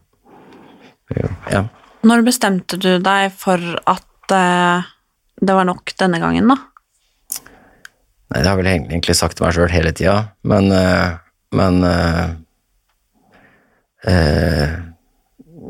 Ja. 1.53 1.63
Når 2.07 2.25
bestemte 2.27 2.79
du 2.81 2.97
deg 3.03 3.35
for 3.39 3.63
at 3.87 4.35
eh, 4.35 4.87
det 5.37 5.55
var 5.55 5.69
nok 5.69 5.93
denne 6.01 6.19
gangen, 6.23 6.49
da? 6.51 6.57
Nei, 8.27 8.41
det 8.41 8.49
har 8.49 8.57
jeg 8.57 8.63
vel 8.65 8.73
egentlig 8.73 9.15
sagt 9.15 9.39
til 9.39 9.47
meg 9.47 9.55
sjøl 9.55 9.71
hele 9.71 9.93
tida, 9.95 10.17
men 10.43 10.73
eh, 10.75 11.23
Men 11.55 11.79
eh, 11.87 12.31
eh, 14.11 14.73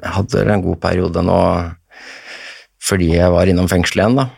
Jeg 0.01 0.13
hadde 0.15 0.47
en 0.55 0.65
god 0.65 0.81
periode 0.81 1.23
nå 1.23 1.41
fordi 2.87 3.09
jeg 3.17 3.33
var 3.35 3.49
innom 3.51 3.67
fengsel 3.67 3.99
igjen, 3.99 4.15
da. 4.21 4.29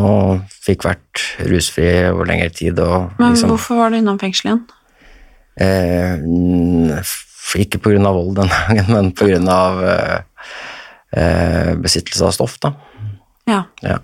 Og 0.00 0.40
fikk 0.64 0.86
vært 0.86 1.22
rusfri 1.44 1.90
over 2.08 2.24
lengre 2.30 2.48
tid 2.48 2.78
og 2.80 3.10
Men 3.18 3.34
liksom 3.34 3.52
hvorfor 3.52 3.82
var 3.82 3.92
du 3.92 3.98
innom 3.98 4.16
fengsel 4.22 4.48
igjen? 4.48 4.62
Eh, 5.60 7.02
Ikke 7.60 7.80
av 8.08 8.14
vold 8.16 8.36
den 8.38 8.48
gangen, 8.48 9.12
men 9.12 9.48
av 9.52 9.82
eh, 9.84 10.18
eh, 11.16 11.74
besittelse 11.76 12.24
av 12.24 12.32
stoff, 12.32 12.58
da. 12.62 12.72
Ja. 13.48 13.64
Ja, 13.82 13.98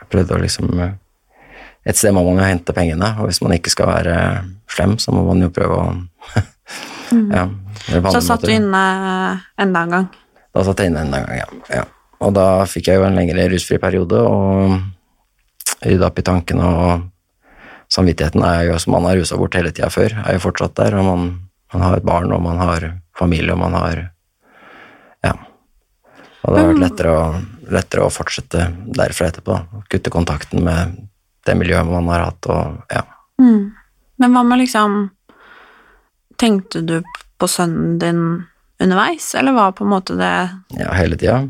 jeg 0.00 0.10
prøvde 0.12 0.36
å 0.36 0.42
liksom 0.42 0.70
eh, 0.80 0.94
Et 1.84 1.98
sted 1.98 2.14
må 2.16 2.22
man 2.24 2.38
jo 2.40 2.46
hente 2.48 2.72
pengene, 2.72 3.10
og 3.20 3.28
hvis 3.28 3.42
man 3.44 3.52
ikke 3.58 3.72
skal 3.72 3.90
være 3.90 4.16
slem, 4.72 4.96
så 4.98 5.12
må 5.12 5.24
man 5.26 5.42
jo 5.44 5.50
prøve 5.52 5.76
å 5.76 5.88
ja, 7.36 7.48
Så 7.90 8.00
satt 8.00 8.24
satt 8.24 8.46
du 8.46 8.48
måter. 8.48 8.54
inne 8.56 8.84
enda 9.60 9.82
en 9.84 9.92
gang. 9.92 10.06
Da 10.54 10.64
satt 10.64 10.80
jeg 10.80 10.92
inne 10.92 11.02
en 11.04 11.12
gang, 11.12 11.28
ja. 11.36 11.48
ja. 11.68 11.84
Og 12.24 12.32
da 12.32 12.64
fikk 12.70 12.88
jeg 12.88 13.00
jo 13.00 13.04
en 13.04 13.18
lengre 13.18 13.44
rusfri 13.52 13.76
periode, 13.82 14.16
og 14.16 14.78
rydda 15.84 16.08
opp 16.08 16.22
i 16.22 16.24
tankene, 16.24 16.70
og 16.70 17.04
samvittigheten 17.94 18.42
er 18.46 18.68
jo 18.68 18.78
som 18.82 18.96
man 18.96 19.06
har 19.08 19.18
rusa 19.20 19.38
bort 19.38 19.56
hele 19.58 19.72
tida 19.74 19.90
før, 19.92 20.16
er 20.24 20.36
jo 20.36 20.42
fortsatt 20.42 20.76
der, 20.80 20.96
og 20.98 21.06
man, 21.06 21.26
man 21.74 21.86
har 21.86 21.98
et 21.98 22.06
barn, 22.06 22.32
og 22.34 22.42
man 22.42 22.60
har 22.62 22.90
familie, 23.18 23.54
og 23.54 23.62
man 23.62 23.78
har 23.78 24.08
Ja. 25.24 25.34
Og 26.44 26.52
det 26.52 26.60
har 26.60 26.70
vært 26.72 26.82
lettere 26.82 27.12
å, 27.16 27.26
lettere 27.72 28.04
å 28.04 28.12
fortsette 28.12 28.66
derfra 28.98 29.30
etterpå, 29.30 29.58
kutte 29.88 30.12
kontakten 30.12 30.64
med 30.66 30.98
det 31.46 31.54
miljøet 31.56 31.88
man 31.88 32.10
har 32.12 32.26
hatt, 32.28 32.50
og 32.52 32.92
ja. 32.92 33.04
Men 33.40 34.34
hva 34.34 34.44
med 34.46 34.62
liksom 34.64 35.10
Tenkte 36.34 36.80
du 36.82 36.96
på 37.38 37.46
sønnen 37.46 37.98
din 38.02 38.20
underveis, 38.82 39.28
eller 39.38 39.54
var 39.54 39.74
på 39.78 39.84
en 39.84 39.92
måte 39.92 40.16
det 40.18 40.32
Ja, 40.74 40.90
hele 40.98 41.14
tida. 41.14 41.44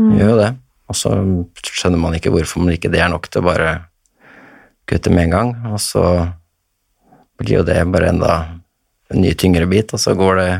Gjør 0.00 0.30
jo 0.30 0.38
det. 0.38 0.46
Og 0.88 0.96
så 0.96 1.12
skjønner 1.60 2.00
man 2.00 2.16
ikke 2.16 2.32
hvorfor 2.32 2.64
man 2.64 2.72
ikke 2.72 2.88
det 2.92 3.02
er 3.04 3.10
nok 3.12 3.28
til 3.28 3.42
å 3.42 3.46
bare 3.50 3.74
kutte 4.92 5.12
med 5.12 5.28
en 5.28 5.34
gang, 5.36 5.54
og 5.72 5.80
så 5.82 6.04
blir 7.40 7.58
jo 7.60 7.64
det 7.66 7.80
bare 7.90 8.12
enda 8.12 8.34
en 9.12 9.24
ny 9.24 9.32
tyngre 9.38 9.66
bit, 9.68 9.92
og 9.94 10.00
så 10.00 10.14
går 10.18 10.38
det 10.40 10.50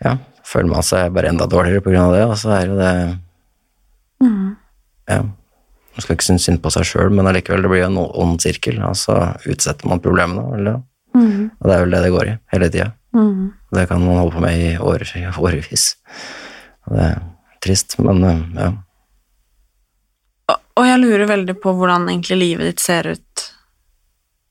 Ja, 0.00 0.14
føler 0.48 0.70
man 0.70 0.86
seg 0.86 1.12
bare 1.12 1.28
enda 1.28 1.44
dårligere 1.50 1.82
på 1.84 1.92
grunn 1.92 2.08
av 2.08 2.14
det, 2.16 2.22
og 2.24 2.38
så 2.40 2.54
er 2.56 2.66
jo 2.70 2.78
det 2.78 2.94
Ja. 5.10 5.22
Man 5.90 6.04
skal 6.04 6.14
ikke 6.14 6.24
synes 6.24 6.44
synd 6.46 6.60
på 6.62 6.70
seg 6.70 6.86
sjøl, 6.86 7.10
men 7.10 7.26
allikevel, 7.26 7.62
det 7.62 7.70
blir 7.72 7.82
jo 7.82 7.88
en 7.90 7.98
ond 7.98 8.40
sirkel, 8.40 8.78
og 8.86 8.94
så 8.96 9.16
utsetter 9.50 9.88
man 9.90 10.00
problemene, 10.00 10.46
eller 10.56 10.82
Og 11.60 11.66
det 11.66 11.74
er 11.74 11.80
vel 11.82 11.90
det 11.90 12.02
det 12.04 12.12
går 12.14 12.28
i, 12.30 12.38
hele 12.52 12.68
tida. 12.70 12.92
Det 13.74 13.88
kan 13.88 14.00
man 14.00 14.16
holde 14.20 14.32
på 14.36 14.40
med 14.40 14.54
i 14.54 14.78
år, 14.78 15.02
årevis. 15.38 15.96
Og 16.86 16.94
det 16.96 17.02
er 17.08 17.18
trist, 17.60 17.98
men 17.98 18.22
eh, 18.24 18.44
ja. 18.56 18.70
Og- 20.80 20.88
jeg 20.88 21.00
lurer 21.02 21.26
veldig 21.28 21.56
på 21.60 21.74
hvordan 21.76 22.08
egentlig 22.08 22.38
livet 22.40 22.70
ditt 22.70 22.80
ser 22.80 23.06
ut 23.12 23.46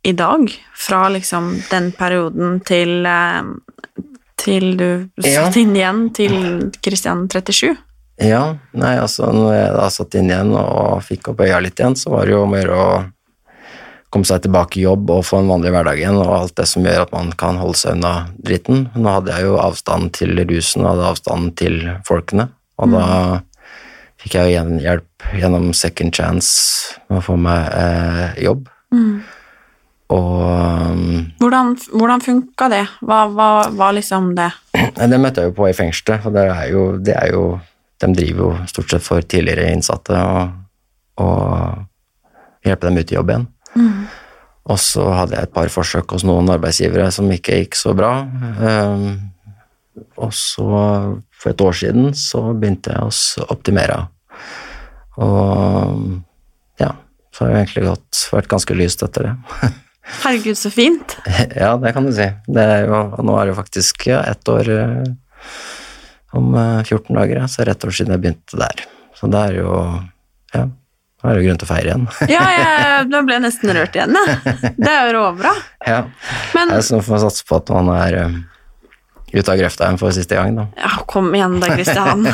i 0.06 0.14
dag, 0.16 0.46
fra 0.78 1.10
liksom 1.12 1.52
den 1.72 1.92
perioden 1.92 2.62
til 2.64 3.06
eh, 3.06 3.42
til 4.40 4.78
du 4.78 5.10
Ja. 5.20 5.44
satt 5.50 5.58
inn 5.60 5.74
igjen 5.76 6.14
til 6.16 6.72
Christian 6.82 7.28
37. 7.28 7.76
Ja, 8.22 8.56
nei, 8.74 8.96
altså 9.00 9.28
når 9.34 9.54
jeg 9.56 9.74
da 9.76 9.90
satt 9.90 10.16
inn 10.16 10.30
igjen 10.32 10.54
og 10.56 11.02
fikk 11.04 11.30
opp 11.34 11.42
øya 11.44 11.60
litt 11.62 11.76
igjen, 11.80 11.96
så 11.96 12.12
var 12.12 12.26
det 12.26 12.32
jo 12.36 12.46
mer 12.48 12.68
å 12.72 12.86
komme 14.12 14.26
seg 14.26 14.42
tilbake 14.42 14.78
i 14.80 14.84
jobb 14.88 15.10
og 15.14 15.24
få 15.28 15.40
en 15.40 15.48
vanlig 15.52 15.72
hverdag 15.72 16.00
igjen, 16.02 16.18
og 16.18 16.32
alt 16.34 16.56
det 16.56 16.68
som 16.68 16.84
gjør 16.84 17.02
at 17.04 17.12
man 17.12 17.32
kan 17.38 17.58
holde 17.62 17.76
seg 17.78 17.92
unna 17.98 18.14
dritten. 18.42 18.90
Nå 18.96 19.10
hadde 19.20 19.36
jeg 19.36 19.44
jo 19.44 19.58
avstand 19.62 20.12
til 20.14 20.36
rusen 20.50 20.86
og 20.86 20.96
hadde 20.96 21.12
avstand 21.12 21.56
til 21.60 21.78
folkene, 22.08 22.50
og 22.80 22.92
da 22.96 23.42
fikk 24.20 24.36
jeg 24.36 24.53
igjen 24.53 24.80
hjelp 24.84 25.28
gjennom 25.39 25.70
Second 25.78 26.15
Chance 26.15 26.99
med 27.07 27.22
å 27.22 27.26
få 27.26 27.38
meg 27.39 27.67
eh, 27.76 28.39
jobb. 28.45 28.67
Og 30.09 30.38
um, 30.41 31.01
Hvordan, 31.38 31.76
hvordan 31.93 32.24
funka 32.26 32.70
det? 32.74 32.86
Hva 33.05 33.20
var 33.30 33.93
liksom 33.93 34.32
det? 34.38 34.49
Det 34.97 35.20
møtte 35.22 35.43
jeg 35.43 35.51
jo 35.51 35.57
på 35.59 35.67
i 35.70 35.76
fengselet, 35.78 36.26
og 36.26 36.34
det 36.34 36.45
er 36.49 36.72
jo, 36.74 36.86
det 36.97 37.13
er 37.13 37.30
jo 37.36 37.43
De 38.01 38.09
driver 38.15 38.41
jo 38.41 38.70
stort 38.72 38.93
sett 38.93 39.05
for 39.05 39.22
tidligere 39.22 39.74
innsatte 39.76 40.15
og, 40.15 40.55
og 41.20 42.65
hjelpe 42.65 42.88
dem 42.88 42.99
ut 43.01 43.11
i 43.11 43.17
jobb 43.17 43.34
igjen. 43.34 43.47
Og 44.70 44.80
så 44.80 45.03
hadde 45.17 45.36
jeg 45.36 45.49
et 45.49 45.53
par 45.55 45.72
forsøk 45.74 46.13
hos 46.15 46.24
noen 46.28 46.47
arbeidsgivere 46.53 47.09
som 47.11 47.28
ikke 47.34 47.57
gikk 47.59 47.76
så 47.76 47.91
bra. 47.97 48.13
Eh, 48.70 49.03
og 50.20 50.32
så, 50.36 50.70
for 51.39 51.52
et 51.52 51.62
år 51.64 51.78
siden, 51.82 52.10
så 52.18 52.41
begynte 52.54 52.93
jeg 52.95 53.10
å 53.10 53.45
optimere. 53.54 54.02
Og 55.20 56.00
ja, 56.80 56.93
så 57.36 57.43
har 57.45 57.52
det 57.54 57.62
egentlig 57.64 57.86
gått, 57.89 58.24
vært 58.34 58.50
ganske 58.52 58.78
lyst 58.78 59.04
etter 59.06 59.30
det. 59.30 59.36
Herregud, 60.24 60.58
så 60.58 60.72
fint. 60.74 61.18
ja, 61.54 61.76
det 61.78 61.91
kan 61.93 62.08
du 62.08 62.14
si. 62.16 62.26
Det 62.50 62.64
er 62.66 62.88
jo, 62.89 63.02
nå 63.22 63.36
er 63.38 63.45
det 63.45 63.54
jo 63.54 63.60
faktisk 63.60 64.08
ja, 64.10 64.24
ett 64.32 64.50
år 64.50 64.70
eh, 64.74 65.12
om 66.38 66.56
eh, 66.58 66.80
14 66.88 67.14
dager, 67.14 67.43
ja, 67.43 67.47
så 67.52 67.68
rett 67.68 67.86
år 67.86 67.93
siden 67.93 68.16
jeg 68.16 68.24
begynte 68.24 68.58
der. 68.58 68.86
Så 69.20 69.30
det 69.30 69.43
er 69.50 69.60
jo 69.60 69.74
Ja, 70.56 70.64
nå 70.66 71.28
er 71.30 71.36
det 71.36 71.43
jo 71.43 71.47
grunn 71.50 71.60
til 71.62 71.68
å 71.68 71.70
feire 71.74 71.91
igjen. 71.91 72.08
Ja, 72.36 72.45
jeg, 72.56 73.08
nå 73.12 73.22
ble 73.28 73.38
jeg 73.38 73.45
nesten 73.45 73.74
rørt 73.76 73.97
igjen, 74.00 74.16
jeg. 74.18 74.56
Det 74.82 74.89
er 74.95 75.10
jo 75.12 75.18
råbra. 75.20 75.54
ja. 75.86 76.00
Men 76.56 76.74
Jeg 76.80 76.88
får 77.04 77.14
man 77.14 77.24
satse 77.28 77.45
på 77.50 77.60
at 77.60 77.74
man 77.76 77.91
er 78.00 78.20
ute 79.34 79.52
av 79.54 79.60
grøfta 79.60 79.86
igjen 79.88 80.00
for 80.02 80.16
siste 80.16 80.38
gang, 80.38 80.56
da. 80.58 80.68
ja, 80.80 80.92
kom 81.10 81.30
igjen 81.36 81.60
da, 81.62 81.74
Kristian. 81.76 82.28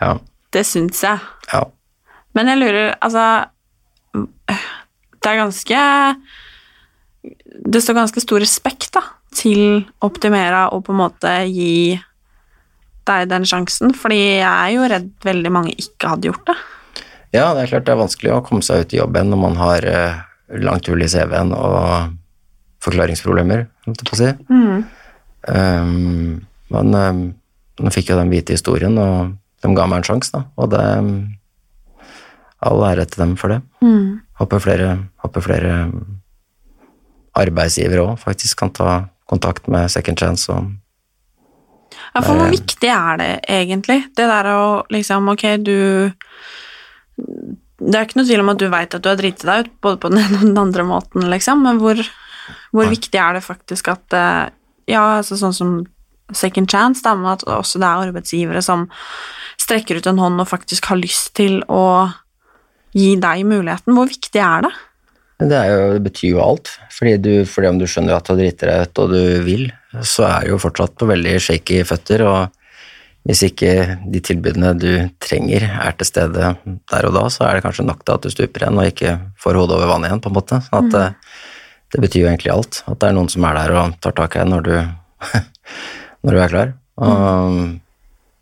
Ja. 0.00 0.14
Det 0.48 0.62
syns 0.64 1.02
jeg. 1.04 1.18
ja. 1.52 1.58
Men 2.32 2.48
jeg 2.48 2.56
lurer, 2.62 2.94
altså 3.04 3.24
Det 4.14 5.28
er 5.28 5.36
ganske 5.42 5.80
Det 7.74 7.82
står 7.84 7.98
ganske 7.98 8.22
stor 8.24 8.40
respekt 8.40 8.94
da, 8.96 9.02
til 9.36 9.82
Optimera 10.00 10.70
og 10.72 10.86
på 10.86 10.94
en 10.94 11.02
måte 11.02 11.34
gi 11.52 11.98
deg 13.10 13.28
den 13.28 13.44
sjansen, 13.48 13.92
fordi 13.96 14.20
jeg 14.38 14.48
er 14.48 14.72
jo 14.72 14.88
redd 14.88 15.10
veldig 15.24 15.52
mange 15.52 15.74
ikke 15.76 16.14
hadde 16.14 16.30
gjort 16.30 16.48
det. 16.48 16.56
Ja, 17.34 17.50
det 17.56 17.66
er 17.66 17.70
klart 17.74 17.86
det 17.88 17.92
er 17.94 18.00
vanskelig 18.00 18.32
å 18.36 18.40
komme 18.46 18.64
seg 18.64 18.86
ut 18.86 18.94
i 18.94 19.00
jobben 19.00 19.28
når 19.32 19.40
man 19.44 19.60
har 19.60 19.86
eh, 19.88 20.18
langt 20.64 20.88
hull 20.88 21.02
i 21.04 21.08
CV-en 21.10 21.52
og 21.56 22.16
forklaringsproblemer, 22.84 23.66
holdt 23.84 24.00
jeg 24.04 24.08
på 24.08 24.16
å 24.16 24.20
si. 24.20 24.30
Um, 25.48 26.40
men 26.70 26.94
um, 26.94 27.20
nå 27.80 27.92
fikk 27.94 28.12
jo 28.12 28.18
den 28.20 28.32
vite 28.32 28.56
historien, 28.56 28.96
og 29.00 29.36
de 29.60 29.74
ga 29.76 29.86
meg 29.88 30.02
en 30.02 30.08
sjanse, 30.10 30.32
da. 30.34 30.44
Og 30.60 30.72
det 30.74 30.86
um, 31.00 31.12
All 32.60 32.82
ære 32.84 33.06
til 33.08 33.22
dem 33.22 33.30
for 33.40 33.48
det. 33.54 33.62
Håper 34.36 34.60
flere, 34.60 34.88
håper 35.24 35.44
flere 35.44 35.76
arbeidsgivere 37.40 38.04
òg 38.04 38.20
faktisk 38.20 38.60
kan 38.60 38.72
ta 38.74 38.90
kontakt 39.30 39.68
med 39.70 39.90
Second 39.92 40.18
Chance 40.20 40.52
og 40.52 40.70
Ja, 42.14 42.22
for 42.22 42.34
hvor 42.38 42.50
viktig 42.50 42.90
er 42.90 43.18
det 43.20 43.30
egentlig? 43.50 44.00
Det 44.16 44.26
der 44.26 44.48
å 44.50 44.62
liksom, 44.90 45.28
ok, 45.30 45.44
du 45.62 46.10
Det 47.80 47.94
er 47.96 48.06
ikke 48.06 48.20
noe 48.20 48.28
tvil 48.28 48.42
om 48.42 48.52
at 48.52 48.60
du 48.60 48.68
veit 48.70 48.94
at 48.94 49.02
du 49.02 49.08
har 49.08 49.18
driti 49.18 49.46
deg 49.46 49.66
ut, 49.66 49.70
både 49.80 50.00
på 50.02 50.10
den 50.12 50.20
ene 50.22 50.40
og 50.40 50.46
den 50.48 50.58
andre 50.58 50.84
måten, 50.84 51.28
liksom, 51.32 51.62
men 51.64 51.78
hvor, 51.80 52.00
hvor 52.76 52.90
viktig 52.90 53.16
er 53.16 53.38
det 53.38 53.44
faktisk 53.46 53.88
at 53.88 54.16
eh, 54.16 54.50
Ja, 54.90 55.04
altså 55.20 55.38
sånn 55.38 55.56
som 55.56 55.72
second 56.36 56.70
chance, 56.70 57.02
da, 57.04 57.14
men 57.18 57.32
at 57.32 57.46
også 57.48 57.80
det 57.82 57.88
er 57.88 58.10
arbeidsgivere 58.10 58.62
som 58.64 58.88
strekker 59.60 59.98
ut 59.98 60.08
en 60.10 60.20
hånd 60.20 60.42
og 60.42 60.50
faktisk 60.50 60.90
har 60.90 61.00
lyst 61.00 61.34
til 61.38 61.60
å 61.70 62.10
gi 62.96 63.14
deg 63.20 63.42
muligheten. 63.46 63.94
Hvor 63.96 64.08
viktig 64.10 64.42
er 64.42 64.66
det? 64.66 64.72
Det, 65.40 65.56
er 65.56 65.68
jo, 65.72 65.82
det 65.96 66.04
betyr 66.04 66.32
jo 66.34 66.40
alt. 66.44 66.72
Fordi, 66.92 67.16
du, 67.22 67.32
fordi 67.48 67.70
om 67.70 67.78
du 67.80 67.86
skjønner 67.88 68.18
at 68.18 68.28
du 68.28 68.36
driti 68.38 68.68
deg 68.68 68.88
ut 68.88 69.02
og 69.02 69.12
du 69.14 69.20
vil, 69.46 69.68
så 70.06 70.26
er 70.28 70.46
du 70.46 70.54
jo 70.54 70.62
fortsatt 70.62 70.96
på 71.00 71.08
veldig 71.08 71.36
shaky 71.42 71.80
føtter. 71.88 72.24
Og 72.28 73.28
hvis 73.28 73.44
ikke 73.48 73.72
de 74.10 74.22
tilbudene 74.24 74.74
du 74.80 74.90
trenger 75.22 75.66
er 75.70 75.96
til 75.96 76.08
stede 76.08 76.52
der 76.64 77.08
og 77.08 77.16
da, 77.16 77.24
så 77.32 77.46
er 77.46 77.56
det 77.56 77.64
kanskje 77.66 77.86
nok 77.88 78.04
til 78.04 78.16
at 78.16 78.26
du 78.26 78.32
stuper 78.32 78.64
igjen 78.64 78.80
og 78.80 78.90
ikke 78.92 79.16
får 79.40 79.60
hodet 79.60 79.78
over 79.78 79.92
vannet 79.94 80.10
igjen, 80.10 80.22
på 80.24 80.32
en 80.32 80.38
måte. 80.40 80.60
Sånn 80.66 80.88
at 80.88 80.94
det, 80.96 81.06
det 81.92 82.00
betyr 82.04 82.24
jo 82.24 82.30
egentlig 82.30 82.52
alt. 82.52 82.82
At 82.86 83.00
det 83.02 83.08
er 83.10 83.16
noen 83.16 83.30
som 83.32 83.44
er 83.48 83.58
der 83.58 83.74
og 83.80 83.96
tar 84.04 84.14
tak 84.18 84.36
i 84.36 84.42
deg 84.42 84.50
når 84.52 84.66
du, 84.66 84.74
når 86.24 86.36
du 86.36 86.40
er 86.44 86.52
klar. 86.52 86.72
Og, 87.00 87.58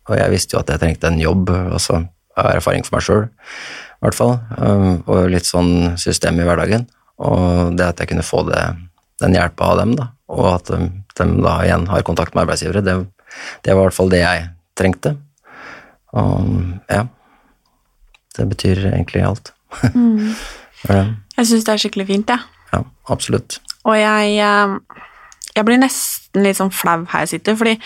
og 0.09 0.15
jeg 0.19 0.33
visste 0.33 0.55
jo 0.55 0.61
at 0.61 0.69
jeg 0.73 0.81
trengte 0.81 1.09
en 1.09 1.21
jobb, 1.21 1.49
altså 1.55 2.03
av 2.39 2.51
erfaring 2.55 2.85
for 2.85 2.97
meg 2.97 3.03
sjøl, 3.05 3.25
i 3.29 4.03
hvert 4.05 4.15
fall. 4.15 4.35
um, 4.59 5.01
Og 5.11 5.25
litt 5.33 5.47
sånn 5.49 5.97
system 5.99 6.39
i 6.39 6.45
hverdagen. 6.47 6.85
Og 7.19 7.73
det 7.75 7.87
at 7.89 7.99
jeg 8.03 8.11
kunne 8.13 8.23
få 8.23 8.45
det, 8.47 8.61
den 9.19 9.35
hjelpa 9.35 9.73
av 9.73 9.81
dem, 9.81 9.95
da, 9.99 10.11
og 10.31 10.45
at 10.53 10.69
de, 10.71 10.77
de 11.19 11.25
da 11.43 11.57
igjen 11.65 11.87
har 11.91 12.05
kontakt 12.07 12.35
med 12.35 12.45
arbeidsgivere, 12.45 12.83
det, 12.85 12.93
det 13.65 13.73
var 13.75 13.81
i 13.81 13.87
hvert 13.89 13.97
fall 13.97 14.13
det 14.13 14.21
jeg 14.21 14.45
trengte. 14.79 15.15
Og 16.15 16.47
ja, 16.87 17.01
det 18.37 18.47
betyr 18.53 18.85
egentlig 18.93 19.25
alt. 19.27 19.51
ja, 20.89 21.01
Jeg 21.35 21.49
syns 21.49 21.67
det 21.67 21.73
er 21.75 21.83
skikkelig 21.83 22.07
fint, 22.07 22.31
jeg. 22.31 22.39
ja, 22.39 22.58
absolutt. 23.09 23.59
Og 23.87 23.95
jeg, 23.97 24.35
eh, 24.43 25.01
jeg 25.55 25.65
blir 25.65 25.79
nesten 25.81 26.43
litt 26.45 26.59
sånn 26.59 26.73
flau 26.75 27.05
her 27.09 27.25
jeg 27.25 27.31
sitter, 27.39 27.55
fordi 27.57 27.77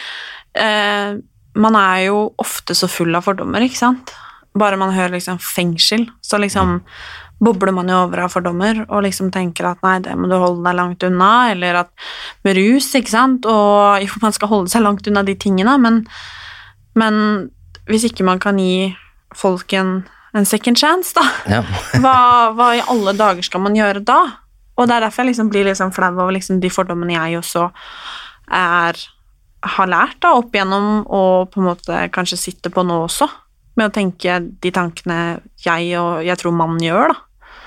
eh, 0.60 1.16
man 1.56 1.76
er 1.80 2.06
jo 2.10 2.34
ofte 2.42 2.76
så 2.76 2.90
full 2.90 3.14
av 3.16 3.24
fordommer, 3.28 3.64
ikke 3.64 3.80
sant? 3.80 4.12
Bare 4.58 4.78
man 4.78 4.94
hører 4.94 5.16
liksom 5.16 5.40
fengsel, 5.42 6.08
så 6.22 6.38
liksom 6.42 6.80
bobler 7.44 7.74
man 7.76 7.90
jo 7.90 7.98
over 8.06 8.22
av 8.24 8.32
fordommer 8.32 8.84
og 8.86 9.02
liksom 9.04 9.32
tenker 9.34 9.66
at 9.68 9.82
nei, 9.84 9.98
det 10.06 10.14
må 10.16 10.30
du 10.32 10.36
holde 10.40 10.64
deg 10.64 10.78
langt 10.78 11.04
unna, 11.04 11.32
eller 11.52 11.82
at 11.82 11.90
med 12.46 12.56
rus, 12.60 12.92
ikke 12.96 13.12
sant, 13.14 13.48
og 13.50 14.00
jo, 14.06 14.12
man 14.24 14.36
skal 14.36 14.52
holde 14.52 14.72
seg 14.74 14.86
langt 14.86 15.08
unna 15.10 15.24
de 15.28 15.36
tingene, 15.40 15.76
men, 15.82 16.04
men 17.00 17.20
hvis 17.90 18.06
ikke 18.10 18.24
man 18.28 18.40
kan 18.44 18.60
gi 18.62 18.94
folk 19.36 19.74
en, 19.76 20.04
en 20.38 20.46
second 20.48 20.78
chance, 20.80 21.14
da, 21.18 21.26
Ja. 21.50 21.64
hva, 22.00 22.16
hva 22.56 22.70
i 22.78 22.84
alle 22.88 23.16
dager 23.18 23.44
skal 23.46 23.64
man 23.66 23.76
gjøre 23.78 24.04
da? 24.06 24.22
Og 24.78 24.88
det 24.90 24.96
er 24.96 25.06
derfor 25.06 25.24
jeg 25.24 25.34
liksom 25.34 25.52
blir 25.54 25.68
liksom 25.70 25.92
flau 25.94 26.12
over 26.16 26.34
liksom 26.34 26.62
de 26.64 26.72
fordommene 26.74 27.16
jeg 27.16 27.40
også 27.40 27.68
er, 28.54 28.98
har 29.76 29.92
lært 29.92 30.18
da, 30.24 30.34
opp 30.40 30.56
igjennom, 30.56 31.04
og 31.06 31.52
på 31.54 31.62
en 31.62 31.70
måte 31.70 32.00
kanskje 32.14 32.40
sitter 32.42 32.74
på 32.74 32.86
nå 32.86 33.04
også, 33.06 33.30
med 33.78 33.90
å 33.90 33.94
tenke 33.94 34.40
de 34.62 34.72
tankene 34.74 35.20
jeg 35.64 35.94
og 36.00 36.26
jeg 36.26 36.42
tror 36.42 36.58
mannen 36.58 36.82
gjør, 36.84 37.14
da. 37.14 37.22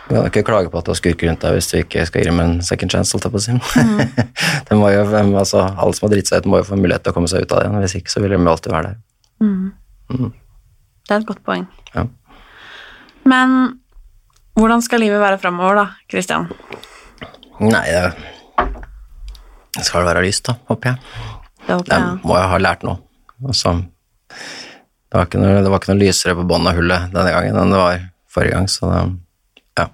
Du 0.07 0.15
kan 0.15 0.29
ikke 0.29 0.45
klage 0.47 0.71
på 0.71 0.79
at 0.79 0.87
du 0.87 0.93
har 0.93 0.99
skurker 1.01 1.27
rundt 1.27 1.43
deg 1.43 1.57
hvis 1.57 1.67
du 1.73 1.81
ikke 1.81 2.05
skal 2.07 2.23
gi 2.23 2.29
dem 2.29 2.39
en 2.39 2.61
second 2.63 2.93
chance, 2.95 3.11
holdt 3.11 3.27
jeg 3.27 3.33
på 3.35 3.41
å 3.41 3.43
si. 3.43 3.55
De 4.69 4.79
må 4.79 4.91
jo, 4.95 5.01
altså, 5.11 5.65
alle 5.67 5.97
som 5.99 6.07
har 6.07 6.13
dritt 6.13 6.31
seg 6.31 6.45
ut, 6.45 6.51
må 6.53 6.61
jo 6.61 6.69
få 6.69 6.79
mulighet 6.79 7.03
til 7.03 7.11
å 7.11 7.17
komme 7.17 7.31
seg 7.31 7.43
ut 7.43 7.55
av 7.55 7.59
det 7.59 7.67
igjen. 7.67 7.81
Hvis 7.83 7.97
ikke 7.99 8.13
så 8.15 8.23
vil 8.23 8.37
de 8.37 8.39
jo 8.39 8.53
alltid 8.53 8.77
være 8.77 8.93
der. 8.93 9.01
Det 11.07 11.11
er 11.11 11.19
et 11.19 11.27
godt 11.27 11.43
poeng. 11.47 11.67
Ja. 11.97 12.07
Men 13.27 13.57
hvordan 14.57 14.85
skal 14.87 15.03
livet 15.03 15.19
være 15.21 15.41
framover, 15.43 15.83
da, 15.83 15.87
Christian? 16.11 16.47
Nei, 17.61 17.87
det 19.77 19.85
skal 19.85 20.03
vel 20.03 20.09
være 20.15 20.25
lyst, 20.27 20.45
da, 20.49 20.55
håper 20.71 20.93
jeg. 20.93 20.99
Det 21.67 21.75
håper 21.75 21.91
Det 21.93 22.25
må 22.25 22.37
jeg 22.39 22.49
ha 22.53 22.59
lært 22.63 22.83
nå. 22.87 22.95
Altså, 23.47 23.73
det, 24.33 25.15
var 25.17 25.29
noe, 25.41 25.63
det 25.65 25.71
var 25.73 25.81
ikke 25.81 25.93
noe 25.95 26.01
lysere 26.03 26.37
på 26.39 26.45
bånn 26.49 26.69
av 26.71 26.77
hullet 26.79 27.11
denne 27.13 27.33
gangen 27.35 27.57
enn 27.61 27.73
det 27.75 27.81
var 27.81 28.05
forrige 28.33 28.55
gang, 28.57 28.69
så 28.73 28.91
det, 28.93 29.01
ja. 29.81 29.87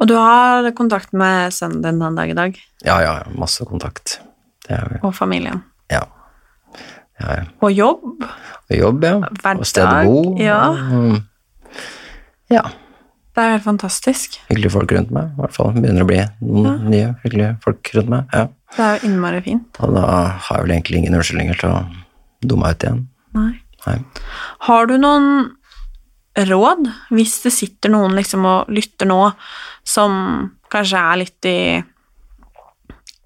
Og 0.00 0.08
du 0.08 0.14
har 0.16 0.70
kontakt 0.76 1.12
med 1.12 1.52
sønnen 1.52 1.82
din 1.84 2.00
den 2.00 2.16
dag 2.16 2.30
i 2.32 2.36
dag, 2.38 2.60
Ja, 2.84 3.00
ja, 3.04 3.14
masse 3.36 3.64
kontakt. 3.68 4.18
Det 4.68 4.78
og 5.02 5.14
familien. 5.16 5.62
ja. 5.92 6.04
Ja, 7.20 7.34
ja. 7.36 7.42
Og 7.60 7.72
jobb. 7.76 8.22
Og 8.70 8.76
jobb, 8.78 9.02
ja. 9.04 9.18
Hverdag, 9.20 9.58
Og 9.60 9.66
sted 9.68 9.84
å 9.84 10.04
bo. 10.06 10.36
ja. 10.40 10.60
og- 10.70 11.20
Ja. 12.50 12.62
Det 13.30 13.42
er 13.42 13.52
helt 13.54 13.64
fantastisk. 13.66 14.40
Hyggelige 14.48 14.72
folk 14.74 14.92
rundt 14.96 15.12
meg, 15.14 15.30
i 15.30 15.40
hvert 15.40 15.54
fall. 15.54 15.70
Begynner 15.76 16.02
å 16.02 16.08
bli 16.08 16.20
noen 16.42 16.88
nye 16.90 17.12
hyggelige 17.22 17.52
folk 17.62 17.92
rundt 17.94 18.10
meg. 18.10 18.34
Ja. 18.34 18.48
Det 18.74 18.84
er 18.86 18.96
jo 18.98 19.10
innmari 19.10 19.42
fint. 19.44 19.78
Og 19.82 19.94
da 19.94 20.04
har 20.06 20.58
jeg 20.58 20.66
vel 20.66 20.74
egentlig 20.74 21.00
ingen 21.00 21.16
unnskyldninger 21.18 21.60
til 21.60 21.70
å 21.70 21.78
dumme 22.42 22.66
meg 22.66 22.76
ut 22.76 22.86
igjen. 22.86 23.00
Nei. 23.38 23.52
Nei. 23.86 23.96
Har 24.66 24.90
du 24.90 24.96
noen 25.00 25.30
råd, 26.50 26.90
hvis 27.14 27.38
det 27.44 27.52
sitter 27.54 27.92
noen 27.94 28.14
liksom 28.18 28.44
og 28.48 28.70
lytter 28.72 29.08
nå, 29.10 29.20
som 29.86 30.12
kanskje 30.70 31.00
er 31.00 31.20
litt 31.22 31.48
i, 31.48 31.60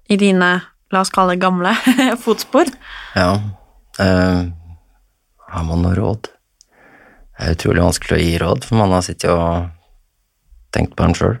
i 0.09 0.19
dine, 0.21 0.51
la 0.93 1.01
oss 1.01 1.13
kalle 1.13 1.35
det 1.35 1.43
gamle, 1.43 1.73
fotspor? 2.25 2.69
Ja. 3.17 3.31
Eh, 4.01 4.41
har 5.49 5.67
man 5.67 5.85
noe 5.85 5.97
råd? 5.97 6.29
Det 7.35 7.49
er 7.49 7.57
utrolig 7.57 7.83
vanskelig 7.83 8.15
å 8.15 8.21
gi 8.23 8.35
råd, 8.41 8.65
for 8.67 8.79
man 8.79 8.95
har 8.95 9.03
sittet 9.05 9.33
og 9.33 9.74
tenkt 10.75 10.95
på 10.95 11.05
den 11.07 11.15
sjøl. 11.17 11.37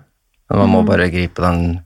Men 0.49 0.61
man 0.61 0.71
må 0.71 0.81
bare 0.85 1.09
gripe 1.11 1.41
den 1.41 1.79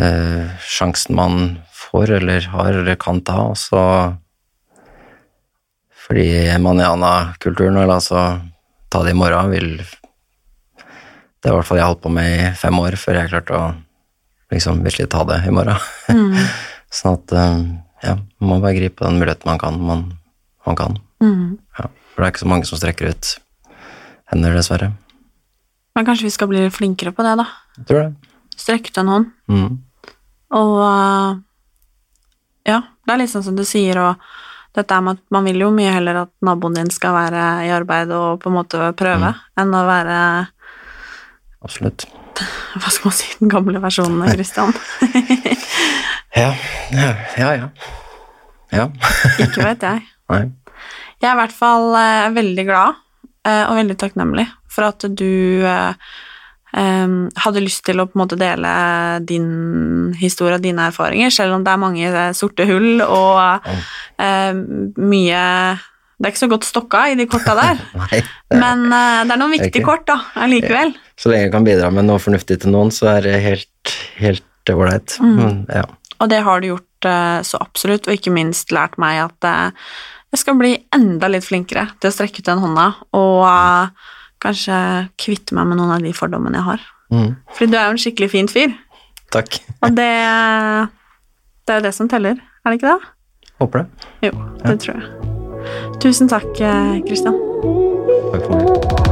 eh, 0.00 0.50
sjansen 0.64 1.16
man 1.18 1.38
får, 1.74 2.16
eller 2.18 2.48
har, 2.52 2.72
eller 2.82 2.98
kan 3.00 3.22
ta, 3.26 3.48
og 3.52 3.58
så 3.60 3.84
Fordi 6.02 6.58
maniana-kulturen, 6.58 7.76
eller 7.78 7.94
altså 7.94 8.40
ta 8.90 9.02
det 9.04 9.12
i 9.14 9.16
morgen, 9.16 9.50
vil 9.50 9.68
Det 9.78 11.48
er 11.48 11.52
i 11.52 11.56
hvert 11.56 11.66
fall 11.66 11.78
jeg 11.78 11.86
holdt 11.86 12.02
på 12.02 12.10
med 12.12 12.32
i 12.34 12.50
fem 12.58 12.78
år 12.78 12.96
før 12.98 13.18
jeg 13.18 13.30
klarte 13.30 13.58
å 13.58 13.70
liksom 14.52 14.82
virkelig 14.84 15.08
ta 15.10 15.22
det 15.26 15.40
i 15.48 15.54
morgen. 15.54 15.78
sånn 16.98 17.16
at 17.16 17.34
eh, 17.38 17.62
ja, 18.02 18.16
man 18.38 18.50
må 18.50 18.58
bare 18.62 18.76
gripe 18.76 19.04
den 19.04 19.18
muligheten 19.18 19.48
man 19.48 19.62
kan, 19.62 19.78
man, 19.80 20.04
man 20.66 20.78
kan. 20.78 20.98
Ja, 21.78 21.88
for 21.88 22.22
det 22.22 22.26
er 22.26 22.34
ikke 22.34 22.44
så 22.44 22.50
mange 22.50 22.68
som 22.68 22.78
strekker 22.78 23.10
ut 23.14 23.32
hender, 24.32 24.54
dessverre. 24.56 24.92
Men 25.94 26.06
kanskje 26.08 26.28
vi 26.28 26.34
skal 26.34 26.48
bli 26.50 26.66
flinkere 26.72 27.12
på 27.12 27.24
det, 27.26 27.34
da. 27.42 27.46
Jeg 27.78 27.88
tror 27.88 28.00
det. 28.02 28.36
Strekke 28.56 28.92
ut 28.92 29.00
en 29.02 29.10
hånd. 29.12 29.26
Mm. 29.52 29.74
Og 30.58 30.78
eh, 30.86 31.42
ja, 32.68 32.78
det 33.04 33.14
er 33.14 33.20
litt 33.22 33.32
sånn 33.32 33.44
som 33.44 33.58
du 33.58 33.64
sier, 33.68 33.98
og 34.00 34.72
dette 34.76 34.96
er 34.96 35.04
med 35.04 35.18
at 35.18 35.34
man 35.34 35.44
vil 35.48 35.64
jo 35.64 35.70
mye 35.74 35.92
heller 35.92 36.22
at 36.24 36.32
naboen 36.44 36.76
din 36.78 36.90
skal 36.92 37.16
være 37.16 37.44
i 37.66 37.72
arbeid 37.74 38.12
og 38.16 38.40
på 38.40 38.48
en 38.48 38.56
måte 38.56 38.92
prøve, 38.96 39.34
enn 39.60 39.76
å 39.76 39.82
være 39.88 40.18
Absolutt. 41.62 42.06
hva 42.80 42.88
skal 42.92 43.10
man 43.10 43.16
si, 43.18 43.28
den 43.40 43.52
gamle 43.52 43.82
versjonen 43.82 44.24
av 44.24 44.32
Christian. 44.36 44.74
Ja, 46.32 46.54
ja, 46.88 47.10
ja. 47.36 47.48
Ja. 47.52 47.66
ja. 48.72 48.84
Ikke 49.44 49.66
vet 49.66 49.82
jeg. 49.84 50.06
Nei. 50.32 50.46
Jeg 51.20 51.28
er 51.28 51.34
i 51.34 51.40
hvert 51.42 51.52
fall 51.52 51.90
eh, 51.98 52.30
veldig 52.32 52.64
glad 52.64 52.96
eh, 53.44 53.66
og 53.66 53.76
veldig 53.76 53.96
takknemlig 54.00 54.46
for 54.72 54.88
at 54.88 55.04
du 55.18 55.62
eh, 55.68 55.94
hadde 56.72 57.60
lyst 57.60 57.82
til 57.84 58.00
å 58.00 58.06
på 58.08 58.16
en 58.16 58.22
måte 58.22 58.38
dele 58.40 58.70
din 59.28 60.12
historie 60.20 60.56
og 60.56 60.64
dine 60.64 60.86
erfaringer, 60.88 61.32
selv 61.34 61.58
om 61.58 61.64
det 61.66 61.72
er 61.74 61.80
mange 61.82 62.06
eh, 62.08 62.30
sorte 62.36 62.64
hull 62.68 63.02
og 63.04 63.66
eh, 64.18 64.52
mye 64.96 65.42
Det 66.22 66.28
er 66.28 66.32
ikke 66.32 66.44
så 66.44 66.48
godt 66.52 66.64
stokka 66.68 67.02
i 67.10 67.16
de 67.18 67.26
korta 67.26 67.54
der, 67.58 67.80
Nei. 67.98 68.20
det 68.22 68.56
er- 68.56 68.60
men 68.62 68.86
eh, 68.94 69.24
det 69.26 69.34
er 69.34 69.40
noen 69.42 69.56
viktige 69.58 69.84
kort 69.84 70.06
da, 70.08 70.20
allikevel. 70.38 70.94
Så 71.18 71.32
lenge 71.32 71.48
jeg 71.48 71.52
kan 71.56 71.66
bidra 71.66 71.90
med 71.92 72.06
noe 72.08 72.22
fornuftig 72.22 72.60
til 72.62 72.72
noen, 72.74 72.92
så 72.94 73.10
er 73.16 73.26
det 73.26 73.36
helt 73.42 73.94
helt 74.22 74.70
ålreit. 74.70 75.16
Mm. 75.18 75.64
Ja. 75.66 75.82
Og 76.22 76.28
det 76.30 76.38
har 76.46 76.60
du 76.62 76.68
gjort 76.70 77.08
eh, 77.10 77.40
så 77.42 77.58
absolutt, 77.60 78.06
og 78.06 78.14
ikke 78.14 78.30
minst 78.32 78.70
lært 78.72 78.94
meg 79.02 79.18
at 79.24 79.48
eh, 79.50 79.88
jeg 80.32 80.40
skal 80.44 80.56
bli 80.60 80.76
enda 80.94 81.28
litt 81.28 81.44
flinkere 81.44 81.88
til 82.00 82.08
å 82.08 82.14
strekke 82.14 82.40
ut 82.40 82.46
den 82.52 82.62
hånda 82.62 82.84
og 83.18 83.40
eh, 83.50 84.12
kanskje 84.42 84.76
kvitte 85.22 85.56
meg 85.56 85.70
med 85.70 85.78
noen 85.80 85.94
av 85.96 86.04
de 86.04 86.12
fordommene 86.16 86.58
jeg 86.58 86.68
har. 86.68 86.86
Mm. 87.12 87.30
Fordi 87.56 87.70
du 87.72 87.78
er 87.78 87.86
jo 87.88 87.96
en 87.96 88.02
skikkelig 88.04 88.30
fin 88.32 88.48
fyr, 88.50 88.74
Takk. 89.32 89.60
og 89.84 89.94
det, 89.96 90.08
det 91.66 91.74
er 91.74 91.80
jo 91.80 91.86
det 91.88 91.94
som 91.96 92.08
teller, 92.10 92.40
er 92.64 92.70
det 92.72 92.80
ikke 92.80 92.92
det? 92.92 93.12
Håper 93.62 93.84
det. 93.84 94.10
Jo, 94.28 94.34
det 94.66 94.76
tror 94.82 94.98
jeg. 94.98 95.30
Tusen 96.02 96.28
takk, 96.32 96.50
Kristian. 97.06 97.38
Takk 98.32 98.46
for 98.48 98.58
meg. 98.58 99.11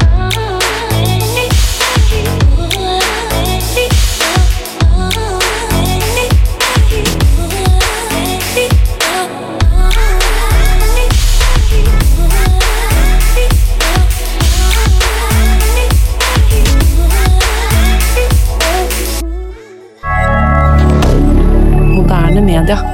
vient. 22.63 22.90